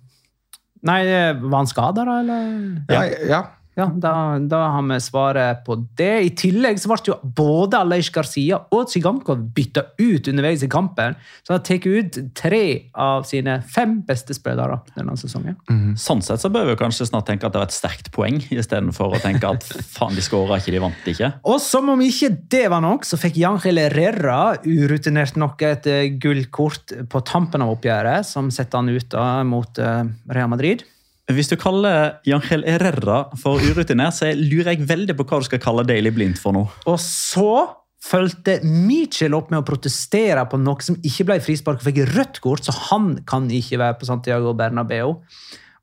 nei, 0.88 1.00
var 1.44 1.60
han 1.62 1.70
skada, 1.70 2.04
da, 2.08 2.20
eller? 2.24 2.50
Ja, 2.92 3.06
ja. 3.08 3.22
Ja, 3.32 3.44
da, 3.78 4.14
da 4.42 4.60
har 4.74 4.86
vi 4.90 4.98
svaret 5.02 5.64
på 5.66 5.76
det. 5.98 6.14
I 6.26 6.32
tillegg 6.38 6.80
så 6.82 6.90
ble 6.90 7.12
jo 7.12 7.18
både 7.38 7.78
Aleix 7.84 8.10
Garcia 8.14 8.58
og 8.74 8.88
Tsigankov 8.90 9.44
bytta 9.54 9.84
ut 10.00 10.30
underveis 10.32 10.64
i 10.66 10.70
kampen. 10.72 11.18
Så 11.46 11.54
han 11.54 11.60
har 11.60 11.66
tatt 11.68 11.86
ut 11.86 12.18
tre 12.38 12.64
av 12.98 13.28
sine 13.30 13.60
fem 13.70 14.00
beste 14.08 14.34
spillere 14.38 14.80
denne 14.96 15.14
sesongen. 15.20 15.60
Sånn 16.00 16.24
sett 16.26 16.42
så 16.42 16.52
bør 16.54 16.72
vi 16.72 16.78
kanskje 16.80 17.10
snart 17.12 17.30
tenke 17.30 17.46
at 17.46 17.54
det 17.54 17.62
var 17.62 17.70
et 17.70 17.78
sterkt 17.78 18.12
poeng, 18.16 18.42
istedenfor 18.50 19.14
å 19.18 19.22
tenke 19.22 19.54
at 19.54 19.70
faen, 19.96 20.18
de 20.18 20.26
skåra 20.26 20.58
ikke, 20.62 20.74
de 20.74 20.84
vant 20.84 21.12
ikke. 21.14 21.32
Og 21.48 21.62
som 21.64 21.94
om 21.94 22.02
ikke 22.04 22.34
det 22.50 22.66
var 22.74 22.82
nok, 22.86 23.06
så 23.08 23.20
fikk 23.22 23.38
Jangel 23.44 23.84
Herrera 23.84 24.58
urutinert 24.66 25.38
nok 25.38 25.62
et 25.68 25.90
eh, 25.92 26.12
gullkort 26.18 26.98
på 27.12 27.26
tampen 27.28 27.62
av 27.62 27.78
oppgjøret, 27.78 28.26
som 28.26 28.50
setter 28.54 28.82
han 28.82 28.90
ut 28.90 29.10
da 29.14 29.28
mot 29.48 29.82
uh, 29.82 30.02
Real 30.34 30.50
Madrid. 30.50 30.86
Hvis 31.28 31.50
du 31.52 31.58
kaller 31.60 32.22
Jangel 32.24 32.64
Herrera 32.64 33.26
for 33.36 33.60
urutinert, 33.60 34.16
så 34.16 34.30
lurer 34.32 34.78
jeg 34.78 34.86
veldig 34.88 35.16
på 35.18 35.26
hva 35.28 35.42
du 35.42 35.48
skal 35.50 35.60
kalle 35.60 35.84
Daily 35.88 36.14
Blind 36.16 36.38
for 36.40 36.56
nå. 36.56 36.62
Og 36.88 37.00
så 37.04 37.66
fulgte 38.08 38.62
Mitchell 38.64 39.36
opp 39.36 39.50
med 39.52 39.60
å 39.60 39.66
protestere 39.68 40.46
på 40.48 40.60
noe 40.62 40.86
som 40.86 40.96
ikke 41.04 41.26
ble 41.28 41.38
frispark, 41.44 41.82
og 41.82 41.88
fikk 41.90 42.00
rødt 42.14 42.40
kort, 42.44 42.64
så 42.64 42.72
han 42.92 43.18
kan 43.28 43.50
ikke 43.52 43.80
være 43.82 43.98
på 44.00 44.08
Santiago 44.08 44.54
Bernabeu. 44.56 45.18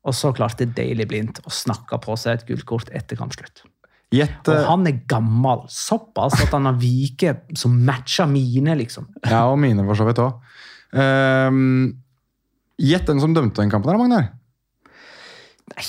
Og 0.05 0.13
så 0.17 0.31
klarte 0.37 0.65
Daily 0.69 1.05
Blind 1.09 1.37
å 1.45 1.53
snakke 1.53 1.99
på 2.01 2.15
seg 2.17 2.39
et 2.39 2.47
gullkort 2.49 2.89
etter 2.97 3.19
kampslutt. 3.19 3.61
Gjette... 4.13 4.49
Og 4.49 4.55
eh, 4.55 4.65
han 4.69 4.89
er 4.89 5.03
gammel, 5.09 5.65
såpass 5.69 6.39
at 6.39 6.53
han 6.55 6.69
har 6.69 6.79
vike 6.81 7.35
som 7.57 7.75
matcher 7.85 8.29
mine, 8.31 8.77
liksom. 8.81 9.11
Ja, 9.25 9.43
og 9.51 9.59
mine 9.61 9.85
for 9.85 10.01
så 10.01 10.09
vidt 10.09 10.23
òg. 10.23 10.41
Gjett 12.81 13.13
den 13.13 13.21
som 13.21 13.37
dømte 13.37 13.61
den 13.61 13.73
kampen, 13.73 13.93
her, 13.93 14.01
Magnar. 14.01 14.31
Nei, 15.73 15.83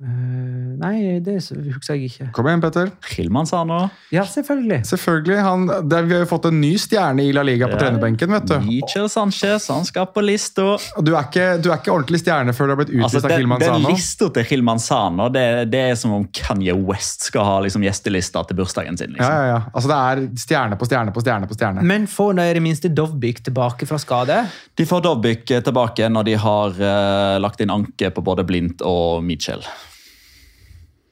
Eh, 0.00 0.67
nei 0.80 1.18
det 1.24 1.36
husker 1.42 1.94
jeg 1.96 2.10
ikke. 2.10 2.28
Kom 2.36 2.46
igjen, 2.50 2.62
Petter. 2.62 2.90
Hilman 3.14 3.46
sa 3.48 3.64
nå. 3.68 3.80
Ja, 4.14 4.22
selvfølgelig. 4.28 4.80
Selvfølgelig. 4.88 5.38
Han, 5.44 5.66
det, 5.90 6.02
vi 6.08 6.14
har 6.16 6.22
jo 6.24 6.30
fått 6.30 6.48
en 6.50 6.60
ny 6.62 6.72
stjerne 6.80 7.24
i 7.26 7.32
La 7.36 7.42
Liga 7.46 7.68
på 7.68 7.76
Ja. 7.76 7.82
trenerbenken. 7.84 8.30
vet 8.36 8.46
du. 8.46 8.56
Michel 8.66 9.08
Sanchez, 9.12 9.68
han 9.68 9.84
skal 9.88 10.06
på 10.14 10.22
lista. 10.24 10.76
Du 11.02 11.12
du 11.12 11.14
er 11.16 11.78
ikke 11.78 11.92
ordentlig 11.92 12.20
stjerne 12.22 12.52
før 12.54 12.66
du 12.66 12.74
har 12.74 12.80
blitt 12.82 12.90
utvist 12.94 13.14
Altså, 13.18 13.24
av 13.24 13.30
den, 13.34 13.48
den 13.58 13.68
Sano. 13.68 13.88
lista 13.92 14.28
til 14.38 14.44
Hilman 14.50 14.78
Sano, 14.82 15.28
det, 15.34 15.70
det 15.72 15.80
er 15.90 15.94
som 15.98 16.12
om 16.12 16.26
Kanye 16.32 16.74
West 16.74 17.22
skal 17.28 17.44
ha 17.44 17.56
liksom, 17.64 17.82
gjestelista 17.82 18.44
til 18.48 18.56
bursdagen 18.60 18.96
sin. 18.98 19.14
Ja, 19.16 19.16
Liksom. 19.18 19.34
ja, 19.34 19.46
ja. 19.46 19.62
Altså, 19.74 19.88
det 19.88 19.98
er 19.98 20.38
stjerne 20.46 20.78
på 20.78 20.86
stjerne 20.88 21.12
på 21.14 21.20
stjerne 21.24 21.48
på 21.50 21.54
stjerne. 21.58 21.82
Men 21.82 22.06
får 22.06 22.34
de 22.38 22.48
i 22.50 22.54
det 22.58 22.62
minste 22.62 22.88
Dovbyk 22.88 23.42
tilbake 23.44 23.86
fra 23.88 23.98
skade? 23.98 24.40
De 24.78 24.86
får 24.86 25.02
Dovbyk 25.04 25.44
tilbake 25.64 26.08
når 26.08 26.24
de 26.28 26.34
har 26.38 26.70
uh, 26.80 27.38
lagt 27.42 27.60
inn 27.60 27.70
anke 27.74 28.10
på 28.14 28.22
både 28.24 28.44
Blindt 28.48 28.82
og 28.86 29.22
Michel. 29.24 29.62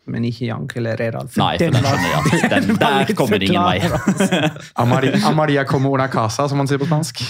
Men 0.06 0.24
ikke 0.28 0.46
Jankel 0.46 0.86
Herrera. 0.86 1.24
Nei, 1.40 1.52
for 1.58 1.74
den 1.74 1.82
skjønner 1.82 2.08
jeg 2.12 2.22
at 2.22 2.48
den, 2.54 2.80
der 2.80 3.12
kommer 3.18 3.42
ingen 3.42 3.66
vei. 3.66 4.50
Amaria, 4.78 5.20
Amaria 5.26 5.66
como 5.66 5.90
una 5.94 6.08
casa, 6.12 6.46
som 6.48 6.60
man 6.62 6.70
sier 6.70 6.78
på 6.78 6.88
spansk. 6.88 7.24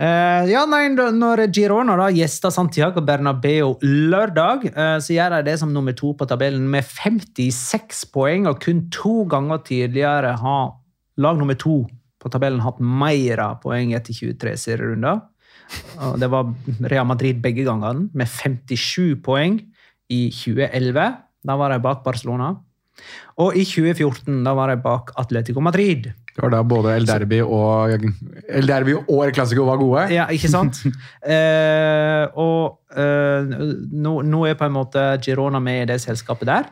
Uh, 0.00 0.48
ja, 0.48 0.62
nei, 0.66 0.86
Når 0.96 1.44
Girona 1.52 1.94
da 2.00 2.08
gjester 2.10 2.50
Santiago 2.50 3.02
Bernabeu 3.04 3.74
lørdag, 3.84 4.64
uh, 4.72 4.96
så 5.04 5.18
gjør 5.18 5.36
de 5.36 5.50
det 5.50 5.58
som 5.60 5.72
nummer 5.74 5.94
to 5.96 6.14
på 6.16 6.26
tabellen 6.26 6.64
med 6.72 6.86
56 6.88 8.06
poeng. 8.14 8.48
Og 8.50 8.62
kun 8.64 8.86
to 8.94 9.22
ganger 9.30 9.60
tidligere 9.68 10.32
har 10.40 10.72
lag 11.20 11.36
nummer 11.38 11.58
to 11.60 11.82
på 12.22 12.30
tabellen 12.32 12.62
hatt 12.64 12.80
mer 12.80 13.42
poeng 13.62 13.92
etter 13.98 14.16
23 14.16 14.56
serierunder. 14.64 15.20
Og 16.08 16.16
det 16.20 16.28
var 16.32 16.50
Real 16.90 17.06
Madrid 17.08 17.40
begge 17.42 17.64
gangene, 17.66 18.08
med 18.14 18.28
57 18.30 19.20
poeng 19.24 19.60
i 20.12 20.22
2011. 20.32 21.06
Da 21.42 21.56
var 21.58 21.74
de 21.74 21.80
bak 21.82 22.04
Barcelona. 22.04 22.52
Og 23.40 23.56
i 23.56 23.64
2014 23.64 24.42
da 24.44 24.52
var 24.56 24.70
de 24.72 24.76
bak 24.82 25.14
Atletico 25.20 25.62
Madrid. 25.64 26.10
Det 26.32 26.40
var 26.40 26.52
da 26.54 26.60
både 26.64 26.94
El 26.96 27.06
Derbi 27.08 27.40
og 27.44 27.92
El 27.92 28.68
Derby 28.68 28.94
og 29.00 29.24
El 29.26 29.32
Clásico 29.36 29.66
var 29.68 29.80
gode. 29.80 30.06
Ja, 30.14 30.28
ikke 30.32 30.48
sant? 30.52 30.80
eh, 31.34 32.24
og 32.40 32.96
eh, 32.96 33.50
nå, 33.92 34.14
nå 34.28 34.44
er 34.48 34.56
på 34.60 34.68
en 34.68 34.76
måte 34.76 35.02
Girona 35.24 35.60
med 35.60 35.82
i 35.82 35.90
det 35.92 35.98
selskapet 36.04 36.48
der. 36.48 36.70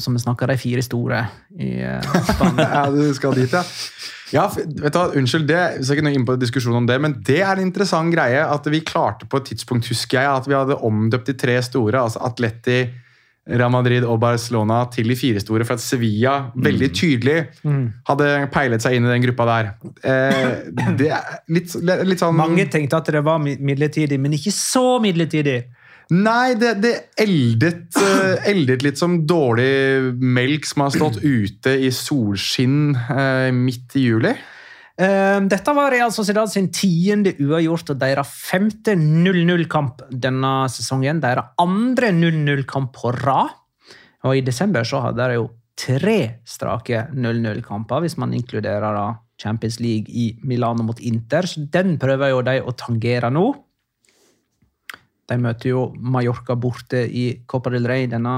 Som 0.00 0.16
vi 0.16 0.22
snakker 0.22 0.50
de 0.50 0.56
fire 0.58 0.82
store 0.82 1.20
i 1.60 1.76
eh. 1.84 2.18
Ja, 2.58 2.86
du 2.90 3.04
skal 3.14 3.36
dit, 3.38 3.52
ja. 3.52 3.62
Ja, 4.32 4.46
vet 4.48 4.94
du 4.96 5.18
Unnskyld, 5.20 5.44
det, 5.46 5.60
vi 5.76 5.84
skal 5.84 5.98
ikke 5.98 6.06
nå 6.06 6.14
inn 6.16 6.26
på 6.26 6.38
diskusjon 6.40 6.78
om 6.78 6.86
det, 6.88 6.96
men 7.04 7.18
det 7.26 7.42
er 7.44 7.58
en 7.58 7.66
interessant 7.66 8.08
greie 8.14 8.40
at 8.40 8.66
vi 8.72 8.80
klarte 8.80 9.28
på 9.28 9.42
et 9.42 9.50
tidspunkt, 9.52 9.90
husker 9.92 10.22
jeg, 10.22 10.30
at 10.40 10.48
vi 10.48 10.56
hadde 10.56 10.78
omdøpt 10.88 11.28
de 11.28 11.34
tre 11.36 11.58
store, 11.62 12.00
altså 12.00 12.22
Atleti, 12.24 12.86
Real 13.50 13.72
Madrid 13.74 14.04
og 14.06 14.20
Barcelona, 14.22 14.84
til 14.94 15.08
de 15.10 15.16
fire 15.18 15.40
store, 15.42 15.64
for 15.66 15.74
at 15.74 15.82
Sevilla 15.82 16.34
veldig 16.54 16.88
tydelig 16.94 17.38
hadde 18.06 18.28
peilet 18.54 18.84
seg 18.84 18.94
inn 18.94 19.08
i 19.08 19.10
den 19.10 19.24
gruppa 19.24 19.46
der. 19.48 19.70
Eh, 20.06 20.50
det 21.00 21.08
er 21.10 21.40
litt, 21.50 21.74
litt 22.06 22.22
sånn 22.22 22.38
Mange 22.38 22.68
tenkte 22.70 23.00
at 23.02 23.10
det 23.10 23.24
var 23.26 23.42
midlertidig, 23.42 24.20
men 24.22 24.38
ikke 24.38 24.54
så 24.54 25.00
midlertidig. 25.02 25.64
Nei, 26.12 26.54
det, 26.60 26.76
det 26.84 26.92
eldet, 27.20 27.96
eh, 27.98 28.48
eldet 28.52 28.82
litt 28.84 29.00
som 29.00 29.20
dårlig 29.26 30.12
melk 30.18 30.66
som 30.68 30.86
har 30.86 30.94
stått 30.94 31.22
ute 31.24 31.76
i 31.82 31.90
solskinn 31.94 32.92
eh, 32.94 33.48
midt 33.56 33.96
i 33.98 34.06
juli. 34.10 34.34
Eh, 35.00 35.38
dette 35.48 35.72
var 35.72 35.90
Real 35.92 36.12
Sociedad 36.12 36.50
sin 36.52 36.68
tiende 36.74 37.32
uavgjort 37.40 37.94
og 37.94 38.00
deres 38.02 38.34
femte 38.50 38.94
0-0-kamp 38.98 40.04
denne 40.10 40.52
sesongen. 40.72 41.22
Deres 41.22 41.54
andre 41.62 42.12
0-0-kamp 42.12 42.92
på 42.98 43.14
rad. 43.22 43.56
Og 44.28 44.38
i 44.38 44.44
desember 44.44 44.86
så 44.86 45.00
hadde 45.08 45.28
de 45.30 45.40
jo 45.40 45.48
tre 45.78 46.18
strake 46.46 47.08
0-0-kamper, 47.16 48.04
hvis 48.04 48.18
man 48.20 48.34
inkluderer 48.36 48.94
da 48.94 49.06
Champions 49.40 49.80
League 49.80 50.12
i 50.12 50.30
Milano 50.46 50.84
mot 50.86 51.00
Inter. 51.00 51.48
Så 51.48 51.64
den 51.72 51.96
prøver 51.98 52.34
jo 52.34 52.42
de 52.46 52.58
å 52.60 52.74
tangere 52.76 53.32
nå. 53.32 53.46
De 55.30 55.38
møter 55.40 55.72
jo 55.72 55.86
Mallorca 55.96 56.54
borte 56.58 57.06
i 57.08 57.30
Copa 57.48 57.72
del 57.72 57.88
Rey 57.88 58.10
denne 58.10 58.36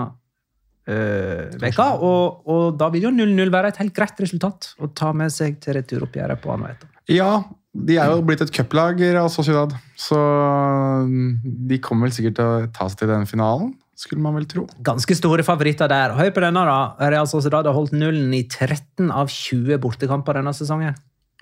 øh, 0.91 1.53
veka, 1.63 1.91
og, 1.99 2.49
og 2.51 2.79
da 2.81 2.91
vil 2.95 3.09
jo 3.09 3.13
0-0 3.15 3.53
være 3.53 3.73
et 3.73 3.81
helt 3.83 3.95
greit 3.97 4.25
resultat 4.25 4.73
å 4.79 4.91
ta 4.97 5.13
med 5.17 5.33
seg 5.35 5.61
til 5.63 5.79
returoppgjøret 5.79 6.43
på 6.43 6.53
Anueta. 6.55 6.91
Ja, 7.13 7.45
de 7.75 7.97
er 7.99 8.13
jo 8.13 8.23
blitt 8.25 8.43
et 8.45 8.53
cuplag, 8.55 9.01
Real 9.03 9.31
Sociedad. 9.33 9.75
Så 9.99 10.17
mm, 10.17 11.31
de 11.71 11.81
kommer 11.83 12.09
vel 12.09 12.15
sikkert 12.17 12.39
til 12.39 12.51
å 12.51 12.69
ta 12.75 12.87
seg 12.91 13.03
til 13.03 13.13
den 13.13 13.27
finalen, 13.29 13.75
skulle 13.99 14.23
man 14.23 14.35
vel 14.39 14.47
tro. 14.51 14.67
Ganske 14.85 15.15
store 15.17 15.45
favoritter 15.47 15.91
der. 15.91 16.17
Hør 16.19 16.33
på 16.35 16.43
denne, 16.43 16.65
da. 16.67 17.09
Real 17.13 17.29
Sociedad 17.31 17.67
har 17.69 17.77
holdt 17.77 17.95
nullen 17.95 18.33
i 18.35 18.43
13 18.47 19.11
av 19.11 19.31
20 19.31 19.79
bortekamper 19.83 20.41
denne 20.41 20.55
sesongen. 20.57 20.97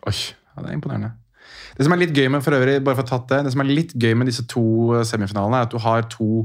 Oi, 0.09 0.17
ja, 0.17 0.65
det 0.65 0.69
er 0.69 0.77
imponerende. 0.77 1.15
Det 1.77 1.87
som 1.87 1.95
er 1.95 2.03
litt 2.03 2.17
gøy 2.17 2.29
med 2.33 2.45
for 2.45 2.57
øvrig, 2.57 2.81
bare 2.85 2.99
for 2.99 3.07
å 3.07 3.13
tatt 3.15 3.31
det, 3.31 3.39
det 3.47 3.55
som 3.55 3.63
er 3.65 3.71
litt 3.71 3.95
gøy 3.97 4.13
med 4.19 4.29
disse 4.29 4.45
to 4.51 4.65
semifinalene, 5.09 5.63
er 5.63 5.69
at 5.69 5.73
du 5.73 5.81
har 5.81 6.05
to 6.13 6.45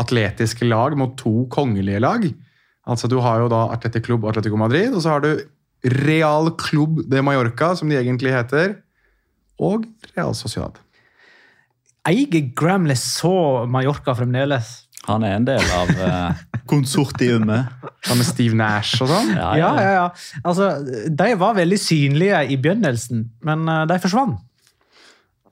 atletiske 0.00 0.66
lag 0.68 0.96
mot 0.98 1.16
to 1.20 1.46
kongelige 1.52 2.00
lag. 2.02 2.24
Altså 2.88 3.08
Du 3.10 3.18
har 3.22 3.42
jo 3.42 3.50
da 3.52 3.66
Atletic 3.74 4.06
Club 4.06 4.24
og 4.24 4.32
Atletico 4.32 4.56
Madrid, 4.58 4.94
og 4.94 5.02
så 5.04 5.16
har 5.16 5.24
du 5.24 5.34
Real 5.82 6.52
Club 6.58 7.02
de 7.10 7.22
Mallorca, 7.22 7.74
som 7.74 7.90
de 7.90 7.98
egentlig 7.98 8.32
heter, 8.34 8.76
og 9.58 9.84
Real 10.16 10.34
Sociedad. 10.34 10.78
Eier 12.08 12.48
Gramley 12.58 12.98
så 12.98 13.66
Mallorca 13.70 14.14
fremdeles? 14.18 14.88
Han 15.06 15.24
er 15.26 15.36
en 15.36 15.46
del 15.46 15.64
av 15.74 15.90
eh, 15.90 16.42
konsortiumet. 16.70 17.70
Sammen 18.06 18.22
med 18.22 18.28
Steve 18.28 18.58
Nash 18.58 19.02
og 19.02 19.10
sånn. 19.10 19.32
Ja, 19.34 19.50
Ja, 19.58 19.70
ja. 19.74 19.82
ja, 19.82 19.92
ja. 19.98 20.40
Altså, 20.46 20.70
de 21.10 21.28
var 21.38 21.58
veldig 21.58 21.78
synlige 21.78 22.44
i 22.54 22.58
begynnelsen, 22.62 23.26
men 23.46 23.66
eh, 23.70 23.84
de 23.90 23.98
forsvant. 24.02 24.38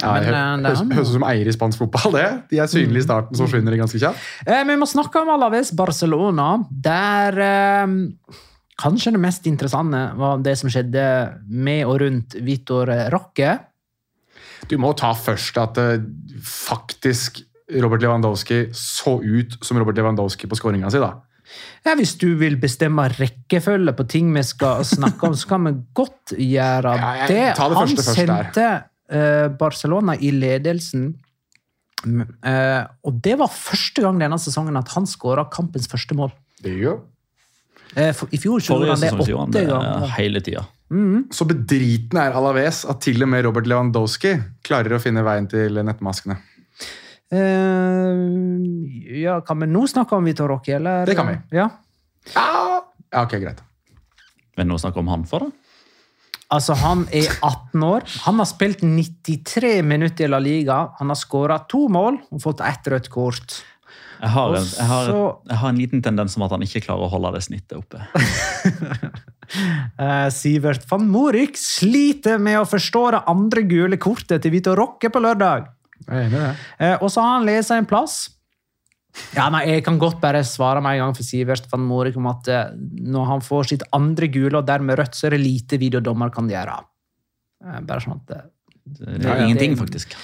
Ja, 0.02 0.12
Men, 0.14 0.64
eh, 0.64 0.70
høres 0.70 0.78
han- 0.78 0.92
ut 0.98 1.06
som 1.06 1.22
eier 1.28 1.46
i 1.48 1.52
spansk 1.52 1.78
fotball. 1.78 2.12
det. 2.12 2.28
De 2.50 2.58
er 2.58 2.66
synlige 2.66 3.02
i 3.04 3.06
starten, 3.06 3.36
så 3.36 3.46
forsvinner 3.46 3.70
de 3.70 3.78
ganske 3.82 3.98
kjapt. 4.00 4.16
Eh, 4.46 4.64
Vi 4.64 4.76
må 4.76 4.86
snakke 4.88 5.20
om 5.22 5.28
Alaves 5.28 5.70
Barcelona, 5.76 6.64
der 6.70 7.38
eh, 7.38 7.86
kanskje 8.80 9.12
det 9.12 9.20
mest 9.20 9.46
interessante 9.46 10.16
var 10.16 10.38
det 10.38 10.56
som 10.58 10.70
skjedde 10.70 11.04
med 11.48 11.84
og 11.86 12.00
rundt 12.00 12.34
Vitor 12.42 12.86
Roque. 13.12 13.58
Du 14.68 14.76
må 14.78 14.94
ta 14.96 15.12
først 15.12 15.56
at 15.60 15.78
eh, 15.78 15.98
faktisk 16.44 17.42
Robert 17.80 18.02
Lewandowski 18.02 18.68
så 18.74 19.20
ut 19.22 19.56
som 19.64 19.78
Robert 19.78 19.96
Lewandowski 19.96 20.48
på 20.50 20.56
skåringa 20.58 20.90
si. 20.90 20.98
da. 20.98 21.12
Ja, 21.84 21.94
hvis 21.98 22.12
du 22.18 22.36
vil 22.38 22.56
bestemme 22.62 23.08
rekkefølge 23.16 23.92
på 23.98 24.04
ting 24.10 24.32
vi 24.34 24.42
skal 24.46 24.84
snakke 24.86 25.26
om, 25.30 25.32
så 25.38 25.48
kan 25.50 25.64
vi 25.66 25.72
godt 25.94 26.34
gjøre 26.38 26.92
Ja, 27.00 27.26
det. 27.26 27.56
ta 27.56 27.68
det 27.68 27.76
Han 27.78 27.88
første 27.88 28.04
først 28.04 28.20
sendte 28.20 28.66
Barcelona 29.58 30.14
i 30.16 30.30
ledelsen. 30.30 31.08
Mm, 32.06 32.22
eh, 32.46 32.82
og 33.04 33.16
det 33.24 33.36
var 33.40 33.50
første 33.52 34.04
gang 34.04 34.20
denne 34.20 34.38
sesongen 34.40 34.78
at 34.80 34.92
han 34.94 35.08
skåra 35.08 35.44
kampens 35.52 35.88
første 35.90 36.16
mål. 36.16 36.32
Det 36.62 36.72
gjør. 36.78 37.00
Eh, 37.98 38.14
I 38.14 38.38
fjor 38.40 38.62
gjorde 38.62 38.92
han 38.94 39.02
det 39.02 39.10
åtte 39.12 39.64
ganger. 39.66 40.06
hele 40.16 40.42
tida. 40.44 40.64
Så 41.34 41.46
bedriten 41.46 42.18
er 42.18 42.34
Alaves 42.34 42.82
at 42.88 42.98
til 43.04 43.22
og 43.22 43.30
med 43.30 43.44
Robert 43.46 43.68
Lewandowski 43.70 44.34
klarer 44.66 44.96
å 44.96 45.02
finne 45.02 45.22
veien 45.26 45.46
til 45.50 45.78
nettmaskene. 45.86 46.40
Uh, 47.30 48.26
ja, 49.20 49.36
kan 49.46 49.60
vi 49.62 49.68
nå 49.70 49.84
snakke 49.86 50.16
om 50.18 50.26
Vitor 50.26 50.50
Roque, 50.50 50.74
eller? 50.80 51.04
Det 51.06 51.14
kan 51.14 51.30
vi. 51.30 51.36
Ja. 51.54 51.68
Ja, 52.34 52.80
ja 53.06 53.22
ok, 53.22 53.36
greit. 53.38 53.62
Vil 54.58 54.66
noen 54.66 54.82
snakke 54.82 54.98
om 54.98 55.12
han 55.12 55.22
for 55.30 55.46
det? 55.46 55.59
Altså, 56.50 56.74
han 56.74 57.04
er 57.14 57.28
18 57.46 57.82
år. 57.86 58.06
Han 58.26 58.40
har 58.42 58.48
spilt 58.50 58.82
93 58.82 59.80
minutter 59.86 60.26
i 60.26 60.30
La 60.30 60.40
Liga. 60.42 60.80
Han 60.98 61.12
har 61.12 61.18
skåra 61.18 61.60
to 61.70 61.84
mål 61.92 62.18
og 62.30 62.42
fått 62.42 62.62
ett 62.66 62.90
rødt 62.90 63.10
kort. 63.12 63.60
Jeg 64.20 64.34
har, 64.34 64.54
en, 64.58 64.66
jeg, 64.66 64.86
har, 64.86 65.10
jeg 65.48 65.58
har 65.62 65.70
en 65.70 65.78
liten 65.80 66.02
tendens 66.04 66.34
om 66.36 66.44
at 66.44 66.52
han 66.52 66.64
ikke 66.66 66.82
klarer 66.84 67.06
å 67.06 67.12
holde 67.12 67.32
det 67.38 67.44
snittet 67.46 67.78
oppe. 67.80 68.02
Eh, 69.50 70.28
Sivert 70.30 70.84
van 70.86 71.08
Morik 71.10 71.56
sliter 71.58 72.36
med 72.38 72.60
å 72.60 72.66
forstå 72.70 73.00
det 73.16 73.20
andre 73.32 73.64
gule 73.66 73.96
kortet 73.98 74.44
til 74.44 74.52
Vito 74.54 74.76
Rocke 74.78 75.10
på 75.10 75.18
lørdag. 75.24 75.64
Eh, 76.06 76.94
og 77.00 77.08
så 77.10 77.24
har 77.24 77.32
han 77.40 77.48
lest 77.48 77.74
en 77.74 77.88
plass. 77.90 78.28
Ja, 79.34 79.48
nei, 79.50 79.64
Jeg 79.68 79.84
kan 79.84 79.98
godt 79.98 80.20
bare 80.22 80.42
svare 80.46 80.80
med 80.82 80.96
en 80.96 81.06
gang 81.06 81.16
for 81.16 81.26
Sivert 81.26 81.66
van 81.70 81.82
Morik 81.86 82.16
om 82.16 82.26
at 82.30 82.48
eh, 82.48 82.70
når 82.78 83.26
han 83.26 83.40
får 83.44 83.68
sitt 83.72 83.82
andre 83.92 84.28
gule 84.30 84.58
og 84.58 84.66
dermed 84.66 84.98
rødt, 84.98 85.14
så 85.18 85.26
er 85.26 85.30
det 85.36 85.40
lite 85.44 85.78
videodommer 85.82 86.30
kan 86.34 86.48
gjøre. 86.50 86.76
Eh, 87.66 87.80
bare 87.86 88.00
sånn 88.00 88.16
at 88.20 88.26
det 88.30 88.40
Det 88.90 89.22
Ja, 89.22 89.34
er 89.36 89.44
ingenting, 89.44 89.76
faktisk. 89.76 90.14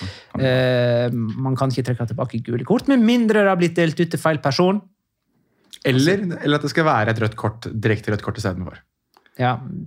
eh, 0.41 1.11
Man 1.12 1.55
kan 1.57 1.70
ikke 1.70 1.84
trekke 1.91 2.07
tilbake 2.09 2.43
gule 2.43 2.64
kort, 2.64 2.89
med 2.89 2.99
mindre 2.99 3.43
det 3.45 3.49
har 3.53 3.57
blitt 3.61 3.76
delt 3.76 4.01
ut 4.01 4.11
til 4.11 4.18
feil 4.18 4.39
person. 4.43 4.80
Eller, 5.84 6.18
eller 6.43 6.57
at 6.57 6.62
det 6.62 6.70
skal 6.72 6.84
være 6.84 7.11
et 7.11 7.20
rødt 7.20 7.37
kort, 7.37 7.68
direkte 7.70 8.11
rødt 8.11 8.22
kort 8.22 8.39
istedenfor. 8.41 8.78
Ja, 9.39 9.59
det 9.68 9.87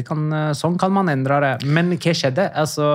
kan, 0.00 0.22
eh, 0.32 0.52
sånn 0.56 0.78
kan 0.80 0.92
man 0.94 1.10
endre 1.12 1.40
det. 1.44 1.52
Men 1.68 1.92
hva 1.92 2.14
skjedde? 2.16 2.48
Altså, 2.56 2.86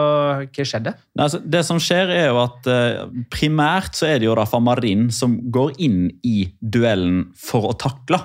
hva 0.49 0.65
skjedde? 0.65 0.95
Altså, 1.19 1.41
det 1.45 1.61
som 1.67 1.81
skjer 1.81 2.09
er 2.15 2.25
jo 2.31 2.41
at 2.41 2.71
eh, 2.73 3.03
Primært 3.33 3.99
så 3.99 4.09
er 4.09 4.17
det 4.17 4.29
jo 4.29 4.37
da 4.37 4.47
Famarin 4.49 5.11
som 5.13 5.37
går 5.53 5.77
inn 5.77 6.07
i 6.25 6.49
duellen 6.61 7.27
for 7.37 7.69
å 7.69 7.77
takle. 7.77 8.19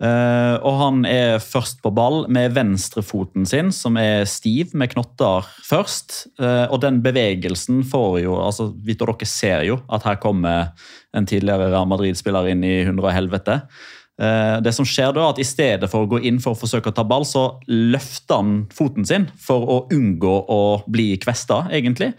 Eh, 0.00 0.54
og 0.64 0.76
han 0.80 1.02
er 1.04 1.42
først 1.44 1.82
på 1.84 1.90
ball 1.92 2.22
med 2.32 2.54
venstrefoten 2.56 3.44
sin, 3.48 3.68
som 3.74 3.98
er 4.00 4.24
stiv 4.28 4.72
med 4.72 4.94
knotter 4.94 5.44
først. 5.66 6.22
Eh, 6.40 6.64
og 6.72 6.80
den 6.80 7.02
bevegelsen 7.04 7.82
får 7.88 8.22
jo 8.22 8.38
altså 8.40 8.70
Vitor 8.86 9.12
dere 9.12 9.28
ser 9.28 9.66
jo 9.68 9.76
at 9.92 10.06
her 10.08 10.16
kommer 10.22 10.72
en 11.12 11.28
tidligere 11.28 11.68
Real 11.68 11.88
Madrid-spiller 11.90 12.48
inn 12.48 12.64
i 12.64 12.78
hundre 12.88 13.10
og 13.10 13.16
helvete. 13.18 13.60
Eh, 14.20 14.60
Det 14.60 14.72
som 14.76 14.84
skjer 14.84 15.14
da, 15.16 15.30
at 15.30 15.40
I 15.40 15.46
stedet 15.48 15.88
for 15.90 16.04
å 16.04 16.10
gå 16.10 16.20
inn 16.28 16.40
for 16.42 16.52
å 16.52 16.60
forsøke 16.60 16.92
å 16.92 16.96
ta 16.96 17.04
ball, 17.04 17.24
så 17.24 17.60
løfter 17.68 18.40
han 18.40 18.56
foten 18.74 19.06
sin 19.08 19.28
for 19.40 19.64
å 19.64 19.78
unngå 19.92 20.34
å 20.48 20.62
bli 20.90 21.14
kvesta, 21.22 21.64
egentlig. 21.72 22.12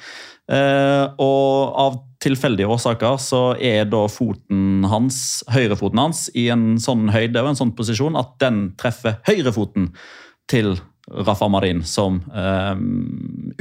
Eh, 0.51 1.05
og 1.21 1.77
av 1.79 1.99
tilfeldige 2.21 2.69
årsaker 2.69 3.17
så 3.21 3.41
er 3.61 3.85
da 3.89 4.05
foten 4.11 4.85
hans, 4.89 5.43
høyrefoten 5.49 6.01
hans 6.01 6.25
i 6.37 6.49
en 6.53 6.75
sånn 6.81 7.09
høyde 7.13 7.41
og 7.41 7.53
en 7.53 7.59
sånn 7.61 7.75
posisjon 7.77 8.17
at 8.19 8.35
den 8.41 8.71
treffer 8.81 9.21
høyrefoten 9.29 9.91
til 10.51 10.75
Rafa 11.11 11.47
Marin, 11.49 11.81
som 11.87 12.19
eh, 12.33 12.75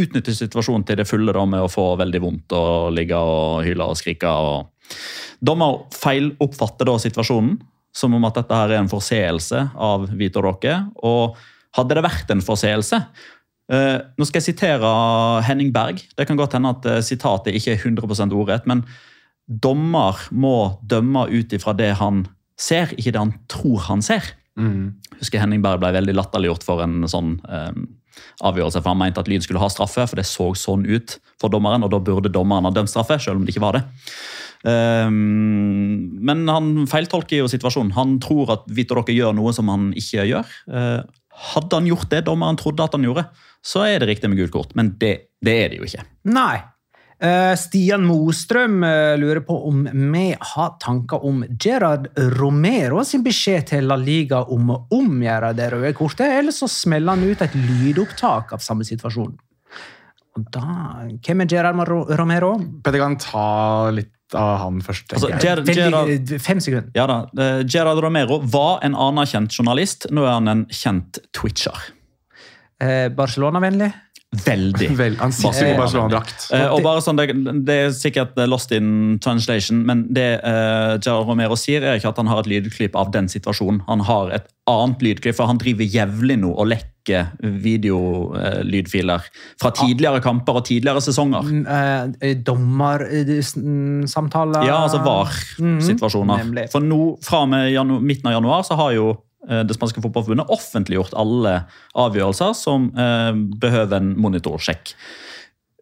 utnytter 0.00 0.36
situasjonen 0.36 0.84
til 0.86 1.00
det 1.00 1.08
fulle 1.08 1.32
da, 1.34 1.44
med 1.48 1.64
å 1.64 1.72
få 1.72 1.92
veldig 2.00 2.20
vondt 2.22 2.56
og 2.56 2.92
ligge 2.96 3.16
og 3.16 3.62
hyle 3.66 3.90
og 3.90 3.98
skrike. 4.00 4.28
Og... 4.30 4.96
Dommer 5.40 5.84
feiloppfatter 5.96 6.88
da 6.88 6.96
situasjonen 7.00 7.58
som 7.96 8.14
om 8.14 8.26
at 8.28 8.38
dette 8.38 8.54
her 8.56 8.72
er 8.72 8.82
en 8.82 8.90
forseelse 8.90 9.64
av 9.74 10.08
Vitor 10.18 10.46
Rocke. 10.46 10.76
Og 11.06 11.38
hadde 11.76 11.96
det 11.96 12.06
vært 12.06 12.32
en 12.34 12.42
forseelse 12.42 12.98
eh, 13.70 13.98
Nå 14.18 14.26
skal 14.26 14.40
jeg 14.40 14.48
sitere 14.52 14.90
Henning 15.46 15.70
Berg. 15.74 16.02
Det 16.18 16.26
kan 16.26 16.38
godt 16.38 16.56
hende 16.58 16.74
at 16.74 16.88
eh, 16.90 17.04
sitatet 17.06 17.56
ikke 17.58 17.76
er 17.76 17.84
100% 17.84 18.34
ordrett, 18.34 18.66
men 18.70 18.84
dommer 19.50 20.18
må 20.30 20.76
dømme 20.86 21.26
ut 21.30 21.54
ifra 21.56 21.74
det 21.74 21.92
han 21.98 22.24
ser, 22.60 22.92
ikke 22.94 23.14
det 23.14 23.22
han 23.22 23.34
tror 23.50 23.86
han 23.88 24.02
ser. 24.04 24.34
Jeg 25.10 25.22
husker 25.22 25.42
Henning 25.42 25.62
Berg 25.64 25.80
ble 25.82 25.94
veldig 25.96 26.14
latterliggjort 26.18 26.66
for 26.66 26.82
en 26.84 27.02
sånn 27.10 27.38
eh, 27.48 27.72
avgjørelse. 28.46 28.82
for 28.82 28.92
Han 28.92 29.00
mente 29.00 29.22
at 29.22 29.30
Lyn 29.30 29.42
skulle 29.44 29.62
ha 29.62 29.70
straffe, 29.72 30.06
for 30.06 30.18
det 30.18 30.26
så 30.28 30.50
sånn 30.58 30.86
ut 30.86 31.18
for 31.40 31.52
dommeren. 31.52 31.84
og 31.86 31.90
Da 31.94 31.98
burde 31.98 32.32
dommeren 32.32 32.68
ha 32.68 32.74
dømt 32.74 32.92
straffe, 32.92 33.18
selv 33.18 33.40
om 33.40 33.46
det 33.46 33.54
ikke 33.54 33.64
var 33.64 33.78
det. 33.78 33.84
Um, 34.60 36.20
men 36.20 36.42
han 36.50 36.72
feiltolker 36.90 37.40
jo 37.40 37.48
situasjonen. 37.48 37.94
Han 37.96 38.18
tror 38.20 38.56
at 38.58 38.66
Vitor 38.76 39.00
Roque 39.00 39.14
gjør 39.16 39.32
noe 39.36 39.54
som 39.56 39.70
han 39.72 39.90
ikke 39.96 40.26
gjør. 40.28 40.58
Uh, 40.68 41.00
hadde 41.54 41.78
han 41.78 41.88
gjort 41.88 42.10
det 42.12 42.26
dommeren 42.26 42.58
trodde 42.60 42.84
at 42.84 42.96
han 42.96 43.06
gjorde, 43.06 43.24
så 43.64 43.86
er 43.88 44.02
det 44.02 44.10
riktig 44.10 44.30
med 44.30 44.40
gult 44.42 44.52
kort. 44.54 44.76
Men 44.76 44.94
det, 45.00 45.14
det 45.44 45.56
er 45.64 45.72
det 45.72 45.80
jo 45.80 45.88
ikke. 45.88 46.04
Nei. 46.28 46.58
Eh, 47.20 47.52
Stian 47.60 48.06
Mostrøm 48.08 48.78
eh, 48.84 49.14
lurer 49.20 49.42
på 49.44 49.58
om 49.68 49.82
vi 49.84 50.22
har 50.32 50.70
tanker 50.80 51.24
om 51.28 51.42
Gerard 51.60 52.06
Romero 52.38 53.02
sin 53.04 53.24
beskjed 53.24 53.66
til 53.74 53.90
La 53.90 53.98
Liga 54.00 54.40
om 54.48 54.72
å 54.72 54.78
omgjøre 54.96 55.52
det 55.58 55.66
røde 55.74 55.92
kortet, 55.98 56.38
eller 56.38 56.56
så 56.56 56.68
smeller 56.70 57.18
han 57.18 57.26
ut 57.28 57.44
et 57.44 57.58
lydopptak 57.60 58.54
av 58.56 58.64
samme 58.64 58.88
situasjon. 58.88 59.36
Og 60.38 60.48
da, 60.54 60.64
Hvem 61.20 61.44
er 61.44 61.52
Gerard 61.52 61.92
Romero? 62.16 62.54
Petter 62.80 63.02
kan 63.02 63.18
ta 63.20 63.46
litt 63.92 64.14
av 64.38 64.58
han 64.64 64.80
først. 64.84 65.14
Altså. 65.16 65.30
Ger- 65.42 65.64
Gerard, 65.74 66.34
fem 66.42 66.60
sekunder. 66.60 66.90
ja 66.94 67.06
da, 67.10 67.22
uh, 67.38 67.62
Gerard 67.66 68.02
Romero 68.04 68.40
var 68.44 68.78
en 68.86 68.94
anerkjent 68.94 69.54
journalist. 69.56 70.06
Nå 70.10 70.26
er 70.26 70.36
han 70.38 70.48
en 70.48 70.66
kjent 70.74 71.18
twitcher. 71.36 71.90
Eh, 72.80 73.08
Barcelona-vennlig? 73.12 73.90
Veldig. 74.44 74.88
Vel, 75.00 75.16
han 75.18 75.32
sitter 75.34 75.66
jo 75.66 75.72
i 75.74 75.78
Barcelona-drakt. 75.78 76.46
Eh, 76.54 76.68
og 76.70 76.84
bare 76.86 77.02
sånn, 77.04 77.18
det, 77.18 77.34
det 77.66 77.76
er 77.86 77.90
sikkert 77.96 78.38
lost 78.48 78.70
in 78.72 79.18
translation, 79.22 79.82
men 79.86 80.06
det 80.14 80.28
eh, 80.38 80.94
Gerard 81.02 81.26
Romero 81.28 81.58
sier, 81.58 81.82
er 81.82 81.98
ikke 81.98 82.12
at 82.14 82.22
han 82.22 82.30
har 82.30 82.44
et 82.44 82.50
lydklipp 82.52 82.96
av 82.96 83.10
den 83.12 83.28
situasjonen. 83.28 83.82
Han 83.90 84.06
har 84.06 84.30
et 84.38 84.46
annet 84.70 85.02
lydklipp, 85.02 85.36
for 85.36 85.50
han 85.50 85.58
driver 85.60 85.84
jevnlig 85.84 86.38
nå 86.44 86.54
og 86.54 86.70
lekker 86.70 86.89
videolydfiler 87.40 89.20
fra 89.60 89.70
tidligere 89.76 90.20
kamper 90.24 90.54
og 90.60 90.64
tidligere 90.68 91.00
sesonger. 91.04 91.42
Mm, 91.42 91.66
eh, 92.20 92.36
Dommersamtaler 92.46 94.62
Ja, 94.66 94.76
altså 94.84 94.98
VAR-situasjoner. 95.04 96.38
Mm, 96.44 96.58
For 96.72 96.80
nå, 96.84 97.16
fra 97.24 97.38
og 97.44 97.48
midten 98.02 98.26
av 98.26 98.32
januar 98.38 98.62
så 98.66 98.74
har 98.80 98.90
jo 98.96 99.06
eh, 99.48 99.62
det 99.64 99.74
spanske 99.76 100.00
fotballforbundet 100.04 100.52
offentliggjort 100.52 101.14
alle 101.18 101.54
avgjørelser 101.94 102.52
som 102.58 102.80
eh, 102.96 103.32
behøver 103.34 103.96
en 104.00 104.14
monitorsjekk. 104.20 104.94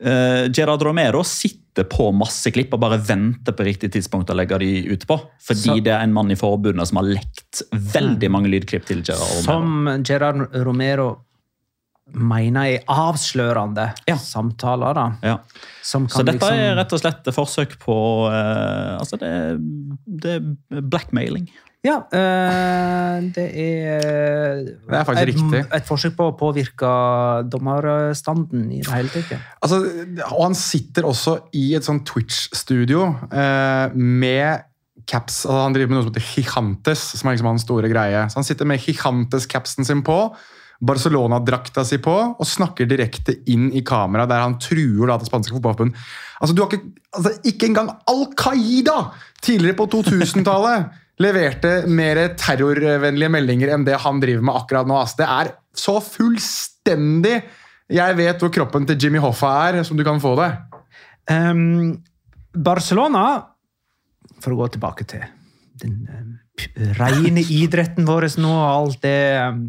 Eh, 0.01 0.46
Gerard 0.55 0.82
Romero 0.82 1.24
sitter 1.26 1.84
på 1.90 2.12
masse 2.14 2.51
klipp 2.55 2.72
og 2.74 2.80
bare 2.80 2.99
venter 3.03 3.55
på 3.55 3.64
riktig 3.66 3.90
tidspunkt 3.94 4.30
å 4.30 4.36
legge 4.38 4.59
de 4.62 4.68
ut 4.92 5.07
på. 5.07 5.16
Fordi 5.42 5.59
Så- 5.78 5.82
det 5.84 5.92
er 5.92 6.03
en 6.03 6.12
mann 6.12 6.30
i 6.30 6.36
forbundet 6.36 6.86
som 6.86 6.96
har 6.99 7.05
lekt 7.05 7.62
veldig 7.72 8.30
mange 8.30 8.49
lydklipp 8.49 8.84
til 8.86 9.03
Gerard 9.03 9.26
Romero. 9.28 9.42
Som 9.42 10.03
Gerard 10.05 10.55
Romero 10.66 11.09
mener 12.14 12.64
er 12.76 12.84
avslørende 12.88 13.92
Ja. 14.07 14.16
samtaler. 14.16 14.94
da. 14.94 15.12
Ja. 15.22 15.38
Som 15.82 16.09
Så 16.09 16.24
dette 16.24 16.38
liksom 16.38 16.55
er 16.55 16.74
rett 16.76 16.92
og 16.92 17.01
slett 17.01 17.26
et 17.28 17.34
forsøk 17.34 17.78
på 17.78 18.28
uh, 18.30 18.99
Altså, 18.99 19.18
det 19.18 19.59
det 20.20 20.42
er 20.42 20.80
blackmailing. 20.80 21.49
Ja, 21.87 22.01
eh, 22.11 23.18
det 23.35 23.45
er 23.55 24.64
Det 24.66 24.99
er 24.99 25.31
et. 25.31 25.74
Et 25.79 25.87
forsøk 25.87 26.16
på 26.18 26.26
å 26.33 26.35
påvirke 26.39 26.89
dommerstanden 27.47 28.66
i 28.74 28.81
det 28.83 28.91
hele 28.91 29.12
tatt. 29.12 29.39
Altså, 29.62 29.79
og 30.33 30.43
han 30.49 30.59
sitter 30.59 31.07
også 31.07 31.37
i 31.55 31.74
et 31.79 31.87
sånn 31.87 32.03
Twitch-studio 32.09 33.07
eh, 33.31 33.95
med 33.95 34.66
caps. 35.07 35.45
Altså, 35.47 35.62
han 35.62 35.76
driver 35.76 35.93
med 35.93 36.01
noe 36.01 36.09
som 36.09 36.12
heter 36.12 36.29
Gigantes, 36.35 37.07
som 37.14 37.31
er 37.31 37.39
liksom 37.39 37.53
hans 37.53 37.66
store 37.68 37.91
greie. 37.95 38.26
Så 38.26 38.41
han 38.41 38.49
sitter 38.51 38.68
med 38.68 38.83
Gigantes-capsen 38.83 39.87
sin 39.87 40.03
på 40.03 40.18
Barcelona-drakta 40.79 41.83
si 41.87 41.99
på 42.03 42.14
og 42.14 42.47
snakker 42.47 42.87
direkte 42.91 43.35
inn 43.51 43.70
i 43.74 43.83
kamera 43.87 44.29
der 44.31 44.45
han 44.45 44.59
truer 44.62 45.11
da 45.11 45.16
det 45.18 45.26
spanske 45.31 45.55
fotballforbundet. 45.57 45.99
Altså, 46.43 46.55
du 46.55 46.62
har 46.62 46.70
ikke, 46.70 46.91
altså, 47.14 47.33
ikke 47.51 47.70
engang 47.70 47.95
Al 48.11 48.26
Qaida 48.39 48.99
tidligere 49.43 49.79
på 49.79 49.89
2000-tallet 49.95 51.07
leverte 51.22 51.72
mer 51.90 52.20
terrorvennlige 52.38 53.32
meldinger 53.32 53.72
enn 53.74 53.86
det 53.86 53.98
han 54.04 54.20
driver 54.22 54.44
med 54.46 54.60
akkurat 54.60 54.88
nå. 54.88 54.98
Altså, 55.02 55.22
Det 55.22 55.28
er 55.28 55.52
så 55.78 55.98
fullstendig 56.02 57.36
Jeg 57.88 58.16
vet 58.18 58.42
hvor 58.42 58.52
kroppen 58.52 58.84
til 58.86 58.98
Jimmy 59.00 59.20
Hoffa 59.22 59.50
er, 59.68 59.82
som 59.82 59.96
du 59.96 60.04
kan 60.04 60.20
få 60.20 60.34
det. 60.36 60.50
Um, 61.32 62.02
Barcelona, 62.52 63.22
for 64.44 64.52
å 64.52 64.58
gå 64.58 64.66
tilbake 64.74 65.06
til 65.08 65.24
den 65.80 66.02
um, 66.12 66.34
rene 66.98 67.40
idretten 67.40 68.04
vår 68.04 68.28
nå, 68.36 68.50
og 68.52 68.68
alt 68.68 69.00
det 69.06 69.20
um, 69.40 69.62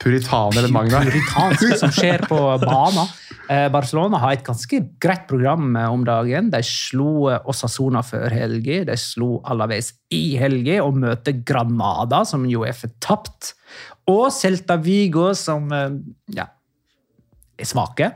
Puritaner 0.00 0.62
eller 0.62 0.72
Magna. 0.72 1.02
Puritansk 1.04 1.76
som 1.80 1.92
skjer 1.92 2.24
på 2.30 2.38
banen. 2.62 3.12
Eh, 3.48 3.66
Barcelona 3.72 4.20
har 4.20 4.36
et 4.36 4.44
ganske 4.44 4.80
greit 5.00 5.24
program 5.28 5.72
eh, 5.76 5.88
om 5.88 6.04
dagen. 6.04 6.50
De 6.52 6.60
slo 6.66 7.30
eh, 7.32 7.40
Osasona 7.48 8.02
før 8.04 8.28
helga, 8.34 8.82
de 8.90 8.96
slo 9.00 9.38
Alaves 9.48 9.94
i 10.12 10.36
helga 10.40 10.82
og 10.84 10.98
møter 11.00 11.40
Granada, 11.48 12.24
som 12.28 12.44
jo 12.48 12.66
er 12.68 12.76
fortapt. 12.76 13.54
Og 14.08 14.28
Celta 14.32 14.76
Vigo, 14.80 15.30
som 15.36 15.68
ja, 16.32 16.46
er 17.56 17.68
svake. 17.68 18.12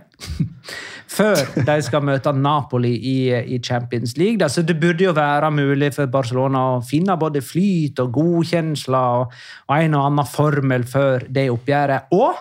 Før 1.12 1.36
de 1.66 1.74
skal 1.84 2.04
møte 2.08 2.32
Napoli 2.32 2.94
i, 2.96 3.16
i 3.52 3.58
Champions 3.60 4.14
League. 4.16 4.38
Da. 4.40 4.48
Så 4.48 4.64
det 4.64 4.78
burde 4.80 5.04
jo 5.04 5.12
være 5.12 5.50
mulig 5.52 5.90
for 5.92 6.08
Barcelona 6.08 6.62
å 6.70 6.80
finne 6.88 7.18
både 7.20 7.42
flyt 7.44 8.00
og 8.00 8.14
godkjensler 8.16 9.18
og, 9.20 9.36
og 9.68 9.74
en 9.76 9.98
og 9.98 10.06
annen 10.08 10.30
formel 10.32 10.88
før 10.88 11.28
det 11.28 11.50
oppgjøret. 11.52 12.16
Og 12.16 12.40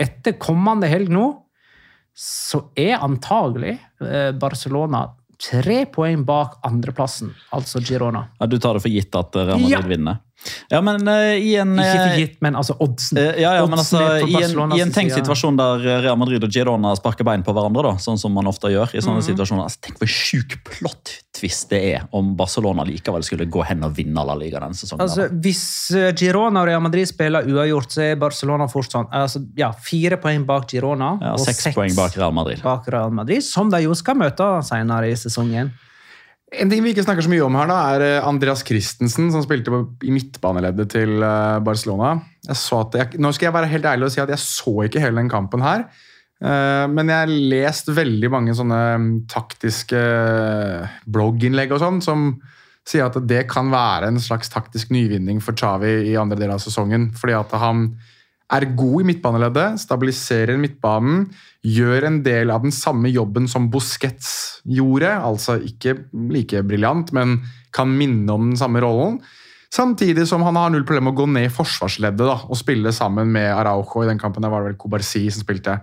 etter 0.00 0.40
kommende 0.40 0.88
helg 0.88 1.12
nå, 1.12 1.26
så 2.14 2.64
er 2.76 2.98
antagelig 3.00 3.78
eh, 4.02 4.30
Barcelona 4.32 5.06
tre 5.40 5.86
poeng 5.88 6.24
bak 6.28 6.58
andreplassen, 6.68 7.30
altså 7.56 7.80
Girona. 7.80 8.26
Ja, 8.40 8.46
du 8.46 8.58
tar 8.60 8.76
det 8.76 8.82
for 8.84 8.92
gitt 8.92 9.14
at 9.16 9.36
Real 9.36 9.56
Madrid 9.56 9.70
Ja. 9.72 9.80
vinner? 9.88 10.18
Ja, 10.70 10.80
men 10.80 11.08
uh, 11.08 11.36
i 11.36 11.54
en 11.60 11.74
Ikke 11.76 11.86
eh, 11.86 12.00
for 12.00 12.20
gitt, 12.22 12.36
men 12.44 12.56
altså 12.58 12.76
oddsen. 12.80 13.18
Uh, 13.18 13.40
Ja, 13.40 13.54
ja, 13.58 13.66
men 13.68 13.80
altså, 13.80 14.00
i, 14.24 14.36
en, 14.40 14.74
I 14.76 14.82
en 14.84 14.92
tenkt 14.94 15.14
situasjon 15.16 15.58
der 15.58 15.84
Real 16.04 16.18
Madrid 16.20 16.44
og 16.46 16.52
Girona 16.54 16.92
sparker 16.98 17.26
bein 17.26 17.44
på 17.46 17.54
hverandre, 17.56 17.84
da, 17.90 18.00
sånn 18.02 18.18
som 18.20 18.32
man 18.36 18.48
ofte 18.50 18.70
gjør 18.72 18.94
i 18.96 19.02
sånne 19.04 19.24
situasjoner, 19.26 19.66
altså, 19.66 19.82
Tenk 19.84 20.00
hvor 20.00 20.10
sjuk 20.12 20.56
plott-twist 20.66 21.70
det 21.72 21.80
er 21.92 22.06
om 22.16 22.32
Barcelona 22.38 22.84
likevel 22.88 23.24
skulle 23.26 23.48
gå 23.50 23.64
hen 23.68 23.84
og 23.86 23.94
vinne 23.96 24.24
La 24.26 24.36
Liga 24.38 24.62
denne 24.64 24.76
sesongen. 24.76 25.04
Altså, 25.06 25.28
hvis 25.44 25.64
eh, 25.96 26.10
Girona 26.16 26.64
og 26.64 26.70
Real 26.70 26.84
Madrid 26.84 27.08
spiller 27.10 27.48
uavgjort, 27.48 27.94
så 27.96 28.06
er 28.08 28.18
Barcelona 28.20 28.68
fortsatt 28.70 29.12
altså, 29.22 29.44
ja, 29.58 29.70
fire 29.72 30.20
poeng 30.22 30.46
bak 30.48 30.68
Girona. 30.72 31.14
ja, 31.20 31.34
og 31.36 31.44
Seks 31.44 31.70
poeng 31.76 31.96
bak 31.98 32.16
Real 32.20 32.34
bak 32.64 32.88
Real 32.92 33.14
Madrid, 33.14 33.44
som 33.46 33.70
de 33.72 33.84
jo 33.84 33.96
skal 33.98 34.18
møte 34.20 34.50
senere 34.66 35.10
i 35.10 35.16
sesongen. 35.18 35.72
En 36.50 36.70
ting 36.70 36.82
vi 36.82 36.90
ikke 36.90 37.04
snakker 37.06 37.22
så 37.22 37.30
mye 37.30 37.44
om 37.46 37.56
her, 37.60 37.68
da, 37.70 37.78
er 37.94 38.04
eh, 38.06 38.26
Andreas 38.26 38.64
Christensen, 38.66 39.28
som 39.30 39.42
spilte 39.44 39.70
i 40.02 40.10
midtbaneleddet 40.14 40.90
til 40.96 41.22
eh, 41.22 41.58
Barcelona. 41.62 42.16
Jeg 42.48 43.20
nå 43.22 43.30
skal 43.36 43.50
jeg 43.50 43.54
være 43.54 43.70
helt 43.70 43.86
ærlig 43.86 44.08
og 44.08 44.14
si 44.14 44.22
at 44.22 44.32
jeg 44.32 44.42
så 44.42 44.74
ikke 44.86 45.02
hele 45.02 45.20
den 45.22 45.30
kampen 45.30 45.62
her. 45.62 45.86
Eh, 46.42 46.86
men 46.90 47.12
jeg 47.12 47.22
har 47.22 47.34
lest 47.54 47.92
veldig 47.94 48.32
mange 48.34 48.56
sånne 48.58 48.80
mm, 48.98 49.10
taktiske 49.30 50.00
blogginnlegg 51.06 51.76
og 51.76 51.84
sånn, 51.84 52.02
som 52.02 52.32
sier 52.88 53.06
at 53.06 53.20
det 53.30 53.44
kan 53.50 53.70
være 53.70 54.08
en 54.10 54.18
slags 54.18 54.50
taktisk 54.50 54.90
nyvinning 54.90 55.38
for 55.44 55.54
Xavi 55.54 56.10
i 56.10 56.16
andre 56.18 56.40
del 56.40 56.56
av 56.56 56.64
sesongen. 56.64 57.12
Fordi 57.14 57.36
at 57.38 57.54
han 57.62 57.92
er 58.50 58.66
god 58.76 59.02
i 59.02 59.06
midtbaneleddet, 59.10 59.80
stabiliserer 59.84 60.58
midtbanen, 60.60 61.28
gjør 61.62 62.08
en 62.08 62.18
del 62.24 62.50
av 62.50 62.64
den 62.64 62.74
samme 62.74 63.10
jobben 63.12 63.46
som 63.50 63.68
Busquets 63.70 64.60
gjorde, 64.66 65.10
altså 65.12 65.58
ikke 65.62 65.96
like 66.32 66.64
briljant, 66.66 67.12
men 67.16 67.38
kan 67.74 67.92
minne 67.94 68.34
om 68.34 68.50
den 68.50 68.58
samme 68.58 68.82
rollen. 68.82 69.20
Samtidig 69.70 70.24
som 70.26 70.42
han 70.42 70.58
har 70.58 70.72
null 70.74 70.82
problem 70.82 71.06
med 71.06 71.14
å 71.14 71.20
gå 71.20 71.28
ned 71.30 71.46
i 71.46 71.54
forsvarsleddet 71.54 72.26
da, 72.26 72.40
og 72.50 72.58
spille 72.58 72.90
sammen 72.94 73.30
med 73.30 73.52
Araujo. 73.54 74.02
I 74.02 74.10
den 74.10 74.18
kampen 74.18 74.42
der 74.42 74.50
var 74.50 74.64
det 74.64 74.72
vel 74.72 74.80
Cobarsi 74.80 75.28
som 75.30 75.44
spilte. 75.44 75.78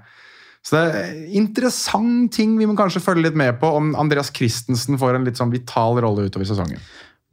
Så 0.68 0.76
det 0.76 1.00
er 1.00 1.20
interessant 1.40 2.34
ting 2.36 2.58
vi 2.60 2.68
må 2.68 2.76
kanskje 2.76 3.00
følge 3.00 3.30
litt 3.30 3.38
med 3.40 3.56
på, 3.62 3.70
om 3.80 3.94
Andreas 3.96 4.34
Christensen 4.36 5.00
får 5.00 5.16
en 5.16 5.28
litt 5.28 5.40
sånn 5.40 5.54
vital 5.54 6.02
rolle 6.04 6.28
utover 6.28 6.50
sesongen. 6.50 6.82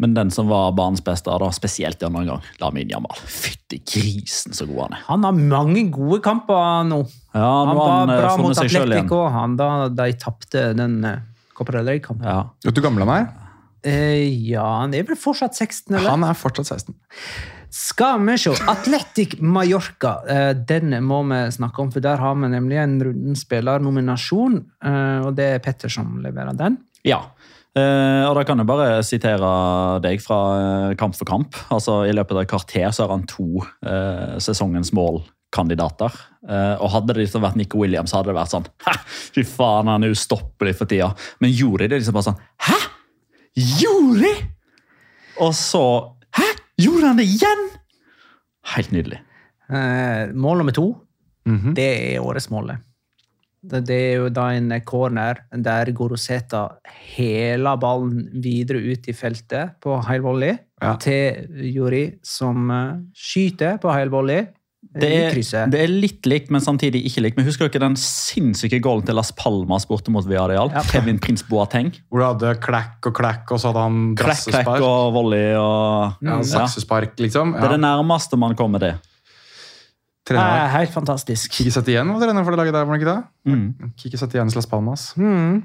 Men 0.02 0.14
den 0.16 0.30
som 0.34 0.48
var 0.50 0.72
banens 0.74 1.04
beste, 1.06 1.30
da, 1.30 1.48
spesielt 1.54 2.02
i 2.02 2.06
andre 2.08 2.24
omgang, 2.24 2.48
Lamin 2.58 2.90
Jamal. 2.90 3.14
Fytti 3.30 3.78
grisen, 3.86 4.54
så 4.56 4.66
god 4.66 4.88
han 4.88 4.96
er. 4.96 5.04
Han 5.06 5.26
har 5.28 5.38
mange 5.38 5.84
gode 5.94 6.18
kamper 6.24 6.82
nå. 6.88 7.04
Ja, 7.34 7.46
Han 7.68 7.76
var 7.78 7.92
han 7.92 8.10
eh, 8.10 8.18
bra 8.24 8.34
mot. 8.42 8.58
Atletico 8.58 9.22
han, 9.30 9.54
da 9.60 9.68
de 9.94 10.08
tapte 10.18 10.66
den 10.74 10.98
uh, 11.06 11.20
Copa 11.54 11.76
del 11.76 11.86
Rey-kampen. 11.92 12.26
Ja. 12.26 12.40
Vet 12.66 12.74
du 12.74 12.82
hvor 12.82 12.88
gammel 12.90 13.06
han 13.06 13.14
er? 13.20 13.32
Eh, 13.84 14.24
ja, 14.48 14.64
han 14.80 14.94
er 14.96 15.04
vel 15.06 15.18
fortsatt 15.20 15.54
16, 15.54 15.92
eller? 15.92 16.08
Han 16.10 16.24
er 16.26 16.34
fortsatt 16.38 16.72
16. 16.72 16.96
Skal 17.74 18.20
vi 18.22 18.36
se. 18.38 18.52
Atletic 18.70 19.36
Mallorca. 19.42 20.16
Eh, 20.30 20.50
den 20.56 20.94
må 21.04 21.20
vi 21.28 21.40
snakke 21.54 21.82
om, 21.82 21.90
for 21.94 22.02
der 22.02 22.18
har 22.22 22.34
vi 22.38 22.50
nemlig 22.50 22.78
en 22.82 22.96
runden 23.02 23.38
spillernominasjon. 23.38 24.60
eh, 24.84 25.18
og 25.26 25.34
det 25.38 25.48
er 25.56 25.62
Petter 25.62 25.92
som 25.92 26.16
leverer 26.22 26.56
den. 26.58 26.78
Ja. 27.04 27.20
Eh, 27.74 28.22
og 28.28 28.36
da 28.38 28.44
kan 28.46 28.60
jeg 28.62 28.68
bare 28.68 29.00
sitere 29.02 29.48
deg 30.04 30.20
fra 30.22 30.36
uh, 30.54 30.94
Kamp 30.98 31.16
for 31.18 31.26
kamp. 31.26 31.56
Altså, 31.74 32.04
I 32.06 32.12
løpet 32.14 32.36
av 32.36 32.42
et 32.44 32.50
kvarter 32.52 32.92
så 32.94 33.02
har 33.06 33.10
han 33.16 33.24
to 33.26 33.48
uh, 33.82 34.36
sesongens 34.38 34.92
målkandidater. 34.94 36.14
Eh, 36.48 36.76
og 36.78 36.92
hadde 36.92 37.14
det 37.16 37.24
liksom 37.24 37.42
vært 37.42 37.56
Nico 37.58 37.80
Williams, 37.82 38.12
hadde 38.14 38.30
det 38.30 38.36
vært 38.36 38.52
sånn 38.52 38.66
Hæ, 38.84 38.92
fy 39.34 39.42
faen, 39.48 39.88
han 39.90 40.04
er 40.04 40.12
ustoppelig 40.14 40.74
for 40.78 40.90
tida. 40.90 41.08
Men 41.40 41.54
gjorde 41.56 41.86
de 41.86 41.94
det 41.94 42.02
liksom 42.02 42.14
bare 42.18 42.28
sånn 42.28 42.42
Hæ? 42.68 42.76
Gjorde 43.80 44.20
de? 44.26 44.32
Og 45.42 45.54
så 45.56 45.82
Hæ? 46.36 46.46
Gjorde 46.84 47.06
han 47.10 47.18
det 47.22 47.26
igjen? 47.32 47.62
Helt 48.74 48.92
nydelig. 48.94 49.20
Eh, 49.72 50.30
mål 50.36 50.60
nummer 50.62 50.74
to, 50.76 50.86
Mhm. 51.48 51.74
det 51.76 51.88
er 52.14 52.22
årets 52.24 52.50
mål. 52.52 52.74
Det. 53.70 53.88
Er 53.90 54.16
jo 54.22 54.28
da 54.34 54.48
en 54.54 54.72
corner 54.86 55.40
der 55.54 55.90
Goroseta 55.96 56.66
heler 57.16 57.76
ballen 57.80 58.28
videre 58.44 58.82
ut 58.92 59.08
i 59.08 59.14
feltet 59.16 59.78
på 59.84 59.98
high 60.08 60.20
volley 60.24 60.58
Ja. 60.82 60.96
til 61.00 61.46
Juri, 61.72 62.18
som 62.22 62.70
eh, 62.70 62.96
skyter 63.16 63.78
på 63.80 63.92
high 63.94 64.10
volley 64.12 64.46
Det 64.94 65.08
er, 65.08 65.32
det 65.72 65.78
er 65.80 65.88
litt 65.88 66.26
likt, 66.28 66.50
men 66.52 66.60
samtidig 66.60 67.00
ikke 67.08 67.22
likt. 67.24 67.36
Men 67.38 67.46
Husker 67.46 67.70
dere 67.72 67.86
den 67.86 67.96
sinnssyke 67.96 68.78
goalen 68.84 69.02
til 69.08 69.16
Las 69.16 69.30
Palmas 69.32 69.86
borte 69.88 70.12
mot 70.12 70.26
Villarreal? 70.28 70.68
Ja. 70.74 70.82
Kevin 70.90 71.16
Prins 71.18 71.42
Boateng. 71.48 71.88
Hvor 72.12 72.20
du 72.20 72.24
hadde 72.26 72.52
klekk 72.60 73.08
og 73.08 73.14
klekk, 73.16 73.48
og 73.56 73.62
så 73.62 73.72
hadde 73.72 73.80
han 73.86 73.96
Klekk, 74.20 74.44
klekk 74.52 74.84
og 74.84 75.14
volley 75.16 75.54
og 75.56 76.20
Ja, 76.20 76.36
ja. 76.36 76.42
saksespark, 76.42 77.16
liksom. 77.18 77.56
Det 77.56 77.64
er 77.64 77.74
det 77.78 77.80
nærmeste 77.80 78.36
man 78.38 78.54
kommer 78.60 78.78
det. 78.84 78.92
Trener. 80.24 80.70
Helt 80.72 80.92
fantastisk. 80.94 81.52
Kiki 81.52 81.72
Setien 81.72 82.08
var 82.08 82.22
trener 82.22 82.44
for 82.46 82.54
det 82.54 82.62
laget 82.62 82.76
der, 82.76 82.86
var 82.88 82.96
det 82.96 83.02
ikke 83.02 83.12
det? 83.12 83.52
Mm. 83.52 83.92
Kiki 84.00 84.20
Setien 84.20 84.52
Las 84.56 84.68
Palmas. 84.70 85.10
Mm. 85.20 85.62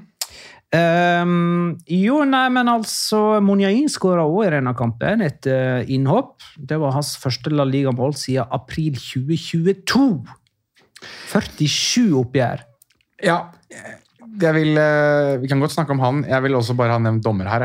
Um, 0.70 1.78
jo, 1.90 2.20
nei, 2.28 2.44
men 2.54 2.68
altså 2.70 3.40
Monjain 3.42 3.88
skåra 3.90 4.22
òg 4.28 4.44
i 4.46 4.50
denne 4.54 4.74
kampen, 4.78 5.24
et 5.26 5.48
eh, 5.50 5.88
innhopp. 5.90 6.36
Det 6.54 6.78
var 6.78 6.94
hans 6.94 7.16
første 7.18 7.50
La 7.50 7.66
Liga-mål 7.66 8.14
siden 8.20 8.52
april 8.54 9.00
2022. 9.00 10.04
47 11.32 12.12
oppgjør. 12.20 12.62
Ja, 13.24 13.40
vil, 14.54 14.76
eh, 14.78 15.38
vi 15.42 15.48
kan 15.48 15.60
godt 15.60 15.72
snakke 15.74 15.92
om 15.94 16.00
han. 16.00 16.22
Jeg 16.28 16.42
vil 16.42 16.54
også 16.58 16.74
bare 16.78 16.92
ha 16.96 16.98
nevnt 17.02 17.22
dommer 17.24 17.48
her. 17.50 17.64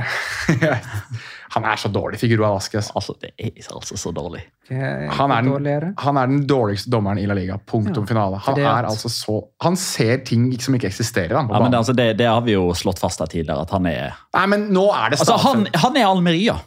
han 1.56 1.66
er 1.68 1.80
så 1.80 1.89
dårlig, 1.93 2.20
Figurua 2.20 2.49
Vasquez. 2.56 2.89
Altså, 2.95 3.16
Det 3.22 3.32
er 3.38 3.51
altså 3.74 3.97
så 3.99 4.12
dårlig. 4.16 4.41
Han 4.70 5.32
er, 5.32 5.41
den, 5.45 5.93
han 6.01 6.18
er 6.18 6.28
den 6.32 6.45
dårligste 6.49 6.89
dommeren 6.91 7.20
i 7.22 7.26
La 7.30 7.36
Liga. 7.38 7.58
Punktum 7.58 8.03
Ja, 8.03 8.10
finale. 8.10 8.39
Han 8.47 8.60
er 8.60 8.70
at- 8.86 8.89
altså 8.91 9.10
så 9.14 9.39
Han 9.62 9.76
ser 9.76 10.18
ting 10.26 10.47
som 10.60 10.74
ikke 10.76 10.88
eksisterer. 10.89 11.36
Han, 11.38 11.49
Ja, 11.49 11.60
men 11.62 11.72
det, 11.72 11.78
altså, 11.78 11.93
det, 11.95 12.18
det 12.18 12.28
har 12.28 12.41
vi 12.41 12.53
jo 12.58 12.70
slått 12.74 12.99
fast 12.99 13.20
her 13.20 13.28
tidligere. 13.28 13.62
at 13.62 13.70
Han 13.72 13.86
er 13.86 14.16
Nei, 14.34 14.45
men 14.47 14.70
nå 14.74 14.88
er 14.91 15.10
det 15.12 15.20
Altså, 15.20 15.38
han, 15.38 15.68
han 15.74 15.97
er 15.97 16.06
Almeria. 16.08 16.58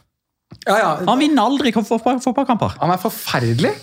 ja, 0.67 0.77
ja, 0.77 0.95
Han 1.05 1.19
vinner 1.19 1.43
aldri 1.43 1.71
fotballkamper. 1.73 2.77
Han 2.79 2.91
er 2.91 2.97
forferdelig. 2.97 3.73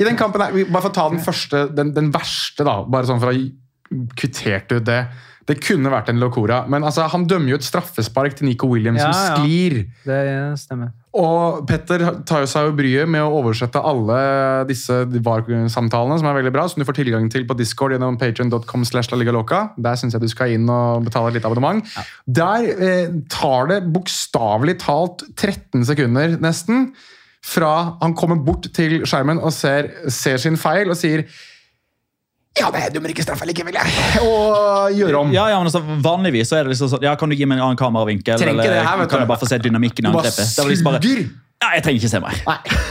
I 0.00 0.04
den 0.04 0.16
kampen 0.16 0.40
her, 0.42 0.64
Bare 0.70 0.82
for 0.82 0.90
å 0.90 0.94
ta 0.94 1.08
den 1.08 1.20
første, 1.22 1.68
den, 1.74 1.92
den 1.94 2.10
verste, 2.12 2.64
da. 2.66 2.82
Bare 2.84 3.06
sånn 3.06 3.20
for 3.22 3.30
å 3.30 3.34
ha 3.34 4.04
kvittert 4.18 4.72
ut 4.74 4.84
det. 4.84 5.06
Det 5.44 5.58
kunne 5.60 5.92
vært 5.92 6.08
en 6.08 6.20
Locora, 6.22 6.62
men 6.70 6.86
altså, 6.86 7.04
han 7.12 7.26
dømmer 7.28 7.52
jo 7.52 7.58
et 7.60 7.66
straffespark 7.66 8.36
til 8.38 8.48
Nico 8.48 8.68
Williams 8.70 9.02
Ja, 9.02 9.10
som 9.12 9.44
ja. 9.44 9.82
Det 10.06 10.20
stemmer. 10.62 10.94
Og 11.14 11.60
Petter 11.68 12.02
tar 12.26 12.42
jo 12.42 12.48
seg 12.50 12.66
jo 12.66 12.74
bryet 12.74 13.10
med 13.10 13.22
å 13.22 13.36
oversette 13.38 13.78
alle 13.78 14.16
disse 14.66 15.04
VAR-samtalene, 15.14 16.16
som 16.18 16.30
er 16.30 16.38
veldig 16.40 16.52
bra, 16.56 16.64
som 16.66 16.80
du 16.82 16.88
får 16.88 16.98
tilgang 16.98 17.28
til 17.30 17.44
på 17.46 17.54
Discord 17.58 17.94
gjennom 17.94 18.18
Loca. 19.34 19.60
Der 19.76 20.00
syns 20.00 20.16
jeg 20.16 20.24
du 20.24 20.28
skal 20.32 20.56
inn 20.56 20.66
og 20.66 21.04
betale 21.06 21.30
et 21.30 21.38
lite 21.38 21.46
abonnement. 21.46 21.84
Der 22.26 22.66
eh, 22.74 23.14
tar 23.30 23.68
det 23.70 23.84
bokstavelig 23.94 24.78
talt 24.82 25.22
13 25.36 25.84
sekunder, 25.84 26.38
nesten, 26.42 26.94
fra 27.44 27.98
han 28.00 28.14
kommer 28.16 28.40
bort 28.40 28.70
til 28.74 29.02
skjermen 29.04 29.38
og 29.38 29.52
ser, 29.52 29.90
ser 30.08 30.40
sin 30.40 30.56
feil 30.56 30.88
og 30.88 30.96
sier 30.96 31.26
Ja, 32.54 32.68
det 32.70 32.92
dømmer 32.94 33.10
ikke 33.10 33.24
straffe 33.24 33.46
likevel, 33.48 33.74
jeg. 33.74 34.20
Og 34.22 34.94
gjøre 34.94 35.22
om. 35.24 35.32
Ja, 35.34 35.48
ja, 35.50 35.58
men 35.58 35.66
altså, 35.66 35.80
Vanligvis 36.04 36.52
så 36.52 36.60
er 36.60 36.68
det 36.68 36.74
liksom 36.76 36.92
sånn 36.92 37.02
Ja, 37.02 37.16
kan 37.18 37.32
du 37.32 37.34
gi 37.34 37.48
meg 37.50 37.58
en 37.58 37.64
annen 37.66 37.80
kameravinkel? 37.80 38.38
Trenger 38.38 38.62
eller 38.62 38.76
det 38.76 38.84
her, 38.86 39.00
vet 39.00 39.10
kan 39.10 39.18
du. 39.18 39.24
jeg 39.24 39.30
bare 39.32 39.42
få 39.42 39.48
se 39.50 39.58
dynamikken 39.64 40.06
i 40.06 40.12
angrepet? 40.12 40.52
Det 40.54 40.62
var 40.62 40.70
liksom 40.70 40.90
bare, 40.92 41.14
ja, 41.64 41.70
jeg 41.74 41.84
trenger 41.86 42.04
ikke 42.04 42.12
se 42.12 42.20
mer. 42.22 42.42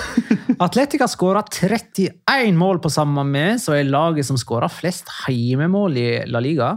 Atletica 0.65 1.07
skåra 1.07 1.43
31 1.47 2.57
mål 2.59 2.81
på 2.83 2.91
samme 2.91 3.23
med, 3.27 3.61
så 3.63 3.77
er 3.77 3.87
laget 3.87 4.27
som 4.27 4.39
skåra 4.39 4.67
flest 4.71 5.11
heimemål 5.23 5.99
i 6.01 6.07
La 6.27 6.41
Liga. 6.43 6.73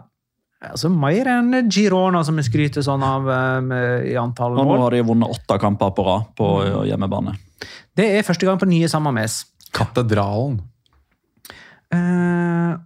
Altså 0.66 0.88
Mer 0.90 1.28
enn 1.30 1.70
Girona, 1.70 2.22
som 2.24 2.38
vi 2.38 2.44
skryter 2.46 2.84
sånn 2.84 3.02
av 3.04 3.26
eh, 3.30 3.58
med, 3.66 4.06
i 4.08 4.14
antall 4.18 4.56
Og 4.56 4.70
nå 4.70 4.78
har 4.80 4.94
de 4.94 5.02
vunnet 5.04 5.34
åtte 5.34 5.58
kamper 5.62 5.92
på 5.94 6.06
rad 6.06 6.30
på 6.38 6.48
eh, 6.64 6.78
hjemmebane. 6.90 7.36
Det 7.96 8.08
er 8.16 8.24
første 8.26 8.48
gang 8.48 8.60
på 8.60 8.68
nye 8.70 8.88
samme 8.90 9.12
mes. 9.14 9.42
Katedralen. 9.76 10.58
Eh, 11.96 12.76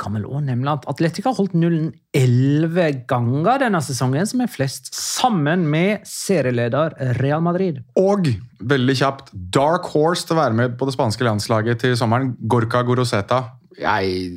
kan 0.00 0.14
vel 0.16 0.24
også 0.26 0.42
nevne 0.46 0.74
at 0.76 0.86
Atletica 0.90 1.30
har 1.30 1.38
holdt 1.38 1.54
nullen 1.58 1.90
elleve 2.16 2.88
ganger 3.10 3.60
denne 3.64 3.80
sesongen, 3.84 4.26
som 4.28 4.42
er 4.44 4.50
flest, 4.50 4.92
sammen 4.96 5.66
med 5.70 6.06
serieleder 6.08 6.96
Real 7.20 7.42
Madrid. 7.44 7.82
Og 8.00 8.30
veldig 8.72 8.96
kjapt, 8.98 9.32
Dark 9.54 9.88
Horse 9.92 10.26
til 10.26 10.36
å 10.36 10.42
være 10.42 10.58
med 10.58 10.78
på 10.80 10.88
det 10.88 10.96
spanske 10.96 11.26
landslaget 11.26 11.84
til 11.84 11.96
sommeren. 11.98 12.34
Gorka 12.50 12.82
Goroseta. 12.86 13.42
Jeg, 13.80 14.32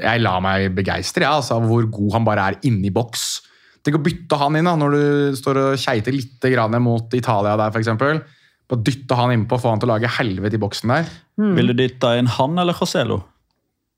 jeg 0.00 0.22
lar 0.22 0.40
meg 0.44 0.70
begeistre 0.76 1.26
jeg, 1.26 1.42
altså, 1.42 1.60
hvor 1.64 1.88
god 1.92 2.16
han 2.16 2.28
bare 2.28 2.48
er 2.50 2.62
inni 2.68 2.92
boks. 2.94 3.26
Tenk 3.84 4.00
å 4.00 4.02
bytte 4.02 4.38
han 4.40 4.56
inn 4.58 4.66
da, 4.66 4.72
når 4.80 4.96
du 4.96 5.36
står 5.38 5.60
og 5.62 5.76
keiter 5.78 6.14
litt 6.14 6.46
mot 6.82 7.12
Italia 7.14 7.54
der, 7.60 7.70
f.eks. 7.70 7.92
Bare 8.66 8.82
dytte 8.82 9.18
han 9.18 9.32
innpå, 9.34 9.58
få 9.62 9.72
han 9.72 9.82
til 9.82 9.90
å 9.90 9.94
lage 9.94 10.10
helvete 10.18 10.58
i 10.58 10.62
boksen 10.62 10.92
der. 10.94 11.10
Vil 11.58 11.70
du 11.70 11.76
dytte 11.78 12.16
inn 12.18 12.30
han 12.38 12.58
eller 12.58 12.74
Joselo? 12.74 13.20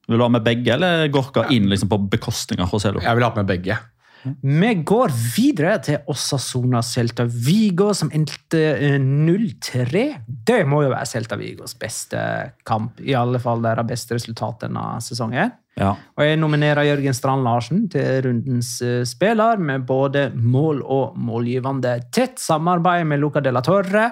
Vil 0.08 0.20
du 0.20 0.24
ha 0.24 0.32
med 0.32 0.44
begge, 0.44 0.72
eller 0.74 1.06
Gorka 1.12 1.46
inn 1.52 1.68
liksom 1.68 1.90
på 1.92 2.00
bekostning 2.12 2.60
av 2.64 2.72
Joselo? 2.72 3.00
Jeg 3.04 3.16
vil 3.18 3.26
ha 3.26 3.32
med 3.36 3.48
begge. 3.48 3.78
Vi 4.42 4.70
går 4.88 5.12
videre 5.36 5.76
til 5.84 6.10
Osasona 6.10 6.80
Celta 6.82 7.24
Vigo, 7.28 7.92
som 7.94 8.10
endte 8.14 8.60
eh, 8.74 8.98
0-3. 8.98 10.04
Det 10.26 10.58
må 10.68 10.82
jo 10.84 10.92
være 10.92 11.08
Celta 11.08 11.38
Vigos 11.38 11.76
beste 11.78 12.20
kamp, 12.68 12.98
i 13.00 13.14
alle 13.16 13.40
fall 13.42 13.62
deres 13.64 13.86
beste 13.88 14.18
resultat 14.18 14.66
denne 14.66 14.84
sesongen. 15.04 15.54
Ja. 15.78 15.92
Og 16.18 16.24
jeg 16.26 16.40
nominerer 16.42 16.88
Jørgen 16.88 17.14
Strand 17.14 17.46
Larsen 17.46 17.84
til 17.92 18.24
rundens 18.26 18.72
eh, 18.82 19.04
spiller, 19.08 19.60
med 19.62 19.86
både 19.88 20.28
mål 20.34 20.82
og 20.82 21.18
målgivende. 21.20 22.00
Tett 22.10 22.42
samarbeid 22.42 23.06
med 23.06 23.22
Luca 23.22 23.44
de 23.44 23.54
la 23.54 23.62
Torre. 23.64 24.08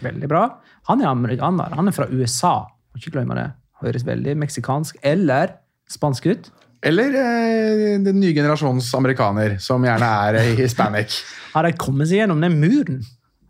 Veldig 0.00 0.28
bra. 0.30 0.46
Han 0.88 1.02
er 1.02 1.10
amerikaner. 1.10 1.74
Han 1.76 1.90
er 1.90 1.96
fra 1.96 2.08
USA. 2.10 2.54
Må 2.92 3.02
ikke 3.02 3.18
glemme 3.18 3.36
det. 3.38 3.50
Høres 3.82 4.06
veldig 4.06 4.36
meksikansk 4.40 4.98
eller 5.04 5.58
spansk 5.90 6.28
ut. 6.30 6.50
Eller 6.82 7.14
eh, 7.14 7.98
den 8.02 8.18
nye 8.18 8.34
generasjons 8.34 8.88
amerikaner, 8.98 9.58
som 9.62 9.84
gjerne 9.86 10.08
er 10.26 10.38
hispanic. 10.62 11.20
Har 11.52 11.68
de 11.68 11.76
kommet 11.78 12.10
seg 12.10 12.22
gjennom 12.22 12.42
den 12.42 12.58
muren? 12.58 13.02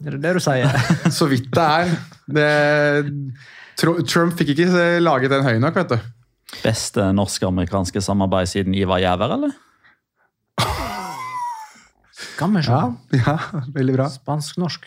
Er 0.03 0.17
det 0.17 0.23
det 0.25 0.35
du 0.37 0.43
sier? 0.43 0.69
Så 1.19 1.29
vidt 1.31 1.49
det 1.55 1.69
er. 1.79 1.95
Det, 2.33 2.49
Trump 3.81 4.37
fikk 4.39 4.53
ikke 4.57 4.69
eh, 4.69 4.99
laget 5.01 5.33
den 5.33 5.47
høy 5.47 5.57
nok, 5.63 5.79
vet 5.81 5.95
du. 5.95 6.11
Beste 6.61 7.07
norsk-amerikanske 7.17 8.03
samarbeid 8.05 8.51
siden 8.51 8.77
Ivar 8.77 9.01
Jæver, 9.01 9.39
eller? 9.39 9.55
Kan. 12.37 12.57
Ja, 12.65 12.83
ja 13.17 13.39
veldig 13.73 13.95
bra. 13.97 14.11
Spansk-norsk. 14.13 14.85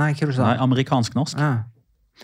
Nei, 0.00 0.12
hva 0.16 0.30
du 0.30 0.32
sa 0.36 0.46
Nei, 0.48 0.56
amerikansk-norsk. 0.64 1.38
Ja. 1.40 1.52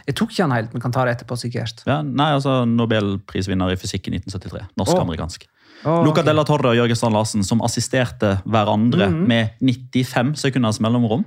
Jeg 0.06 0.16
tok 0.18 0.32
ikke 0.34 0.44
han 0.44 0.52
helt, 0.56 0.72
men 0.74 0.82
kan 0.84 0.92
ta 0.92 1.04
det 1.08 1.14
etterpå, 1.16 1.36
sikkert. 1.40 1.84
Ja, 1.88 2.02
nei, 2.04 2.30
altså 2.36 2.64
Nobelprisvinner 2.68 3.72
i 3.72 3.78
fysikk 3.80 4.10
i 4.10 4.16
1973. 4.18 4.66
Norsk-amerikansk. 4.80 5.46
Å, 5.86 6.00
Luca 6.04 6.20
okay. 6.20 6.26
Della 6.26 6.44
Torre 6.48 6.72
og 6.72 6.76
Jørgen 6.78 6.96
Strand 6.98 7.16
Larsen 7.16 7.44
som 7.44 7.60
assisterte 7.64 8.34
hverandre 8.48 9.08
Mhm. 9.12 9.26
med 9.28 9.50
95 9.60 10.34
sekunders 10.40 10.80
mellomrom. 10.80 11.24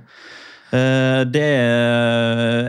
Eh, 0.72 1.24
Det 1.24 1.48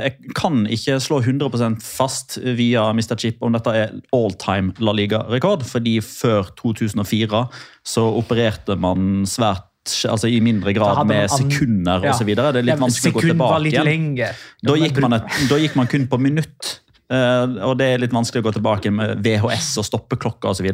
Jeg 0.01 0.33
kan 0.33 0.65
ikke 0.65 0.97
slå 1.01 1.19
100% 1.21 1.81
fast 1.81 2.37
via 2.41 2.87
Mr. 2.93 3.15
Chip 3.17 3.37
om 3.41 3.53
dette 3.53 3.67
er 3.73 3.91
all 4.13 4.31
time 4.31 4.73
La 4.79 4.91
Liga-rekord, 4.91 5.63
fordi 5.67 5.99
før 6.01 6.49
2004 6.55 7.43
så 7.85 8.05
opererte 8.17 8.77
man 8.79 9.23
svært 9.29 9.63
Altså 10.09 10.29
i 10.29 10.39
mindre 10.43 10.73
grad 10.77 11.07
med 11.07 11.29
sekunder 11.29 12.03
Ja. 12.05 12.11
osv. 12.13 12.27
Det 12.35 12.37
er 12.55 12.61
litt 12.61 12.79
vanskelig 12.79 13.11
å 13.11 13.17
gå 13.17 13.21
tilbake 13.25 13.71
igjen. 13.71 14.17
Da 14.61 14.73
gikk, 14.77 14.99
man 15.01 15.11
da 15.49 15.57
gikk 15.57 15.75
man 15.75 15.87
kun 15.87 16.07
på 16.07 16.19
minutt. 16.21 16.79
eh, 17.11 17.43
og 17.65 17.77
det 17.77 17.87
er 17.93 17.97
litt 17.99 18.13
vanskelig 18.13 18.43
å 18.43 18.45
gå 18.51 18.53
tilbake 18.59 18.91
med 18.93 19.23
VHS 19.25 19.77
og 19.81 19.85
stoppeklokker 19.85 20.49
osv. 20.53 20.69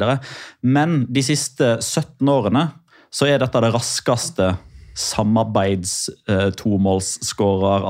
Men 0.62 1.06
de 1.10 1.22
siste 1.22 1.78
17 1.80 2.28
årene 2.28 2.70
så 3.10 3.26
er 3.26 3.38
dette 3.40 3.60
det 3.64 3.72
raskeste 3.74 4.56
samarbeids 4.98 6.08
uh, 6.26 6.50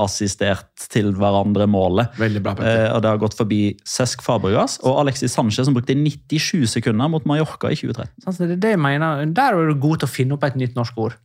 assistert 0.03 0.89
til 0.93 1.11
hverandre-målet. 1.17 2.19
Veldig 2.21 2.43
bra. 2.45 2.53
Eh, 2.61 2.85
og 2.93 3.01
det 3.03 3.09
har 3.09 3.21
gått 3.21 3.37
forbi 3.37 3.61
Cesc 3.87 4.21
Fabregas 4.25 4.77
og 4.83 5.01
Alexis 5.01 5.33
Sanchez, 5.33 5.65
som 5.65 5.77
brukte 5.77 5.97
97 5.97 6.67
sekunder 6.69 7.09
mot 7.09 7.25
Mallorca 7.29 7.71
i 7.73 7.79
2013. 7.79 8.13
Sånn, 8.27 8.37
det 8.45 8.59
er 8.59 8.61
det 8.67 8.75
jeg 8.75 8.83
mener. 8.83 9.25
Der 9.25 9.57
er 9.57 9.71
du 9.71 9.81
god 9.81 10.03
til 10.03 10.09
å 10.09 10.13
finne 10.13 10.37
opp 10.37 10.45
et 10.47 10.59
nytt 10.59 10.77
norsk 10.77 11.01
ord. 11.01 11.17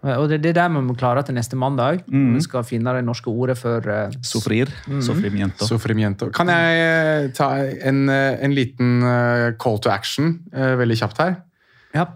Og 0.00 0.30
det 0.30 0.38
er 0.38 0.44
det 0.46 0.54
der 0.56 0.70
vi 0.72 0.80
må 0.80 0.94
klare 0.96 1.22
til 1.26 1.36
neste 1.36 1.58
mandag. 1.60 2.00
Mm. 2.08 2.32
Vi 2.38 2.44
skal 2.46 2.64
finne 2.64 2.94
det 2.96 3.02
norske 3.04 3.28
ordet 3.28 3.58
for 3.60 3.84
uh, 3.84 4.14
Sofrir. 4.24 4.72
Sofrimiento. 5.04 5.68
Sofrimiento. 5.68 6.30
Kan 6.32 6.48
jeg 6.48 6.78
eh, 6.80 7.26
ta 7.36 7.50
en, 7.60 8.06
eh, 8.08 8.40
en 8.40 8.56
liten 8.56 9.04
eh, 9.04 9.50
call 9.60 9.76
to 9.84 9.92
action 9.92 10.38
uh, 10.54 10.72
veldig 10.80 10.96
kjapt 11.02 11.20
her? 11.20 11.36
Ja. 11.92 12.06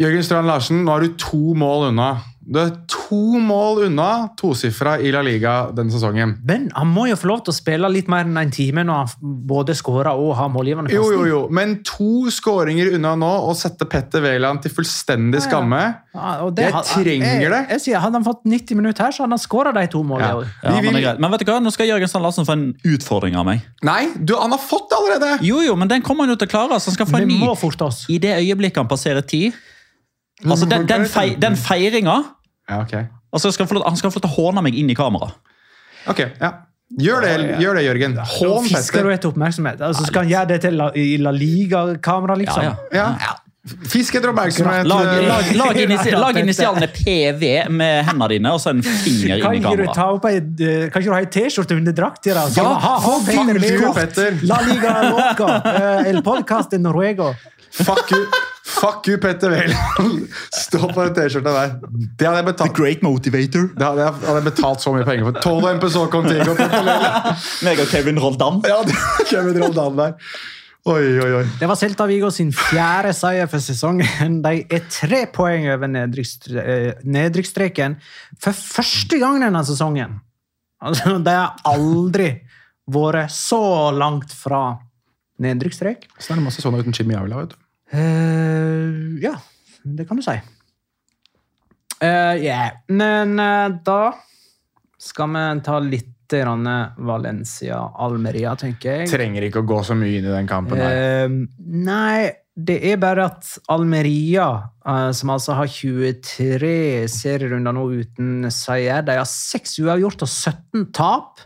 Jørgen 0.00 0.24
Strand 0.24 0.48
Larsen, 0.48 0.84
nå 0.86 0.96
er 0.96 1.08
du 1.10 1.16
to 1.20 1.42
mål 1.60 1.90
unna. 1.90 2.10
Du 2.50 2.56
er 2.58 2.70
to 2.90 3.36
mål 3.38 3.82
unna 3.84 4.30
tosifra 4.34 4.94
i 5.04 5.10
La 5.12 5.20
Liga 5.22 5.68
denne 5.76 5.92
sesongen. 5.92 6.32
Men 6.48 6.64
han 6.74 6.88
må 6.90 7.04
jo 7.10 7.18
få 7.20 7.28
lov 7.28 7.42
til 7.44 7.52
å 7.52 7.54
spille 7.54 7.90
litt 7.92 8.08
mer 8.10 8.24
enn 8.26 8.40
en 8.40 8.50
time 8.50 8.82
når 8.88 8.96
han 9.04 9.34
både 9.46 9.76
skårer 9.78 10.08
og 10.18 10.32
har 10.38 10.48
målgivende 10.50 10.90
Jo, 10.90 11.04
jo, 11.12 11.20
jo, 11.28 11.40
men 11.54 11.76
to 11.86 12.30
skåringer 12.32 12.94
unna 12.96 13.12
nå 13.20 13.28
og 13.44 13.52
sette 13.60 13.86
Petter 13.92 14.24
Wæland 14.24 14.64
til 14.64 14.72
fullstendig 14.74 15.44
skamme. 15.44 15.82
Ja, 16.16 16.32
og 16.46 16.56
det- 16.56 16.70
Jeg 16.72 16.82
trenger 16.90 17.40
jeg, 17.44 17.50
det. 17.52 17.60
Jeg, 17.76 17.80
sier, 17.84 18.00
Hadde 18.00 18.18
han 18.18 18.24
fått 18.24 18.42
90 18.48 18.74
minutter 18.80 19.04
her, 19.04 19.12
så 19.12 19.26
hadde 19.28 19.36
han 19.36 19.44
skåra 19.44 19.74
de 19.76 19.86
to 19.92 20.02
målene. 20.02 20.48
Ja. 20.64 20.74
Ja, 20.80 20.80
men, 20.90 21.20
men 21.20 21.30
vet 21.36 21.44
du 21.44 21.52
hva? 21.52 21.60
Nå 21.62 21.70
skal 21.76 21.86
Jørgen 21.92 22.08
Strand 22.08 22.24
Larsen 22.24 22.48
få 22.48 22.56
en 22.56 22.66
utfordring 22.88 23.36
av 23.36 23.44
meg. 23.46 23.60
Nei, 23.84 24.08
du, 24.16 24.34
han 24.40 24.50
har 24.50 24.58
fått 24.64 24.88
det 24.90 24.96
allerede! 24.98 25.44
Jo, 25.44 25.60
jo, 25.60 25.76
men 25.76 25.92
den 25.92 26.02
kommer 26.02 26.24
han 26.24 26.32
jo 26.34 26.40
til 26.40 26.48
å 26.48 26.54
klare. 26.56 26.80
Så 26.80 26.88
han 26.90 26.96
skal 26.98 27.06
få 27.12 27.20
en 27.20 27.28
ny 27.28 27.38
må 27.44 27.52
forte 27.54 27.84
oss. 27.84 28.06
i 28.08 28.16
det 28.18 28.32
øyeblikket 28.40 28.80
han 28.80 28.88
passerer 28.88 29.20
ti. 29.22 29.52
Altså, 30.46 30.66
den, 30.70 30.86
den, 30.88 31.04
fei, 31.10 31.34
den 31.36 31.56
feiringa 31.56 32.16
Ja, 32.70 32.80
okay. 32.80 33.04
altså, 33.32 33.50
skal 33.52 33.66
han, 33.66 33.76
få 33.76 33.82
han 33.84 33.96
skal 34.00 34.10
få 34.10 34.20
lov 34.20 34.24
til 34.24 34.30
å 34.30 34.36
håne 34.38 34.62
meg 34.64 34.78
inn 34.78 34.90
i 34.90 34.96
kamera. 34.96 35.32
Ok, 36.08 36.24
ja. 36.40 36.52
Gjør 36.98 37.22
det, 37.22 37.34
gjør 37.62 37.76
det 37.78 37.82
Jørgen. 37.84 38.16
Hån 38.32 38.64
fisker 38.66 39.06
du 39.06 39.12
etter 39.14 39.30
oppmerksomhet. 39.30 39.82
Altså, 39.84 40.08
skal 40.08 40.24
han 40.24 40.32
gjøre 40.32 40.48
det 40.50 40.58
til 40.64 40.74
la, 40.80 40.88
i 40.98 41.12
La 41.22 41.30
Liga-kamera, 41.34 42.34
liksom? 42.40 42.66
Ja, 42.66 42.74
Ja. 43.20 43.36
Fisk 43.60 44.14
etter 44.16 44.30
oppmerksomhet. 44.32 44.86
Lag, 44.88 45.06
eh, 45.06 45.26
lag, 45.28 45.48
lag, 45.54 45.76
initial, 45.84 46.20
lag 46.22 46.38
initialene 46.40 46.88
PV 46.88 47.42
med 47.68 48.06
hendene 48.08 48.28
dine, 48.32 48.54
og 48.56 48.62
så 48.62 48.72
en 48.72 48.80
finger 48.82 49.36
inn 49.36 49.36
i 49.36 49.60
kameraet. 49.62 50.40
eh, 50.64 50.86
kan 50.88 51.04
ikke 51.04 51.10
du 51.10 51.12
ha 51.12 51.20
ei 51.20 51.28
T-skjorte 51.28 51.76
under 51.76 51.94
drakt? 51.94 52.26
Ja, 52.26 52.40
ha, 52.40 52.94
ha. 53.04 53.18
La 54.48 54.60
Liga 54.64 54.94
Loca. 55.12 55.50
eh, 55.74 56.08
El 56.10 56.22
podcast 56.24 56.72
en 56.72 56.88
Noruego. 56.88 57.34
Fuck 57.70 58.10
you, 58.16 58.24
fuck 58.76 59.08
you 59.10 59.18
Petter 59.22 59.52
Wæland. 59.52 60.28
Stå 60.54 60.84
på 60.92 61.06
den 61.06 61.16
T-skjorta 61.16 61.54
der. 61.56 61.74
Det 61.90 62.28
hadde 62.28 62.38
jeg 62.42 62.48
betalt. 62.52 62.76
Great 62.78 63.02
motivator. 63.06 63.66
Det 63.74 63.86
hadde 63.86 64.06
jeg, 64.06 64.14
hadde 64.22 64.38
jeg 64.38 64.46
betalt 64.50 64.84
så 64.84 64.94
mye 64.94 65.08
penger 65.08 65.28
for. 65.28 65.42
12 65.42 65.74
MPSO 65.80 66.06
Contigo. 66.14 66.56
Meg 67.66 67.82
og 67.82 67.92
Kevin 67.92 68.22
Roldan. 68.22 68.62
Ja, 68.68 68.80
det 68.86 68.96
Kevin 69.30 69.60
Roldan 69.64 70.00
der. 70.00 70.16
Oi, 70.88 71.04
oi, 71.20 71.32
oi. 71.42 71.44
Det 71.60 71.66
var 71.68 71.76
Celta 71.76 72.06
Vigo 72.08 72.30
sin 72.32 72.54
fjerde 72.56 73.12
seier 73.16 73.48
for 73.52 73.60
sesongen. 73.60 74.38
De 74.44 74.62
er 74.64 74.86
tre 74.88 75.26
poeng 75.28 75.66
over 75.74 75.92
eh, 75.92 77.02
nedrykksstreken 77.04 77.98
for 78.40 78.56
første 78.56 79.20
gang 79.20 79.42
denne 79.44 79.60
sesongen. 79.68 80.16
Altså, 80.80 81.18
de 81.20 81.34
har 81.36 81.60
aldri 81.68 82.30
vært 82.90 83.34
så 83.34 83.60
langt 83.92 84.32
fra 84.32 84.78
nedrykksstrek. 85.40 86.08
Så 86.16 86.32
er 86.32 86.40
det 86.40 86.46
masse 86.48 86.64
sånne 86.64 86.80
uten 86.80 86.96
Jimmy 86.96 87.18
Avila, 87.18 87.44
vet 87.44 87.52
du. 87.52 87.59
Eh, 87.90 88.88
ja, 89.22 89.34
det 89.82 90.08
kan 90.08 90.16
du 90.18 90.22
si. 90.24 90.40
Uh, 92.00 92.32
ja, 92.40 92.70
Men 92.88 93.36
uh, 93.36 93.68
da 93.84 94.14
skal 95.00 95.28
vi 95.34 95.60
ta 95.66 95.78
litt 95.84 96.16
Valencia-Almeria, 96.30 98.54
tenker 98.54 99.00
jeg. 99.00 99.10
Trenger 99.10 99.42
ikke 99.48 99.64
å 99.64 99.66
gå 99.66 99.82
så 99.82 99.98
mye 99.98 100.20
inn 100.20 100.28
i 100.28 100.30
den 100.30 100.46
kampen 100.46 100.78
her. 100.78 101.26
Nei, 101.58 102.30
det 102.54 102.78
er 102.86 103.02
bare 103.02 103.26
at 103.32 103.42
Almeria, 103.74 104.70
som 105.10 105.26
altså 105.34 105.58
har 105.58 105.66
23 105.66 107.10
serierunder 107.10 107.74
nå 107.74 107.90
uten 108.04 108.46
seier, 108.54 109.02
de 109.02 109.18
har 109.18 109.26
6 109.26 109.82
uavgjort 109.82 110.22
og 110.22 110.30
17 110.30 110.94
tap. 110.94 111.42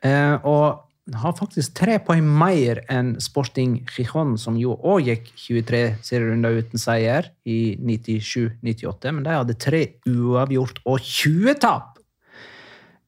Eh, 0.00 0.36
og 0.48 0.80
har 1.16 1.32
faktisk 1.34 1.74
tre 1.74 1.98
poeng 2.04 2.22
mer 2.38 2.82
enn 2.92 3.16
Sporting 3.20 3.78
Gijon, 3.90 4.36
som 4.38 4.56
jo 4.60 4.76
òg 4.76 5.08
gikk 5.08 5.30
23 5.36 5.80
serierunder 6.06 6.58
uten 6.60 6.78
seier 6.78 7.30
i 7.44 7.76
97-98. 7.80 9.12
Men 9.16 9.24
de 9.26 9.34
hadde 9.34 9.56
tre 9.58 9.80
uavgjort 10.06 10.78
og 10.86 11.00
20 11.02 11.54
tap. 11.62 11.98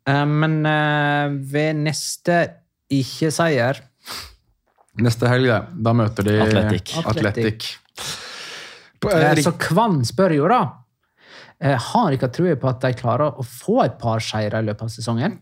Eh, 0.09 0.25
Men 0.27 0.67
eh, 0.67 1.29
ved 1.53 1.77
neste 1.85 2.41
ikke-seier 2.93 3.79
Neste 5.01 5.25
helg. 5.31 5.49
Da 5.81 5.93
møter 5.97 6.27
de 6.27 6.35
Atletic. 6.43 7.71
Eh, 9.09 9.41
Så 9.41 9.55
Kvann 9.59 10.03
spør 10.05 10.35
jo, 10.37 10.49
da. 10.53 10.59
eh, 11.61 11.79
Har 11.81 12.11
dere 12.13 12.29
trua 12.35 12.57
på 12.61 12.69
at 12.69 12.81
de 12.85 12.91
klarer 12.99 13.33
å 13.41 13.43
få 13.47 13.81
et 13.87 13.97
par 13.99 14.21
seire 14.21 14.61
i 14.61 14.67
løpet 14.67 14.83
av 14.83 14.93
sesongen? 14.93 15.39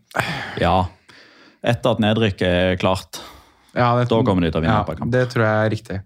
Ja. 0.61 0.85
Etter 1.61 1.95
at 1.95 2.03
nedrykket 2.03 2.49
er 2.49 2.81
klart. 2.81 3.21
Ja, 3.77 3.93
det, 3.99 4.09
Da 4.11 4.19
kommer 4.27 4.43
de 4.43 4.51
til 4.51 4.59
å 4.59 4.65
vinne 4.65 4.79
ja, 4.81 4.95
et. 4.97 5.03
Det 5.13 5.23
tror 5.31 5.45
jeg 5.47 5.67
er 5.67 5.71
riktig. 5.71 5.99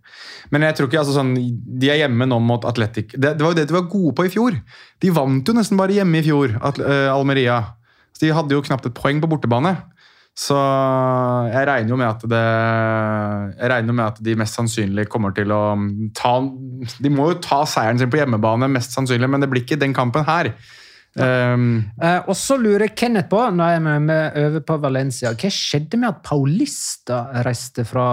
Men 0.53 0.67
jeg 0.67 0.77
tror 0.77 0.91
ikke, 0.91 1.01
altså 1.01 1.15
sånn, 1.17 1.33
de 1.81 1.91
er 1.93 2.03
hjemme 2.03 2.27
nå 2.29 2.39
mot 2.45 2.67
Atletic. 2.69 3.15
Det, 3.15 3.37
det 3.39 3.45
var 3.45 3.55
jo 3.55 3.59
det 3.61 3.65
de 3.71 3.77
var 3.77 3.89
gode 3.89 4.13
på 4.19 4.27
i 4.27 4.33
fjor. 4.33 4.59
De 5.01 5.15
vant 5.15 5.49
jo 5.49 5.57
nesten 5.57 5.81
bare 5.81 5.97
hjemme 5.97 6.21
i 6.21 6.27
fjor, 6.27 6.59
at, 6.61 6.81
uh, 6.83 7.09
Almeria. 7.15 7.63
Så 8.13 8.27
de 8.27 8.35
hadde 8.37 8.57
jo 8.57 8.65
knapt 8.67 8.91
et 8.91 8.97
poeng 8.97 9.23
på 9.23 9.31
bortebane. 9.33 9.73
Så 10.35 10.57
jeg 11.47 11.67
regner 11.69 11.93
jo 11.93 11.97
med 12.01 12.09
at 12.09 12.23
det 12.27 12.41
Jeg 13.55 13.69
regner 13.71 13.93
jo 13.93 13.95
med 13.95 14.09
at 14.09 14.17
de 14.27 14.33
mest 14.35 14.57
sannsynlig 14.59 15.05
kommer 15.07 15.31
til 15.31 15.53
å 15.55 15.77
ta 16.19 16.33
De 16.99 17.13
må 17.15 17.29
jo 17.29 17.37
ta 17.39 17.61
seieren 17.71 18.01
sin 18.01 18.11
på 18.11 18.19
hjemmebane, 18.19 18.67
mest 18.75 18.97
sannsynlig, 18.97 19.29
men 19.31 19.45
det 19.45 19.49
blir 19.53 19.63
ikke 19.63 19.79
den 19.79 19.95
kampen 19.95 20.27
her. 20.27 20.51
Um, 21.15 21.85
uh, 22.03 22.25
og 22.27 22.35
så 22.35 22.57
lurer 22.59 22.91
Kenneth 22.91 23.29
på, 23.31 23.39
når 23.55 23.69
jeg 23.71 23.83
er 23.83 24.01
med 24.03 24.39
over 24.41 24.65
på 24.67 24.79
Valencia, 24.83 25.31
hva 25.39 25.51
skjedde 25.53 26.01
med 26.01 26.11
at 26.11 26.25
Paulista 26.27 27.21
reiste 27.47 27.85
fra 27.87 28.09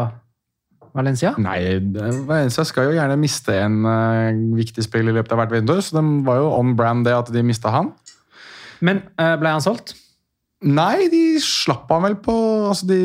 Valencia? 0.93 1.31
Nei, 1.41 1.79
Valencia 2.27 2.65
skal 2.67 2.89
jo 2.89 2.97
gjerne 2.99 3.17
miste 3.17 3.55
en 3.57 3.81
uh, 3.87 4.29
viktig 4.57 4.85
spill 4.85 5.09
i 5.09 5.15
løpet 5.15 5.33
av 5.33 5.41
hvert 5.41 5.55
vindu, 5.55 5.73
så 5.81 5.97
de 5.97 6.05
var 6.27 6.43
jo 6.43 6.53
on 6.59 6.75
brand 6.77 7.07
det 7.07 7.15
at 7.17 7.33
de 7.33 7.43
mista 7.45 7.73
han. 7.73 7.89
Men 8.85 9.01
uh, 9.17 9.33
ble 9.41 9.55
han 9.55 9.65
solgt? 9.65 9.95
Nei, 10.61 11.09
de 11.09 11.39
slapp 11.41 11.89
han 11.89 12.03
vel 12.05 12.19
på 12.21 12.33
altså 12.69 12.85
de, 12.85 12.99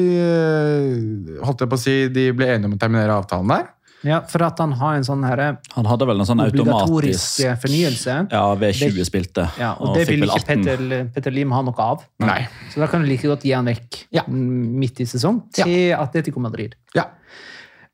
Holdt 1.40 1.62
jeg 1.64 1.70
på 1.72 1.78
å 1.78 1.80
si 1.80 1.94
De 2.12 2.26
ble 2.36 2.51
enige 2.53 2.68
om 2.68 2.74
å 2.76 2.80
terminere 2.82 3.14
avtalen 3.16 3.49
der. 3.49 3.70
Ja, 4.05 4.20
for 4.28 4.42
at 4.44 4.59
han 4.61 4.72
har 4.76 4.94
en 4.99 5.05
sånn 5.07 5.22
herre 5.24 5.57
Han 5.72 5.86
hadde 5.88 6.07
vel 6.07 6.20
en 6.20 6.26
sånn 6.28 6.40
automatisk 6.44 7.40
eh, 7.47 7.57
fornyelse. 7.57 8.16
Ja, 8.30 8.42
ved 8.55 8.74
Det- 8.74 8.92
20 8.92 9.05
spilte. 9.09 9.47
Ja, 9.59 9.72
og, 9.80 9.94
det 9.97 10.07
vil 10.09 10.22
ikke 10.22 10.44
Petter, 10.47 11.05
Petter 11.14 11.30
Lim 11.32 11.51
ha 11.51 11.62
noe 11.62 11.74
av. 11.78 12.05
Nei. 12.20 12.47
Så 12.70 12.80
da 12.80 12.86
kan 12.86 13.01
du 13.03 13.09
like 13.09 13.26
godt 13.26 13.42
gi 13.42 13.53
han 13.57 13.64
vekk 13.66 14.07
Ja. 14.12 14.22
midt 14.28 15.01
i 15.01 15.05
sesong 15.05 15.42
til 15.53 15.92
Atletico 15.94 16.40
Madrid. 16.40 16.74
Ja. 16.94 17.07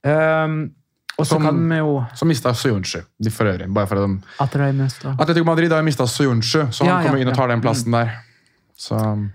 Um, 0.02 0.72
og 1.18 1.26
så 1.26 1.38
kan 1.40 1.68
vi 1.68 1.76
jo 1.78 2.04
Så 2.16 2.26
mista 2.26 2.50
Soyuncu, 2.54 3.04
de 3.22 3.30
for 3.30 3.44
øvrig. 3.46 3.72
Bare 3.72 3.86
for 3.86 4.02
at 4.02 4.08
de 4.08 4.22
At 4.40 4.50
de 4.52 4.72
møter 4.72 5.20
Atletico 5.20 5.44
Madrid 5.44 5.70
har 5.70 5.78
jo 5.78 5.84
mista 5.84 6.04
Soyuncu, 6.06 6.72
så 6.72 6.84
Ja, 6.84 6.96
han 6.96 7.06
kommer 7.06 7.18
ja, 7.18 7.22
inn 7.22 7.28
og 7.28 7.36
ja. 7.36 7.40
tar 7.40 7.48
den 7.48 7.60
plassen 7.60 7.92
der. 7.92 8.16
Så 8.76 9.30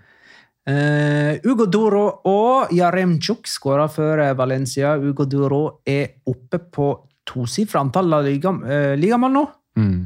Eh, 0.68 1.40
Ugo 1.48 1.66
Doro 1.72 2.04
og 2.28 2.74
Jaremchuk 2.76 3.48
skåra 3.48 3.88
for 3.92 4.20
eh, 4.20 4.36
Valencia. 4.36 4.98
Ugo 5.00 5.24
Doro 5.30 5.62
er 5.88 6.20
oppe 6.28 6.60
på 6.60 6.90
tosifra 7.28 7.84
antall 7.84 8.12
av 8.16 8.24
liga, 8.28 8.52
uh, 8.52 8.94
ligamål 9.00 9.34
nå. 9.36 9.48
mm, 9.80 10.02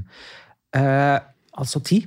Uh, 0.72 1.20
altså 1.60 1.82
ti. 1.84 1.98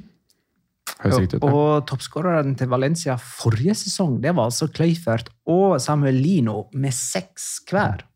ut. 1.04 1.34
ja. 1.34 1.38
Og 1.44 1.84
toppskåreren 1.84 2.54
til 2.56 2.70
Valencia 2.72 3.18
forrige 3.20 3.74
sesong 3.76 4.14
det 4.22 4.32
var 4.32 4.48
altså 4.48 4.70
Kløyfert 4.72 5.28
og 5.52 5.76
Samuel 5.84 6.16
Lino 6.16 6.70
med 6.72 6.96
seks 6.96 7.60
hver. 7.68 8.06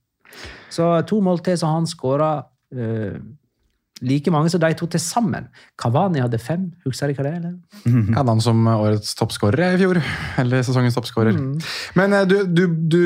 Så 0.73 0.89
to 1.05 1.21
mål 1.21 1.43
til, 1.45 1.59
så 1.61 1.69
han 1.69 1.85
skåra 1.87 2.31
like 4.05 4.31
mange 4.31 4.51
som 4.53 4.61
de 4.63 4.71
to 4.79 4.87
til 4.91 5.01
sammen. 5.03 5.49
Kavani 5.81 6.21
hadde 6.23 6.39
fem. 6.43 6.69
Husker 6.87 7.13
dere 7.13 7.25
det? 7.27 7.35
eller? 7.41 7.55
Jeg 8.09 8.17
hadde 8.17 8.35
han 8.35 8.45
som 8.45 8.67
årets 8.71 9.15
toppskårer 9.19 9.77
i 9.77 9.81
fjor. 9.81 10.01
Eller 10.43 10.65
sesongens 10.67 10.99
toppskårer. 10.99 11.39
Men 11.99 12.17
eh, 12.17 12.27
du, 12.29 12.37
du, 12.47 12.65
du 12.69 13.03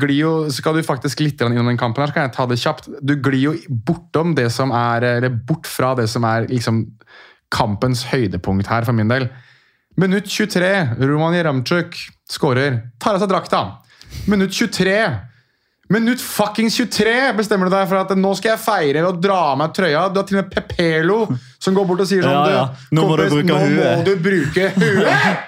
glir 0.00 0.20
jo 0.20 0.32
Skal 0.52 0.76
du 0.76 0.86
faktisk 0.86 1.22
litt 1.24 1.40
innom 1.44 1.68
den 1.68 1.80
kampen, 1.80 2.02
her, 2.02 2.12
så 2.12 2.16
kan 2.16 2.28
jeg 2.28 2.36
ta 2.36 2.46
det 2.50 2.60
kjapt. 2.62 2.90
Du 3.02 3.14
glir 3.20 3.50
jo 3.50 3.54
bortom 3.86 4.34
det 4.38 4.48
som 4.54 4.74
er 4.76 5.06
Eller 5.16 5.30
bort 5.34 5.68
fra 5.68 5.94
det 5.98 6.08
som 6.10 6.26
er 6.28 6.48
liksom 6.50 6.84
kampens 7.50 8.04
høydepunkt 8.06 8.68
her, 8.70 8.84
for 8.86 8.94
min 8.94 9.10
del. 9.10 9.26
Minutt 9.98 10.28
23. 10.30 11.00
Romani 11.02 11.42
Ramchuk 11.42 11.96
skårer. 12.30 12.78
Tar 13.02 13.18
av 13.18 13.24
seg 13.24 13.32
drakta. 13.32 13.62
Minutt 14.30 14.54
23. 14.54 14.94
Minutt 15.90 16.20
fuckings 16.22 16.76
23 16.78 17.32
bestemmer 17.34 17.66
du 17.66 17.74
deg 17.74 17.88
for 17.90 17.98
at 17.98 18.12
nå 18.18 18.30
skal 18.38 18.52
jeg 18.52 18.62
feire 18.62 19.02
og 19.08 19.18
dra 19.22 19.38
av 19.50 19.56
meg 19.58 19.72
trøya. 19.74 20.04
Du 20.14 20.20
har 20.20 20.26
til 20.28 20.38
og 20.38 20.44
med 20.44 20.52
Pepelo 20.54 21.16
som 21.58 21.74
går 21.74 21.88
bort 21.88 22.04
og 22.04 22.10
sier 22.10 22.22
sånn 22.22 22.36
Ja, 22.36 22.50
ja. 22.54 22.64
Nå 22.94 23.06
må 23.08 23.16
du 23.18 23.24
kompis, 23.24 23.34
bruke 23.34 23.48
nå 23.50 23.58
huet." 23.64 23.98
må 23.98 24.04
du 24.06 24.12
bruke 24.22 24.68
huet! 24.76 25.46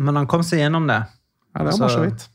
Men 0.00 0.16
han 0.16 0.26
kom 0.30 0.42
seg 0.46 0.62
gjennom 0.62 0.86
det. 0.88 0.96
Ja, 1.52 1.58
det 1.60 1.66
var 1.66 1.72
Så- 1.76 1.84
bare 1.84 1.96
så 1.98 2.04
vidt. 2.06 2.28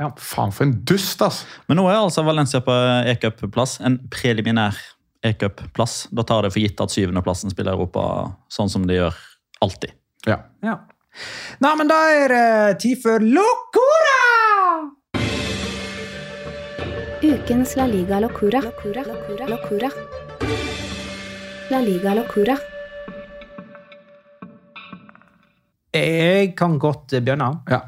Ja. 0.00 0.08
Faen, 0.16 0.50
for 0.52 0.64
en 0.64 0.72
dust, 0.88 1.20
altså. 1.22 1.44
Men 1.68 1.76
nå 1.78 1.84
er 1.88 2.00
altså 2.00 2.24
Valencia 2.26 2.58
på 2.64 2.72
e-cup-plass. 3.06 3.76
En 3.84 3.98
preliminær 4.10 4.74
e-cup-plass. 5.22 6.08
Da 6.10 6.22
tar 6.26 6.42
det 6.42 6.52
for 6.52 6.60
gitt 6.64 6.80
at 6.80 6.90
syvendeplassen 6.90 7.50
spiller 7.52 7.76
Europa 7.76 8.34
sånn 8.50 8.68
som 8.72 8.86
de 8.88 8.94
gjør 8.98 9.14
alltid. 9.62 9.92
Ja. 10.26 10.40
Ja. 10.64 10.78
Nei, 11.60 11.74
men 11.76 11.86
da 11.92 12.00
er 12.10 12.28
det 12.32 12.78
tid 12.80 13.02
for 13.04 13.20
Locora! 13.20 14.01
Ukens 17.22 17.76
La 17.76 17.86
Liga 17.86 18.18
Locura. 18.18 18.60
Locura. 18.60 19.02
Locura. 19.06 19.46
Locura. 19.46 19.88
La 21.70 21.78
Liga 21.78 22.14
Locura. 22.14 22.56
Jeg 25.94 26.56
kan 26.56 26.78
godt 26.78 27.06
begynne. 27.10 27.62
ja. 27.70 27.80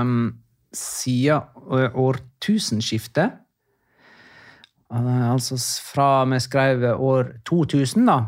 Um, 0.00 0.34
siden 0.74 1.40
årtusenskiftet 1.94 3.30
eh, 4.92 5.30
Altså 5.30 5.56
fra 5.94 6.24
vi 6.24 6.40
skrev 6.40 7.00
år 7.00 7.24
2000, 7.46 8.06
da. 8.06 8.18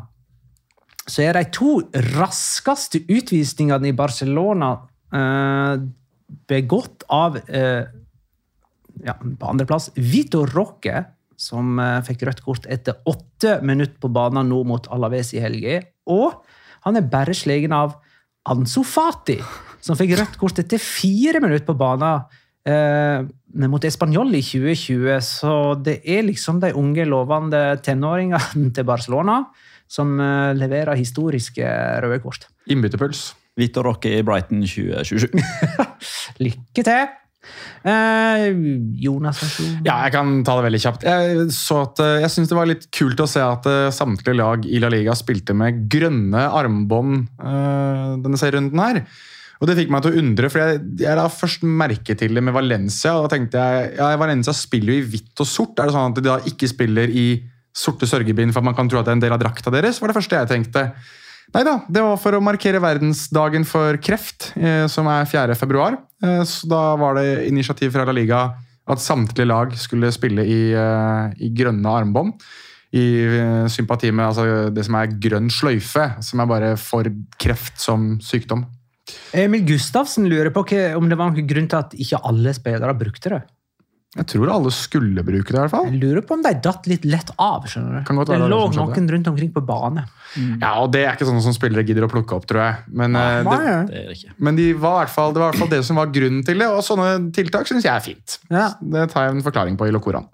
Så 1.07 1.23
er 1.23 1.33
de 1.33 1.45
to 1.51 1.83
raskeste 2.15 3.03
utvisningene 3.11 3.89
i 3.89 3.93
Barcelona 3.93 4.71
uh, 5.11 5.83
begått 6.49 7.05
av 7.11 7.37
eh, 7.49 8.04
ja, 9.03 9.15
På 9.15 9.51
andreplass 9.51 9.91
Vito 9.97 10.45
Roque, 10.47 11.05
som 11.37 11.79
eh, 11.83 12.01
fikk 12.07 12.27
rødt 12.29 12.45
kort 12.45 12.69
etter 12.71 13.01
åtte 13.11 13.59
minutter 13.67 13.99
på 14.01 14.11
banen 14.15 14.49
nå 14.53 14.63
mot 14.69 14.87
Alaves 14.95 15.33
i 15.35 15.43
helga. 15.43 15.81
Og 16.11 16.45
han 16.87 17.01
er 17.01 17.11
bare 17.11 17.35
slegen 17.35 17.75
av 17.75 17.97
Ansu 18.51 18.83
Fati, 18.87 19.39
som 19.83 19.99
fikk 19.99 20.15
rødt 20.21 20.39
kort 20.41 20.61
etter 20.61 20.81
fire 20.83 21.41
minutter 21.43 21.67
på 21.67 21.77
banen 21.81 22.25
eh, 22.69 23.25
mot 23.69 23.85
Español 23.85 24.35
i 24.37 24.43
2020. 24.45 25.19
Så 25.25 25.55
det 25.83 26.01
er 26.05 26.27
liksom 26.29 26.61
de 26.63 26.75
unge, 26.77 27.09
lovende 27.09 27.67
tenåringene 27.85 28.71
til 28.77 28.87
Barcelona 28.89 29.43
som 29.91 30.19
eh, 30.21 30.53
leverer 30.59 30.99
historiske 30.99 31.65
røde 32.05 32.21
kort. 32.25 32.49
Innbytterpuls. 32.71 33.33
Vitor 33.57 33.87
Rocke 33.87 34.11
i 34.11 34.23
Brighton 34.27 34.65
2027. 34.67 35.31
Lykke 36.45 36.83
til! 36.83 37.24
Eh, 37.85 38.47
Jonas, 39.05 39.43
vær. 39.45 39.75
Ja, 39.85 39.99
jeg 40.07 40.15
kan 40.15 40.39
ta 40.47 40.57
det 40.59 40.67
veldig 40.69 40.81
kjapt. 40.87 41.05
Jeg, 41.05 41.47
så 41.53 41.83
eh, 42.01 42.23
jeg 42.25 42.33
syns 42.33 42.51
det 42.51 42.59
var 42.59 42.71
litt 42.71 42.89
kult 42.95 43.21
å 43.21 43.29
se 43.29 43.43
at 43.45 43.69
eh, 43.69 43.93
samtlige 43.95 44.39
lag 44.39 44.65
i 44.65 44.81
La 44.83 44.91
Liga 44.93 45.17
spilte 45.19 45.57
med 45.57 45.85
grønne 45.93 46.47
armbånd 46.49 47.27
denne 48.25 48.41
serierunden 48.41 48.81
her. 48.81 49.03
Og 49.61 49.69
det 49.69 49.77
fikk 49.79 49.93
meg 49.93 50.03
til 50.05 50.13
å 50.15 50.21
undre, 50.21 50.49
for 50.53 50.61
jeg, 50.61 50.81
jeg 51.05 51.17
la 51.17 51.25
først 51.31 51.63
merke 51.65 52.17
til 52.19 52.35
det 52.37 52.43
med 52.45 52.57
Valencia. 52.57 53.15
og 53.15 53.27
da 53.27 53.37
tenkte 53.37 53.61
jeg, 53.61 53.93
ja, 54.01 54.11
Valencia 54.21 54.53
spiller 54.57 54.97
jo 54.97 55.03
i 55.03 55.11
hvitt 55.15 55.45
og 55.45 55.49
sort. 55.49 55.79
Er 55.79 55.89
det 55.89 55.95
sånn 55.95 56.11
at 56.13 56.19
de 56.19 56.25
da 56.27 56.39
ikke 56.51 56.69
spiller 56.71 57.13
i 57.13 57.27
sorte 57.75 58.07
sørgebind 58.09 58.55
for 58.55 58.63
at 58.63 58.69
man 58.71 58.77
kan 58.77 58.91
tro 58.91 59.01
at 59.01 59.09
det 59.09 59.15
er 59.15 59.19
en 59.19 59.25
del 59.25 59.37
av 59.37 59.41
drakta 59.43 59.73
deres? 59.75 60.01
var 60.03 60.13
det 60.13 60.19
første 60.19 60.41
jeg 60.41 60.51
tenkte. 60.51 60.89
Nei 61.55 61.63
da, 61.63 61.77
det 61.87 62.03
var 62.03 62.17
for 62.19 62.35
å 62.35 62.43
markere 62.43 62.81
verdensdagen 62.83 63.63
for 63.69 63.95
kreft, 64.03 64.51
eh, 64.59 64.89
som 64.91 65.07
er 65.07 65.27
4. 65.31 65.55
februar. 65.55 66.01
Eh, 66.19 66.43
da 66.67 66.83
var 66.99 67.15
det 67.15 67.47
initiativ 67.47 67.93
fra 67.95 68.07
La 68.09 68.15
Liga 68.17 68.43
at 68.91 69.01
samtlige 69.01 69.47
lag 69.47 69.77
skulle 69.79 70.11
spille 70.13 70.43
i, 70.43 70.73
eh, 70.75 71.31
i 71.39 71.53
grønne 71.55 71.87
armbånd. 71.87 72.35
I 72.95 73.67
sympati 73.67 74.13
med 74.15 74.29
altså, 74.29 74.71
det 74.71 74.85
som 74.87 74.95
er 74.95 75.15
grønn 75.19 75.49
sløyfe, 75.51 76.23
som 76.23 76.41
er 76.41 76.47
bare 76.47 76.77
for 76.79 77.03
kreft 77.43 77.81
som 77.83 78.21
sykdom. 78.23 78.67
Emil 79.35 79.65
Gustavsen 79.67 80.29
lurer 80.31 80.51
på 80.55 80.63
om 80.95 81.09
det 81.09 81.19
var 81.19 81.31
noen 81.31 81.47
grunn 81.47 81.67
til 81.67 81.79
at 81.79 81.91
ikke 81.99 82.23
alle 82.23 82.55
spillere 82.55 82.95
brukte 82.95 83.31
det. 83.35 83.43
Jeg 84.15 84.27
tror 84.31 84.51
alle 84.55 84.71
skulle 84.71 85.25
bruke 85.27 85.51
det, 85.51 85.57
i 85.57 85.61
hvert 85.65 85.73
fall. 85.73 85.89
Jeg 85.91 85.99
lurer 86.03 86.23
på 86.27 86.37
om 86.37 86.43
de 86.45 86.53
datt 86.63 86.87
litt 86.87 87.07
lett 87.09 87.33
av. 87.35 87.65
skjønner 87.67 87.99
du? 87.99 88.05
Kan 88.07 88.21
godt 88.21 88.29
det 88.31 88.37
være 88.37 88.45
det 88.47 88.53
lå 88.53 88.61
som 88.71 88.93
noen 88.93 89.09
rundt 89.11 89.31
omkring 89.33 89.51
på 89.57 89.63
bane. 89.67 90.05
Ja, 90.63 90.71
og 90.83 90.93
Det 90.95 91.03
er 91.05 91.17
ikke 91.17 91.27
sånne 91.27 91.43
som 91.43 91.55
spillere 91.57 91.83
gidder 91.87 92.07
å 92.07 92.11
plukke 92.13 92.37
opp, 92.39 92.47
tror 92.51 92.63
jeg. 92.63 92.77
Men, 92.95 93.15
Nei, 93.19 93.43
det, 93.43 93.59
Det 93.91 93.99
er 93.99 94.07
det 94.13 94.17
ikke. 94.19 94.37
men 94.39 94.57
de 94.61 94.69
var 94.87 95.11
fall, 95.11 95.35
det 95.35 95.43
var 95.43 95.51
i 95.51 95.53
hvert 95.53 95.63
fall 95.65 95.73
det 95.75 95.83
som 95.87 95.99
var 95.99 96.15
grunnen 96.15 96.45
til 96.47 96.63
det, 96.63 96.71
og 96.71 96.83
sånne 96.87 97.33
tiltak 97.35 97.67
syns 97.71 97.87
jeg 97.87 97.95
er 97.95 98.05
fint. 98.07 98.39
Ja. 98.51 98.69
Det 98.81 99.09
tar 99.11 99.29
jeg 99.29 99.37
en 99.37 99.45
forklaring 99.47 99.79
på 99.81 99.91
i 99.91 99.95
Locoraen. 99.95 100.31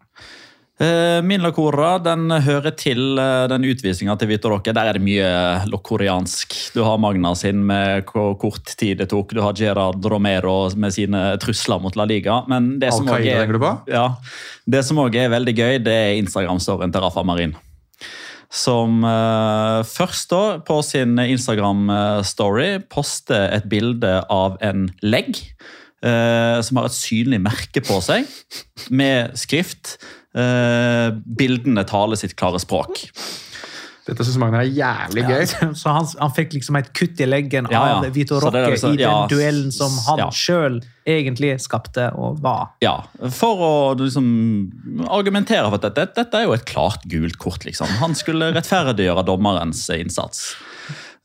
Eh, 0.81 1.23
Min 1.23 1.43
locora 1.45 1.99
den 2.01 2.31
hører 2.41 2.73
til 2.73 3.19
eh, 3.21 3.45
den 3.53 3.67
utvisninga 3.69 4.15
til 4.17 4.31
Vitor 4.31 4.55
Roque. 4.55 4.73
Der 4.73 4.89
er 4.89 4.97
det 4.97 5.05
mye 5.05 5.29
lokoriansk. 5.69 6.55
Du 6.73 6.81
har 6.87 7.01
Magna 7.03 7.35
sin 7.37 7.61
med 7.69 8.07
hvor 8.09 8.33
kort 8.41 8.73
tid 8.81 9.03
det 9.03 9.11
tok. 9.13 9.35
Du 9.37 9.43
har 9.45 9.53
Gerard 9.59 10.01
Romero 10.09 10.71
med 10.81 10.95
sine 10.97 11.35
trusler 11.43 11.83
mot 11.85 11.99
La 12.01 12.07
Liga. 12.09 12.39
Men 12.49 12.79
det 12.81 12.95
som 12.97 13.11
også 13.13 13.21
er? 13.29 13.53
Ja, 13.93 14.07
det 14.65 14.81
som 14.89 15.03
også 15.03 15.21
er 15.21 15.35
veldig 15.35 15.55
gøy, 15.59 15.75
det 15.85 15.97
er 15.99 16.21
Instagram-storyen 16.23 16.95
til 16.95 17.05
Rafa 17.05 17.27
Marin. 17.29 17.53
Som 18.51 19.05
uh, 19.05 19.85
først 19.87 20.33
da 20.33 20.43
på 20.67 20.79
sin 20.83 21.21
Instagram-story 21.21 22.81
poster 22.91 23.53
et 23.53 23.69
bilde 23.71 24.15
av 24.33 24.57
en 24.65 24.89
legg. 25.05 25.45
Uh, 26.01 26.57
som 26.65 26.81
har 26.81 26.89
et 26.89 26.97
synlig 26.97 27.43
merke 27.45 27.83
på 27.85 27.99
seg, 28.01 28.25
med 28.89 29.37
skrift 29.37 29.99
eh, 30.35 31.11
'Bildene 31.25 31.85
taler 31.89 32.17
sitt 32.21 32.37
klare 32.39 32.61
språk'. 32.63 33.07
Dette 34.11 34.25
syns 34.25 34.39
Magne 34.41 34.63
er 34.65 34.71
jævlig 34.75 35.23
gøy. 35.29 35.45
Så 35.81 35.93
han, 35.93 36.07
han 36.19 36.33
fikk 36.35 36.55
liksom 36.57 36.79
et 36.81 36.89
kutt 36.97 37.21
i 37.23 37.27
leggen 37.29 37.69
Ja, 37.71 37.83
ja. 37.87 37.99
av 38.01 38.09
Vito 38.15 38.41
Roque 38.43 38.63
liksom- 38.73 38.97
i 38.97 38.99
den 38.99 39.05
ja, 39.07 39.27
duellen 39.31 39.71
som 39.75 39.93
han 40.09 40.23
ja. 40.25 40.31
sjøl 40.35 40.81
egentlig 41.07 41.53
skapte 41.63 42.09
og 42.19 42.41
var. 42.43 42.73
Ja, 42.83 42.97
For 43.35 43.61
å 43.67 43.73
liksom 44.01 44.27
argumentere 45.11 45.69
for 45.69 45.79
at 45.79 45.87
dette, 45.95 46.09
dette 46.17 46.41
er 46.41 46.49
jo 46.49 46.57
et 46.57 46.67
klart 46.67 47.05
gult 47.11 47.39
kort. 47.39 47.65
liksom. 47.69 47.87
Han 48.01 48.17
skulle 48.19 48.51
rettferdiggjøre 48.57 49.25
dommerens 49.29 49.85
innsats. 49.95 50.55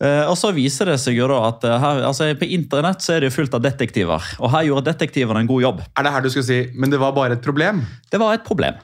Eh, 0.04 0.26
og 0.28 0.36
så 0.36 0.50
viser 0.52 0.90
det 0.92 0.98
seg 1.00 1.16
jo 1.16 1.28
da 1.32 1.38
at 1.48 1.62
eh, 1.64 1.76
her, 1.80 2.02
altså 2.10 2.28
På 2.36 2.48
internett 2.52 3.04
så 3.04 3.14
er 3.16 3.24
det 3.24 3.30
jo 3.30 3.38
fullt 3.38 3.54
av 3.56 3.62
detektiver, 3.64 4.26
og 4.44 4.52
her 4.52 4.66
gjorde 4.68 4.90
detektivene 4.90 5.46
en 5.46 5.48
god 5.48 5.64
jobb. 5.64 5.80
Er 5.96 6.04
det 6.04 6.12
her 6.12 6.26
du 6.26 6.28
skulle 6.34 6.50
si 6.50 6.60
'men 6.76 6.92
det 6.92 7.00
var 7.00 7.16
bare 7.16 7.38
et 7.38 7.46
problem'? 7.46 7.86
Det 8.12 8.20
var 8.20 8.36
et 8.36 8.44
problem. 8.44 8.76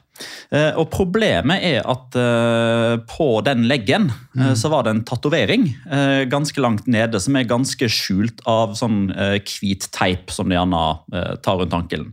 Eh, 0.53 0.71
og 0.79 0.87
problemet 0.91 1.59
er 1.63 1.83
at 1.83 2.15
på 3.07 3.29
den 3.43 3.67
leggen 3.67 4.11
mm. 4.35 4.55
så 4.55 4.69
var 4.69 4.83
det 4.83 4.91
en 4.91 5.03
tatovering 5.03 5.63
ganske 6.29 6.61
langt 6.61 6.87
nede, 6.87 7.19
som 7.19 7.35
er 7.35 7.49
ganske 7.49 7.87
skjult 7.89 8.39
av 8.45 8.75
sånn 8.75 9.09
hvit 9.47 9.87
teip 9.91 10.29
som 10.31 10.49
de 10.49 10.55
gjerne 10.55 11.39
tar 11.41 11.57
rundt 11.57 11.73
ankelen. 11.73 12.11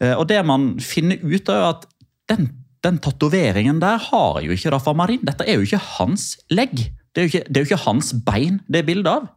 Og 0.00 0.26
det 0.26 0.40
man 0.44 0.80
finner 0.80 1.20
ut 1.22 1.48
er 1.48 1.68
at 1.70 1.86
den, 2.32 2.50
den 2.82 2.98
tatoveringen 2.98 3.80
der 3.80 4.00
har 4.10 4.40
jo 4.40 4.56
ikke 4.56 4.72
Rafa 4.72 4.92
Marin. 4.96 5.22
Dette 5.22 5.46
er 5.46 5.60
jo 5.60 5.68
ikke 5.68 5.84
hans 6.00 6.34
legg. 6.50 6.90
Det 7.14 7.20
er 7.22 7.26
jo 7.26 7.30
ikke, 7.32 7.44
det 7.48 7.56
er 7.56 7.64
jo 7.64 7.68
ikke 7.70 7.84
hans 7.86 8.12
bein 8.26 8.60
det 8.70 8.82
er 8.82 8.86
bilde 8.88 9.10
av. 9.10 9.28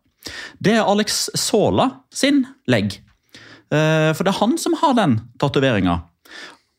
Det 0.64 0.76
er 0.78 0.88
Alex 0.88 1.26
Sola 1.40 1.90
sin 2.14 2.44
legg. 2.72 3.00
Eh, 3.74 4.12
For 4.14 4.24
det 4.24 4.34
er 4.34 4.40
han 4.40 4.58
som 4.62 4.78
har 4.80 4.94
den 5.00 5.18
tatoveringa. 5.42 5.98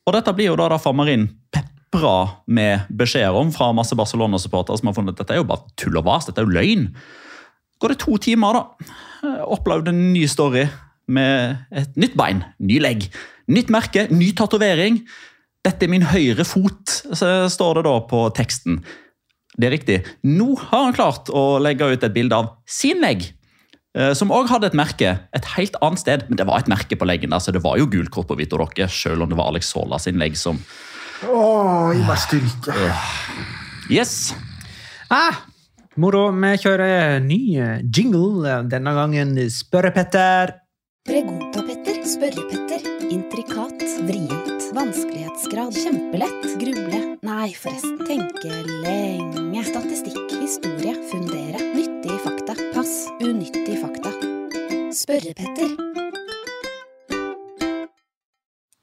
Og 0.06 0.14
dette 0.16 0.34
blir 0.36 0.50
jo 0.52 0.56
da 0.60 0.68
da 0.72 0.78
Famarin 0.78 1.26
pepra 1.54 2.14
med 2.46 2.86
beskjeder 2.94 3.36
om 3.38 3.50
fra 3.54 3.72
masse 3.76 3.96
Barcelona-supportere 3.96 4.78
som 4.80 4.90
har 4.90 4.96
funnet 4.96 5.14
at 5.16 5.24
dette 5.24 5.36
er 5.36 5.42
jo 5.42 5.48
bare 5.48 5.66
tull 5.80 5.96
og 6.00 6.06
vas, 6.06 6.26
dette 6.28 6.42
er 6.42 6.46
jo 6.48 6.54
løgn. 6.56 6.88
Går 7.82 7.94
det 7.94 8.00
to 8.04 8.16
timer, 8.22 8.58
da. 8.60 8.88
eh, 9.26 9.44
Opplevde 9.50 9.92
en 9.92 10.12
ny 10.14 10.26
story 10.30 10.66
med 11.08 11.56
et 11.74 11.96
nytt 12.00 12.14
bein, 12.16 12.44
ny 12.64 12.78
legg, 12.80 13.10
nytt 13.52 13.68
merke, 13.72 14.06
ny 14.14 14.30
tatovering. 14.32 15.02
Dette 15.64 15.84
er 15.84 15.90
min 15.92 16.04
høyre 16.08 16.44
fot, 16.48 17.00
står 17.12 17.78
det 17.80 17.84
da 17.86 17.98
på 18.08 18.22
teksten. 18.36 18.78
Det 19.54 19.68
er 19.68 19.74
riktig. 19.76 19.96
Nå 20.26 20.54
har 20.58 20.88
han 20.88 20.96
klart 20.96 21.30
å 21.30 21.58
legge 21.62 21.86
ut 21.92 22.02
et 22.02 22.14
bilde 22.14 22.34
av 22.36 22.52
sin 22.66 23.00
legg. 23.02 23.28
eh, 23.94 24.12
Som 24.18 24.32
òg 24.34 24.48
hadde 24.50 24.66
et 24.66 24.74
merke 24.74 25.20
et 25.32 25.44
helt 25.56 25.76
annet 25.80 26.02
sted, 26.02 26.24
men 26.28 26.36
det 26.36 26.46
var 26.46 26.58
et 26.58 26.70
merke 26.70 26.98
på 26.98 27.06
leggen. 27.06 27.30
der, 27.30 27.38
så 27.38 27.52
Det 27.52 27.62
var 27.62 27.78
jo 27.78 27.86
gult 27.86 28.10
kort 28.10 28.26
på 28.26 28.34
og 28.34 28.58
rocke, 28.58 28.88
selv 28.88 29.22
om 29.22 29.28
det 29.28 29.38
var 29.38 29.48
Alex 29.48 29.70
Sola 29.70 29.98
sin 29.98 30.18
legg 30.18 30.36
som 30.36 30.58
Åh, 31.24 31.94
gi 31.94 32.02
meg 32.04 32.18
styrke. 32.18 32.74
Yes! 33.88 34.34
Ah, 35.08 35.46
moro. 35.96 36.32
Vi 36.32 36.56
kjører 36.58 37.20
ny 37.22 37.56
eh, 37.56 37.80
jingle. 37.84 38.64
Denne 38.68 38.92
gangen 38.92 39.36
Spørre-Petter. 39.48 40.63
Pregunta-Petter, 41.04 41.98
Spørre-Petter, 42.08 42.80
intrikat, 43.12 43.82
vrient, 44.08 44.62
vanskelighetsgrad, 44.72 45.76
kjempelett, 45.76 46.46
gruble, 46.56 47.00
nei 47.20 47.50
forresten, 47.52 47.98
tenke 48.08 48.62
lenge, 48.80 49.64
statistikk, 49.68 50.32
historie, 50.40 50.94
fundere, 51.10 51.60
nyttige 51.74 52.16
fakta, 52.24 52.56
pass, 52.72 52.94
unyttige 53.20 53.76
fakta. 53.82 54.14
Spørre-Petter. 54.96 55.76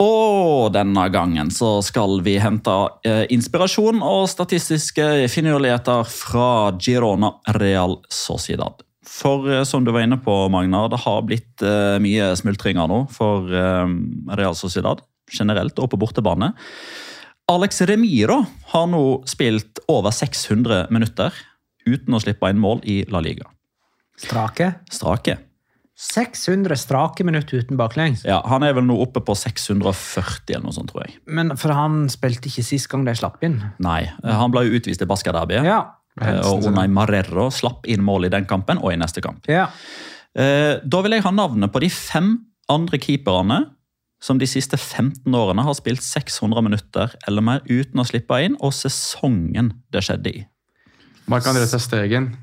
Og 0.06 0.70
denne 0.78 1.08
gangen 1.10 1.50
så 1.50 1.72
skal 1.82 2.22
vi 2.22 2.38
hente 2.38 2.78
eh, 3.02 3.26
inspirasjon 3.34 4.06
og 4.06 4.30
statistiske 4.30 5.10
finurligheter 5.26 6.06
fra 6.06 6.70
Girona 6.78 7.34
Real 7.58 7.98
Sociedad. 8.14 8.86
For 9.08 9.48
eh, 9.50 9.64
som 9.66 9.86
du 9.86 9.92
var 9.94 10.06
inne 10.06 10.20
på, 10.22 10.34
Magnar, 10.54 10.90
det 10.92 11.02
har 11.06 11.24
blitt 11.26 11.64
uh, 11.66 11.98
mye 12.02 12.32
smultringer 12.38 12.90
nå 12.92 13.04
for 13.14 13.50
uh, 13.50 13.88
Real 14.38 14.58
Sociedad 14.58 15.02
generelt 15.32 15.80
og 15.82 15.90
på 15.94 16.00
bortebane. 16.02 16.52
Alex 17.52 17.82
Remiro 17.90 18.44
har 18.74 18.90
nå 18.92 19.06
spilt 19.30 19.82
over 19.92 20.14
600 20.14 20.92
minutter 20.94 21.34
uten 21.88 22.14
å 22.14 22.22
slippe 22.22 22.52
inn 22.52 22.62
mål 22.62 22.84
i 22.88 23.02
La 23.12 23.24
Liga. 23.24 23.50
Strake. 24.22 24.74
Strake. 24.94 25.40
600 26.02 26.78
strake 26.82 27.26
minutter 27.26 27.62
uten 27.62 27.78
baklengs. 27.78 28.24
Ja, 28.26 28.40
Han 28.50 28.64
er 28.66 28.74
vel 28.74 28.88
nå 28.88 28.96
oppe 29.04 29.22
på 29.22 29.36
640 29.38 30.56
eller 30.56 30.66
noe 30.66 30.74
sånt, 30.74 30.90
tror 30.94 31.06
jeg. 31.06 31.18
Men 31.30 31.54
for 31.62 31.74
han 31.78 32.08
spilte 32.10 32.50
ikke 32.50 32.66
sist 32.66 32.90
gang 32.90 33.06
de 33.06 33.14
slapp 33.18 33.44
inn. 33.46 33.60
Nei, 33.84 34.06
han 34.26 34.54
ble 34.54 34.66
jo 34.66 34.80
utvist 34.80 35.04
i 35.04 35.10
Baskaderbyet. 35.10 35.68
Ja. 35.68 35.82
Eh, 36.20 36.40
Og 36.44 36.66
Unai 36.68 36.88
Marrero 36.92 37.50
slapp 37.54 37.86
inn 37.88 38.02
mål 38.04 38.26
i 38.28 38.30
den 38.34 38.46
kampen 38.46 38.78
og 38.82 38.92
i 38.92 38.98
neste 39.00 39.22
kamp. 39.22 39.46
ja. 39.48 39.70
Eh, 40.36 40.80
Da 40.84 41.02
vil 41.02 41.12
jeg 41.12 41.24
ha 41.24 41.32
navnet 41.32 41.72
på 41.72 41.80
de 41.80 41.90
fem 41.90 42.46
andre 42.70 42.98
keeperne 42.98 43.66
som 44.22 44.38
de 44.38 44.46
siste 44.46 44.78
15 44.78 45.34
årene 45.34 45.64
har 45.64 45.74
spilt 45.74 46.02
600 46.02 46.62
minutter 46.62 47.12
eller 47.28 47.42
mer 47.42 47.62
uten 47.68 48.00
å 48.00 48.06
slippe 48.06 48.38
inn, 48.44 48.56
og 48.62 48.72
sesongen 48.72 49.74
det 49.92 50.04
skjedde 50.04 50.28
i. 50.36 50.46
Mark 51.28 51.44
André 51.46 51.66
Stegen, 51.68 52.36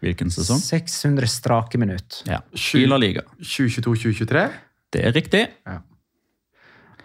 Hvilken 0.00 0.28
sesong? 0.30 0.60
600 0.60 1.26
strake 1.26 1.78
minutter. 1.78 2.22
Ja, 2.28 2.40
I 2.74 2.84
La 2.86 2.96
Liga. 3.00 3.22
2022-2023. 3.40 4.52
Det 4.92 5.04
er 5.04 5.12
riktig. 5.12 5.48
Ja, 5.66 5.80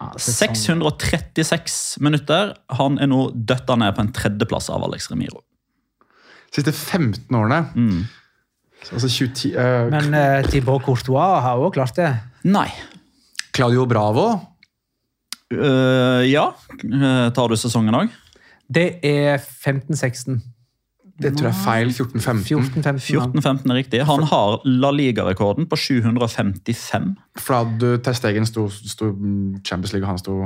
Ja, 0.00 0.12
636 0.16 1.98
minutter. 2.00 2.54
Han 2.78 2.98
er 2.98 3.06
nå 3.10 3.30
døtta 3.34 3.76
ned 3.76 3.94
på 3.96 4.00
en 4.00 4.12
tredjeplass 4.16 4.70
av 4.72 4.84
Alex 4.86 5.10
Remiro. 5.10 5.42
Siste 6.54 6.72
15 6.72 7.36
årene. 7.36 7.64
Mm. 7.74 8.04
Altså 8.92 9.08
20, 9.08 9.52
uh, 9.54 9.90
Men 9.92 10.14
uh, 10.14 10.48
Thibaut 10.48 10.82
Courtois 10.82 11.42
har 11.44 11.60
òg 11.60 11.74
klart 11.76 11.98
det. 11.98 12.10
Nei. 12.48 12.68
Claudio 13.54 13.84
Bravo. 13.86 14.30
Uh, 15.50 16.22
ja. 16.30 16.46
Eh, 16.86 17.26
tar 17.34 17.50
du 17.50 17.58
sesongen 17.58 17.96
òg? 17.98 18.14
Det 18.70 19.00
er 19.02 19.40
15-16. 19.42 20.38
Det 21.20 21.34
tror 21.36 21.50
jeg 21.50 21.52
er 21.52 21.64
feil. 21.64 21.90
14-15. 21.92 22.44
14-15. 22.46 23.02
14-15 23.42 23.72
er 23.74 23.76
riktig. 23.76 24.00
Han 24.08 24.24
har 24.30 24.62
La 24.64 24.92
Liga-rekorden 24.94 25.66
på 25.68 25.76
755. 25.76 27.10
For 27.42 27.74
da 27.82 27.96
Testegen 28.06 28.48
sto, 28.48 28.68
sto 28.70 29.10
Champions 29.66 29.92
League, 29.92 30.06
og 30.06 30.14
han 30.14 30.22
sto 30.22 30.38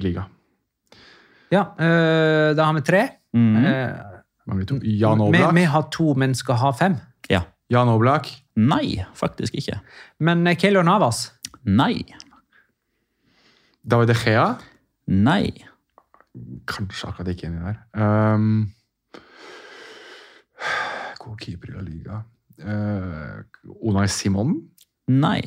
Liga. 0.00 0.24
Ja, 1.52 1.68
eh, 1.78 2.54
da 2.56 2.70
har 2.70 2.78
vi 2.78 2.86
tre. 2.86 3.02
Mhm. 3.36 3.66
Eh, 4.46 4.50
Mangler 4.50 4.66
to. 4.66 4.78
Jan 4.82 5.18
vi, 5.18 5.24
Oblak. 5.24 5.54
vi 5.54 5.64
har 5.64 5.88
to, 5.90 6.14
men 6.14 6.34
skal 6.34 6.54
ha 6.62 6.70
fem. 6.72 6.96
Ja. 7.30 7.42
Jan 7.70 7.88
Oblak. 7.90 8.28
Nei, 8.56 9.04
faktisk 9.14 9.54
ikke. 9.58 9.80
Men 10.20 10.46
Keilo 10.56 10.82
Navas 10.82 11.32
Nei. 11.66 12.04
David 13.82 14.10
Echea? 14.14 14.32
Gea. 14.32 14.46
Nei. 15.08 15.50
Kanskje 16.66 17.08
akkurat 17.08 17.32
ikke 17.32 17.48
inni 17.48 17.62
der. 17.64 17.76
Um, 17.98 18.72
god 21.18 21.38
keeper 21.42 21.70
i 21.70 21.74
La 21.74 21.82
Liga. 21.82 22.22
Uh, 22.62 23.42
Unai 23.82 24.06
Simon. 24.08 24.54
Nei. 25.08 25.42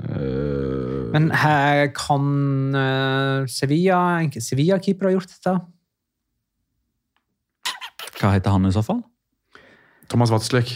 Uh, 0.00 1.12
Men 1.12 1.30
her 1.30 1.86
kan 1.94 2.74
uh, 2.74 3.46
Sevilla 3.46 4.24
Sevilla-keeper 4.32 5.06
ha 5.06 5.12
gjort 5.14 5.30
dette? 5.30 5.54
Hva 8.24 8.32
heter 8.32 8.54
han 8.54 8.64
i 8.64 8.72
så 8.72 8.80
fall? 8.84 9.02
Thomas 10.08 10.30
Watzløk. 10.32 10.70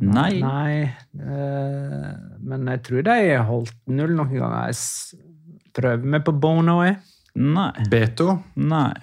Nei. 0.00 0.38
Nei. 0.40 0.74
eh, 1.18 2.10
men 2.46 2.68
jeg 2.70 2.80
tror 2.86 3.02
de 3.04 3.16
holdt 3.48 3.74
null 3.90 4.14
noen 4.16 4.32
ganger. 4.38 4.70
Jeg 4.72 5.26
Prøver 5.76 6.02
vi 6.02 6.20
på 6.26 6.32
Bono? 6.42 6.78
Jeg. 6.86 6.96
Nei. 7.38 7.84
Beto. 7.92 8.32
Nei. 8.56 8.94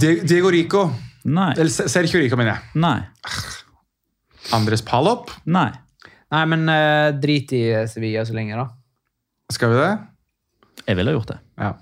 Diego 0.00 0.50
Rico. 0.50 0.82
Nei. 1.24 1.52
Eller 1.54 1.70
Se- 1.70 1.88
Sergio 1.92 2.20
Rico, 2.20 2.36
mener 2.40 2.54
jeg. 2.56 2.80
Nei. 2.82 2.98
Andres 4.56 4.82
Palop. 4.82 5.30
Nei. 5.46 5.68
Nei, 6.30 6.42
men 6.50 6.66
eh, 6.72 7.10
drit 7.20 7.52
i 7.56 7.62
Sevilla 7.90 8.24
så 8.26 8.34
lenge, 8.36 8.56
da. 8.58 8.68
Skal 9.52 9.72
vi 9.72 9.80
det? 9.80 9.92
Jeg 10.86 10.98
ville 11.00 11.14
gjort 11.16 11.32
det. 11.34 11.38
Ja. 11.58 11.72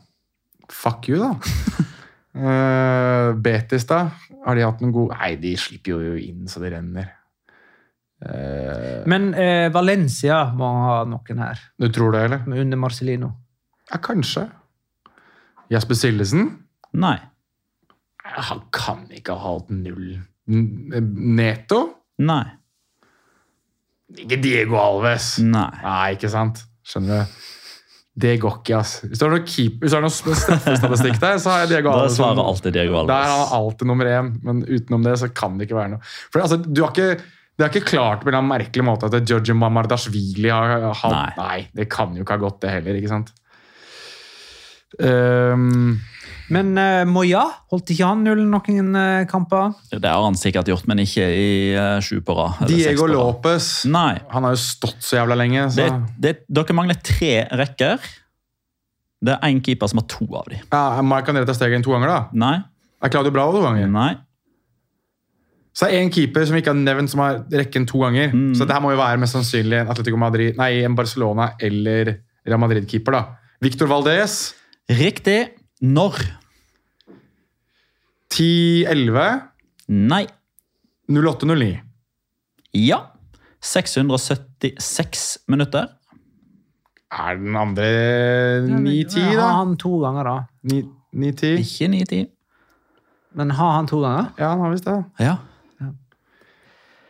Fuck 0.72 1.08
you, 1.12 1.18
da. 1.20 1.32
Eh, 2.38 3.32
Betis, 3.42 3.86
da? 3.88 4.04
Har 4.44 4.54
de 4.58 4.62
hatt 4.62 4.82
noen 4.82 4.94
gode 4.94 5.16
Nei, 5.18 5.32
de 5.42 5.54
slipper 5.58 6.04
jo 6.04 6.18
inn 6.22 6.46
så 6.50 6.62
det 6.62 6.72
renner. 6.76 7.14
Uh, 8.18 9.04
Men 9.06 9.28
uh, 9.30 9.68
Valencia 9.70 10.40
må 10.58 10.66
ha 10.82 10.94
noen 11.06 11.38
her, 11.38 11.60
du 11.78 11.86
tror 11.94 12.16
det, 12.16 12.24
eller? 12.26 12.48
under 12.50 12.80
Marcelino. 12.82 13.28
Ja, 13.92 14.00
kanskje. 14.02 14.48
Jasper 15.70 15.98
Sillesen? 16.00 16.48
Nei. 16.98 17.14
Han 18.48 18.64
kan 18.74 19.04
ikke 19.14 19.36
ha 19.38 19.52
hatt 19.54 19.70
null. 19.70 20.16
Neto? 20.48 21.78
Nei. 22.26 22.42
Ikke 24.18 24.40
Diego 24.42 24.80
Alves. 24.82 25.36
Nei. 25.44 25.70
Nei, 25.84 26.08
ikke 26.16 26.30
sant? 26.32 26.64
Skjønner 26.88 27.22
du? 27.22 27.38
Det 28.18 28.34
går 28.42 28.54
ikke, 28.60 28.78
ass. 28.80 28.96
Hvis 29.04 29.20
det 29.20 29.26
er 29.26 29.34
noe, 29.36 29.44
keep, 29.46 29.78
hvis 29.82 29.92
det 29.94 29.98
er 29.98 30.04
noe 30.04 30.14
straffestatistikk 30.14 31.18
der, 31.22 31.36
så 31.42 31.52
har 31.52 31.64
jeg 31.64 31.70
Diego 31.76 31.94
Da 31.94 32.08
svarer 32.10 32.40
alltid 32.42 32.74
Diego 32.74 32.96
Alves. 32.98 33.10
Der 33.12 33.26
er 33.26 33.34
han 33.36 33.52
alltid 33.60 33.90
nummer 33.90 34.10
én, 34.10 34.30
men 34.42 34.62
utenom 34.66 35.04
det 35.06 35.16
så 35.22 35.28
kan 35.30 35.58
det 35.58 35.68
ikke 35.68 35.78
være 35.78 35.92
noe. 35.94 36.14
For 36.32 36.42
altså, 36.42 36.58
du 36.62 36.82
har 36.82 36.90
ikke, 36.94 37.20
Det 37.58 37.66
er 37.66 37.72
ikke 37.74 37.90
klart 37.90 38.22
på 38.22 38.30
en 38.30 38.46
merkelig 38.46 38.84
måte 38.86 39.10
at 39.10 39.26
Georgi 39.26 39.54
Mamardashvili 39.54 40.50
har 40.50 40.88
hatt 40.94 41.14
Nei. 41.14 41.30
Nei, 41.38 41.58
det 41.74 41.88
kan 41.90 42.14
jo 42.14 42.22
ikke 42.22 42.36
ha 42.38 42.42
gått, 42.42 42.60
det 42.62 42.74
heller, 42.76 42.98
ikke 42.98 43.10
sant? 43.10 43.32
Ehm, 45.04 45.98
Men 46.54 46.70
uh, 46.80 47.04
Moya, 47.08 47.42
holdt 47.72 47.92
ikke 47.92 48.06
han 48.08 48.22
null 48.24 48.40
noen 48.48 48.94
uh, 48.96 49.24
kamper? 49.28 49.74
Det 49.92 50.08
har 50.08 50.22
han 50.24 50.38
sikkert 50.38 50.70
gjort, 50.70 50.86
men 50.88 51.02
ikke 51.04 51.26
i 51.28 51.50
uh, 51.76 51.98
sju 52.04 52.22
på 52.24 52.36
rad. 52.38 52.62
Diego. 52.70 53.08
Lopez. 53.10 53.84
Nei. 53.90 54.16
Han 54.32 54.46
har 54.46 54.56
jo 54.56 54.62
stått 54.62 55.02
så 55.04 55.20
jævla 55.20 55.36
lenge. 55.38 55.66
Så. 55.74 55.84
Det, 55.84 56.14
det, 56.24 56.34
dere 56.60 56.76
mangler 56.78 57.00
tre 57.04 57.34
rekker. 57.60 58.08
Det 59.18 59.34
er 59.34 59.50
én 59.50 59.60
keeper 59.64 59.90
som 59.90 60.00
har 60.00 60.08
to 60.10 60.28
av 60.38 60.48
dem. 60.48 60.62
Ja, 60.70 61.02
Mark 61.04 61.28
André 61.28 61.44
tar 61.48 61.58
stegen 61.58 61.84
to 61.84 61.92
ganger, 61.92 62.14
da. 62.14 62.20
Nei. 62.38 62.56
Er 63.02 63.12
Claudio 63.12 63.34
Bravo 63.34 63.58
to 63.58 63.64
ganger? 63.66 63.90
Nei. 63.92 64.12
Så 65.74 65.86
det 65.86 65.94
er 65.94 66.00
én 66.00 66.08
en 66.08 66.14
keeper 66.14 66.46
som 66.48 66.56
ikke 66.58 66.72
har 66.72 66.78
nevnt, 66.78 67.12
som 67.12 67.22
har 67.22 67.42
rekken 67.60 67.84
to 67.86 68.00
ganger. 68.02 68.32
Mm. 68.32 68.54
Så 68.58 68.66
det 68.66 68.74
her 68.74 68.82
må 68.82 68.94
jo 68.94 68.98
være 68.98 69.20
mest 69.22 69.36
sannsynlig 69.36 69.82
en 69.82 69.92
Atletico 69.92 70.18
Madrid, 70.18 70.56
nei, 70.58 70.72
en 70.86 70.96
Barcelona 70.98 71.52
eller 71.62 72.16
Real 72.48 72.62
Madrid-keeper. 72.62 73.14
da. 73.14 73.52
Victor 73.62 73.90
Valdez, 73.90 74.54
Riktig. 74.88 75.50
Når? 75.84 76.16
1011. 78.32 79.40
Nei. 79.88 80.26
0809. 81.08 81.80
Ja. 82.76 82.98
676 83.64 85.38
minutter. 85.48 85.88
Er 87.10 87.38
den 87.40 87.56
andre 87.56 87.86
910, 88.68 89.20
da? 89.32 89.40
Har 89.40 89.54
han 89.62 89.76
to 89.80 89.94
ganger, 90.02 90.28
da? 90.28 90.36
910? 90.68 91.54
Ikke 91.64 91.88
910. 91.88 92.26
Men 93.38 93.50
har 93.56 93.72
han 93.78 93.88
to 93.88 94.00
ganger? 94.02 94.32
Ja, 94.38 94.50
han 94.52 94.60
har 94.60 94.74
visst 94.74 94.88
det. 94.88 94.98
Ja. 95.24 95.38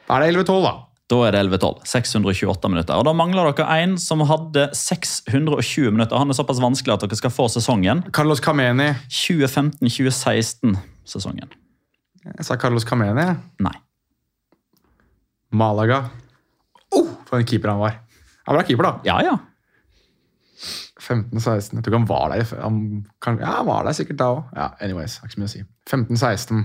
Da 0.08 0.16
er 0.16 0.22
det 0.24 0.30
1112, 0.38 0.62
da. 0.64 0.74
Da 1.08 1.18
er 1.24 1.32
det 1.32 1.40
11-12. 1.46 1.86
628 1.88 2.68
minutter. 2.70 2.98
Og 3.00 3.04
Da 3.08 3.14
mangler 3.16 3.48
dere 3.56 3.78
en 3.82 3.96
som 4.00 4.20
hadde 4.28 4.68
620 4.76 5.90
minutter. 5.94 6.20
Han 6.20 6.28
er 6.28 6.36
såpass 6.36 6.60
vanskelig 6.60 6.94
at 6.94 7.04
dere 7.06 7.16
skal 7.16 7.32
få 7.32 7.48
sesongen. 7.52 8.02
Carlos 8.12 8.42
Cameni. 8.44 8.90
2015-2016 9.08 10.76
sesongen. 11.09 11.50
Jeg 12.24 12.44
sa 12.46 12.56
Carlos 12.61 12.84
Camene. 12.88 13.24
jeg. 13.24 13.36
Nei. 13.64 13.76
Malaga. 15.50 16.02
Oh, 16.92 17.09
for 17.28 17.38
en 17.40 17.46
keeper 17.48 17.72
han 17.72 17.80
var. 17.80 18.00
Han 18.48 18.56
var 18.56 18.66
keeper, 18.68 18.84
da. 18.84 18.92
Ja, 19.04 19.18
ja. 19.24 19.36
15-16 20.98 21.76
Jeg 21.78 21.84
tror 21.86 21.94
han 21.98 22.09
var 22.09 22.32
der. 22.34 22.44
Han, 22.61 23.06
ja, 23.38 23.52
han 23.61 23.66
var 23.68 23.86
der 23.86 23.96
sikkert 23.96 24.18
da 24.20 24.28
òg. 24.34 24.42
Ja, 24.56 24.68
anyways, 24.84 25.18
har 25.22 25.28
ikke 25.30 25.38
så 25.38 25.42
mye 25.42 25.48
å 25.48 25.54
si. 25.54 25.62
15-16. 25.88 26.64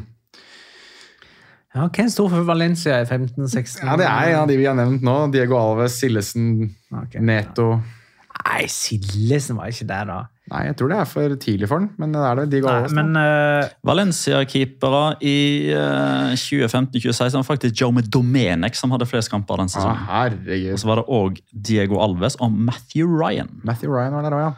Ja, 1.74 1.88
Hvem 1.89 2.10
står 2.14 2.30
for 2.30 2.46
Valencia 2.46 3.00
i 3.02 3.06
15-16? 3.10 3.82
Ja, 3.86 3.96
Det 3.98 4.06
er 4.06 4.34
en 4.34 4.39
av 4.44 4.48
de 4.52 4.58
vi 4.60 4.68
har 4.70 4.76
nevnt 4.78 5.06
nå. 5.06 5.16
Diego 5.34 5.58
Alves, 5.58 5.96
Sillesen, 6.02 6.50
okay, 6.91 7.22
Neto. 7.24 7.70
Ja. 7.78 8.39
Nei, 8.44 8.66
Sillesen 8.70 9.58
var 9.58 9.72
ikke 9.72 9.88
der 9.89 10.10
da. 10.10 10.20
Nei, 10.52 10.66
jeg 10.68 10.76
tror 10.76 10.91
det 10.91 10.96
er 11.00 11.08
for 11.08 11.36
tidlig 11.39 11.68
for 11.72 11.80
den, 11.80 11.94
men 12.02 12.12
det 12.12 12.20
er 12.28 12.39
det 12.41 12.44
Diego 12.52 12.68
Nei, 12.68 12.80
Alves. 12.82 12.96
men 12.98 13.16
uh, 13.16 13.70
Valencia-keepere 13.88 15.04
i 15.24 15.38
uh, 15.72 16.34
2015-2016 16.36 17.38
var 17.39 17.46
faktisk 17.48 17.80
Jaume 17.80 18.04
Domenech 18.04 18.76
som 18.76 18.91
hadde 18.91 19.08
flest 19.08 19.32
kamper 19.32 19.62
den 19.62 19.72
ah, 19.72 19.76
sesongen. 19.78 20.04
herregud. 20.10 20.74
Og 20.76 20.82
så 20.84 20.91
var 20.91 21.00
det 21.00 21.06
òg 21.16 21.39
Diego 21.70 22.02
Alves 22.04 22.36
og 22.44 22.52
Matthew 22.52 23.08
Ryan. 23.08 23.54
Matthew 23.64 23.96
Ryan 23.96 24.20
var 24.20 24.28
der 24.28 24.36
òg, 24.36 24.46
ja. 24.50 24.54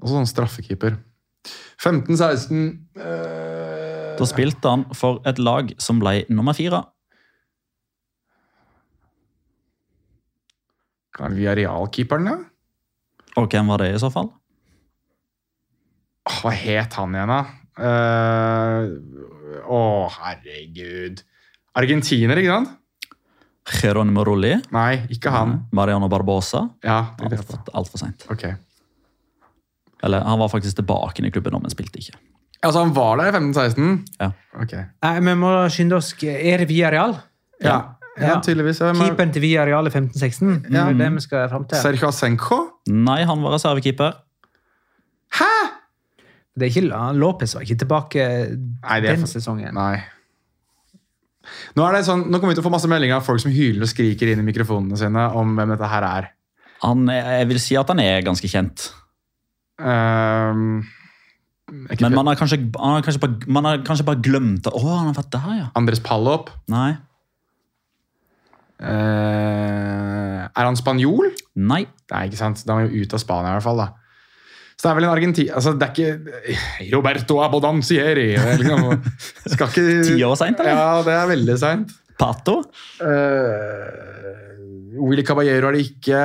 Og 0.00 0.14
sånn 0.14 0.30
straffekeeper. 0.30 0.96
15-16 1.78 2.64
uh, 2.96 4.16
Da 4.16 4.26
spilte 4.32 4.72
han 4.72 4.88
for 4.96 5.20
et 5.28 5.38
lag 5.42 5.76
som 5.82 6.00
ble 6.00 6.22
nummer 6.32 6.56
fire. 6.56 6.86
Kan 11.18 11.36
vi 11.36 11.50
ha 11.50 11.52
realkeeperen, 11.58 12.32
ja? 12.32 12.38
Og 13.38 13.48
hvem 13.52 13.70
var 13.70 13.84
det 13.84 13.92
i 13.94 14.02
så 14.02 14.10
fall? 14.12 14.30
Hva 16.28 16.52
het 16.52 16.98
han 16.98 17.14
igjen, 17.16 17.32
da? 17.32 17.40
Uh, 17.78 19.62
Å, 19.68 19.80
herregud. 20.18 21.22
Argentiner, 21.78 22.40
ikke 22.42 22.56
sant? 22.56 22.74
Geronimo 23.68 24.24
Rulli. 24.24 24.54
Nei, 24.74 24.92
ikke 25.12 25.32
han. 25.32 25.58
Mariano 25.76 26.08
Barbosa. 26.10 26.64
Ja, 26.84 27.02
det 27.20 27.30
vet 27.34 27.52
jeg. 27.52 27.60
Altfor 27.76 28.00
seint. 28.00 28.24
Ok. 28.32 28.46
Eller 30.04 30.24
han 30.24 30.40
var 30.40 30.50
faktisk 30.52 30.78
tilbake 30.78 31.24
i 31.26 31.32
klubben 31.34 31.58
men 31.60 31.72
spilte 31.72 32.00
ikke. 32.00 32.16
Altså, 32.64 32.82
han 32.82 32.94
var 32.94 33.20
der 33.20 33.30
i 33.30 33.36
15-16? 33.36 33.90
Ja. 34.18 34.30
Ok. 34.58 34.74
Nei, 35.04 35.14
vi 35.22 35.34
må 35.38 35.52
skynde 35.70 35.98
oss. 35.98 36.10
Er 36.22 36.62
det 36.62 36.68
Villarreal? 36.70 37.14
Ja, 37.62 37.68
ja, 37.68 37.78
Ja. 38.20 38.40
tydeligvis. 38.40 38.80
Ja, 38.80 38.92
men- 38.92 39.08
Keeperen 39.10 39.32
til 39.32 39.42
Villarreal 39.42 39.86
i 39.86 39.90
15-16? 39.90 40.62
Det 40.70 40.74
er 40.80 40.92
det 40.98 41.12
vi 41.14 41.20
skal 41.20 41.48
fram 41.48 41.64
til. 41.68 41.78
Sergio 41.78 42.08
Asenko? 42.08 42.58
Nei, 42.88 43.22
han 43.24 43.42
var 43.42 43.52
reservekeeper. 43.56 44.12
Hæ?! 45.38 45.50
Det 46.58 46.66
er 46.66 46.70
ikke, 46.82 47.14
Lopez 47.14 47.54
var 47.54 47.62
ikke 47.62 47.78
tilbake 47.78 48.22
Nei, 48.82 49.00
den 49.00 49.20
for- 49.20 49.26
sesongen. 49.30 49.72
Nei. 49.74 50.02
Nå, 51.76 51.84
er 51.86 51.92
det 51.96 52.04
sånn, 52.04 52.26
nå 52.28 52.40
kommer 52.40 52.52
vi 52.52 52.58
til 52.58 52.64
å 52.64 52.66
få 52.66 52.72
masse 52.74 52.88
meldinger 52.90 53.16
av 53.20 53.24
folk 53.24 53.40
som 53.40 53.52
hyler 53.54 53.82
og 53.86 53.88
skriker 53.88 54.32
inn 54.32 54.40
i 54.42 54.52
mikrofonene 54.52 54.98
sine 54.98 55.28
om 55.38 55.54
hvem 55.56 55.68
dette 55.76 55.88
her 55.88 56.02
er. 56.04 56.30
Han, 56.82 57.08
er- 57.08 57.38
jeg 57.40 57.48
vil 57.48 57.58
si 57.60 57.76
at 57.76 57.88
han 57.88 58.00
er 58.00 58.20
ganske 58.22 58.48
kjent. 58.50 58.90
Ehm, 59.80 60.82
er 61.70 61.96
Men 62.00 62.14
man 62.14 62.26
har 62.26 62.34
kanskje, 62.36 62.58
man 62.74 62.94
har 62.98 63.02
kanskje, 63.02 63.20
bare, 63.20 63.38
man 63.46 63.64
har 63.64 63.78
kanskje 63.86 64.04
bare 64.04 64.20
glemt 64.24 64.62
det. 64.64 64.72
Å, 64.72 64.82
han 64.98 65.06
har 65.12 65.14
vært 65.22 65.30
der, 65.30 65.56
ja. 65.58 65.66
Andres 65.76 66.00
Pallop. 66.00 66.50
Nei. 66.68 66.96
Eh, 68.78 70.42
er 70.48 70.68
han 70.68 70.76
spanjol? 70.78 71.32
Nei. 71.58 71.82
Nei, 72.12 72.22
ikke 72.28 72.38
sant? 72.40 72.62
Da 72.66 72.74
er 72.74 72.78
han 72.84 72.90
jo 72.92 73.02
ute 73.02 73.18
av 73.18 73.22
Spania, 73.22 73.50
i 73.50 73.58
hvert 73.58 73.66
fall. 73.66 73.80
da. 73.82 73.88
Så 74.78 74.86
det 74.86 74.90
er 74.92 74.98
vel 75.00 75.06
en 75.08 75.10
argentin... 75.16 75.48
altså, 75.58 75.72
Det 75.74 75.88
er 75.88 75.92
ikke 75.96 76.92
Roberto 76.94 77.40
Abodancieri. 77.42 78.28
Er 78.38 78.60
liksom, 78.60 79.02
skal 79.54 79.66
ikke 79.72 79.86
Ti 80.06 80.22
år 80.28 80.36
sent, 80.38 80.60
eller? 80.62 80.78
Ja, 80.78 81.02
det 81.06 81.14
er 81.16 81.26
veldig 81.32 81.56
seint. 81.58 81.90
Pato? 82.18 82.56
Uh, 83.02 83.86
Willy 84.98 85.22
Caballero 85.26 85.68
er 85.70 85.76
det 85.78 85.84
ikke. 85.88 86.22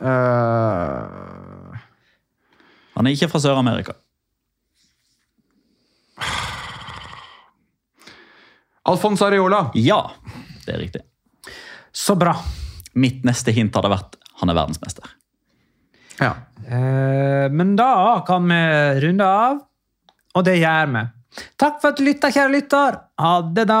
Uh, 0.00 1.72
Han 2.96 3.06
er 3.08 3.12
ikke 3.16 3.28
fra 3.32 3.40
Sør-Amerika. 3.44 3.92
Alfonso 8.84 9.24
Areola. 9.26 9.70
Ja, 9.80 10.02
det 10.66 10.74
er 10.74 10.80
riktig. 10.84 11.02
Så 11.94 12.16
bra. 12.18 12.34
Mitt 12.98 13.22
neste 13.26 13.54
hint 13.54 13.74
hadde 13.76 13.92
vært 13.92 14.18
han 14.40 14.50
er 14.50 14.58
verdensmester. 14.58 15.12
Ja. 16.18 16.32
Eh, 16.66 17.46
men 17.54 17.74
da 17.78 18.22
kan 18.26 18.46
vi 18.50 18.60
runde 19.04 19.28
av, 19.28 19.60
og 20.34 20.46
det 20.46 20.58
gjør 20.58 20.90
vi. 20.94 21.04
Takk 21.58 21.80
for 21.82 21.92
at 21.92 21.98
du 21.98 22.06
lytta, 22.06 22.30
kjære 22.34 22.52
lytter. 22.54 22.98
Ha 23.22 23.32
det, 23.54 23.66
da. 23.70 23.80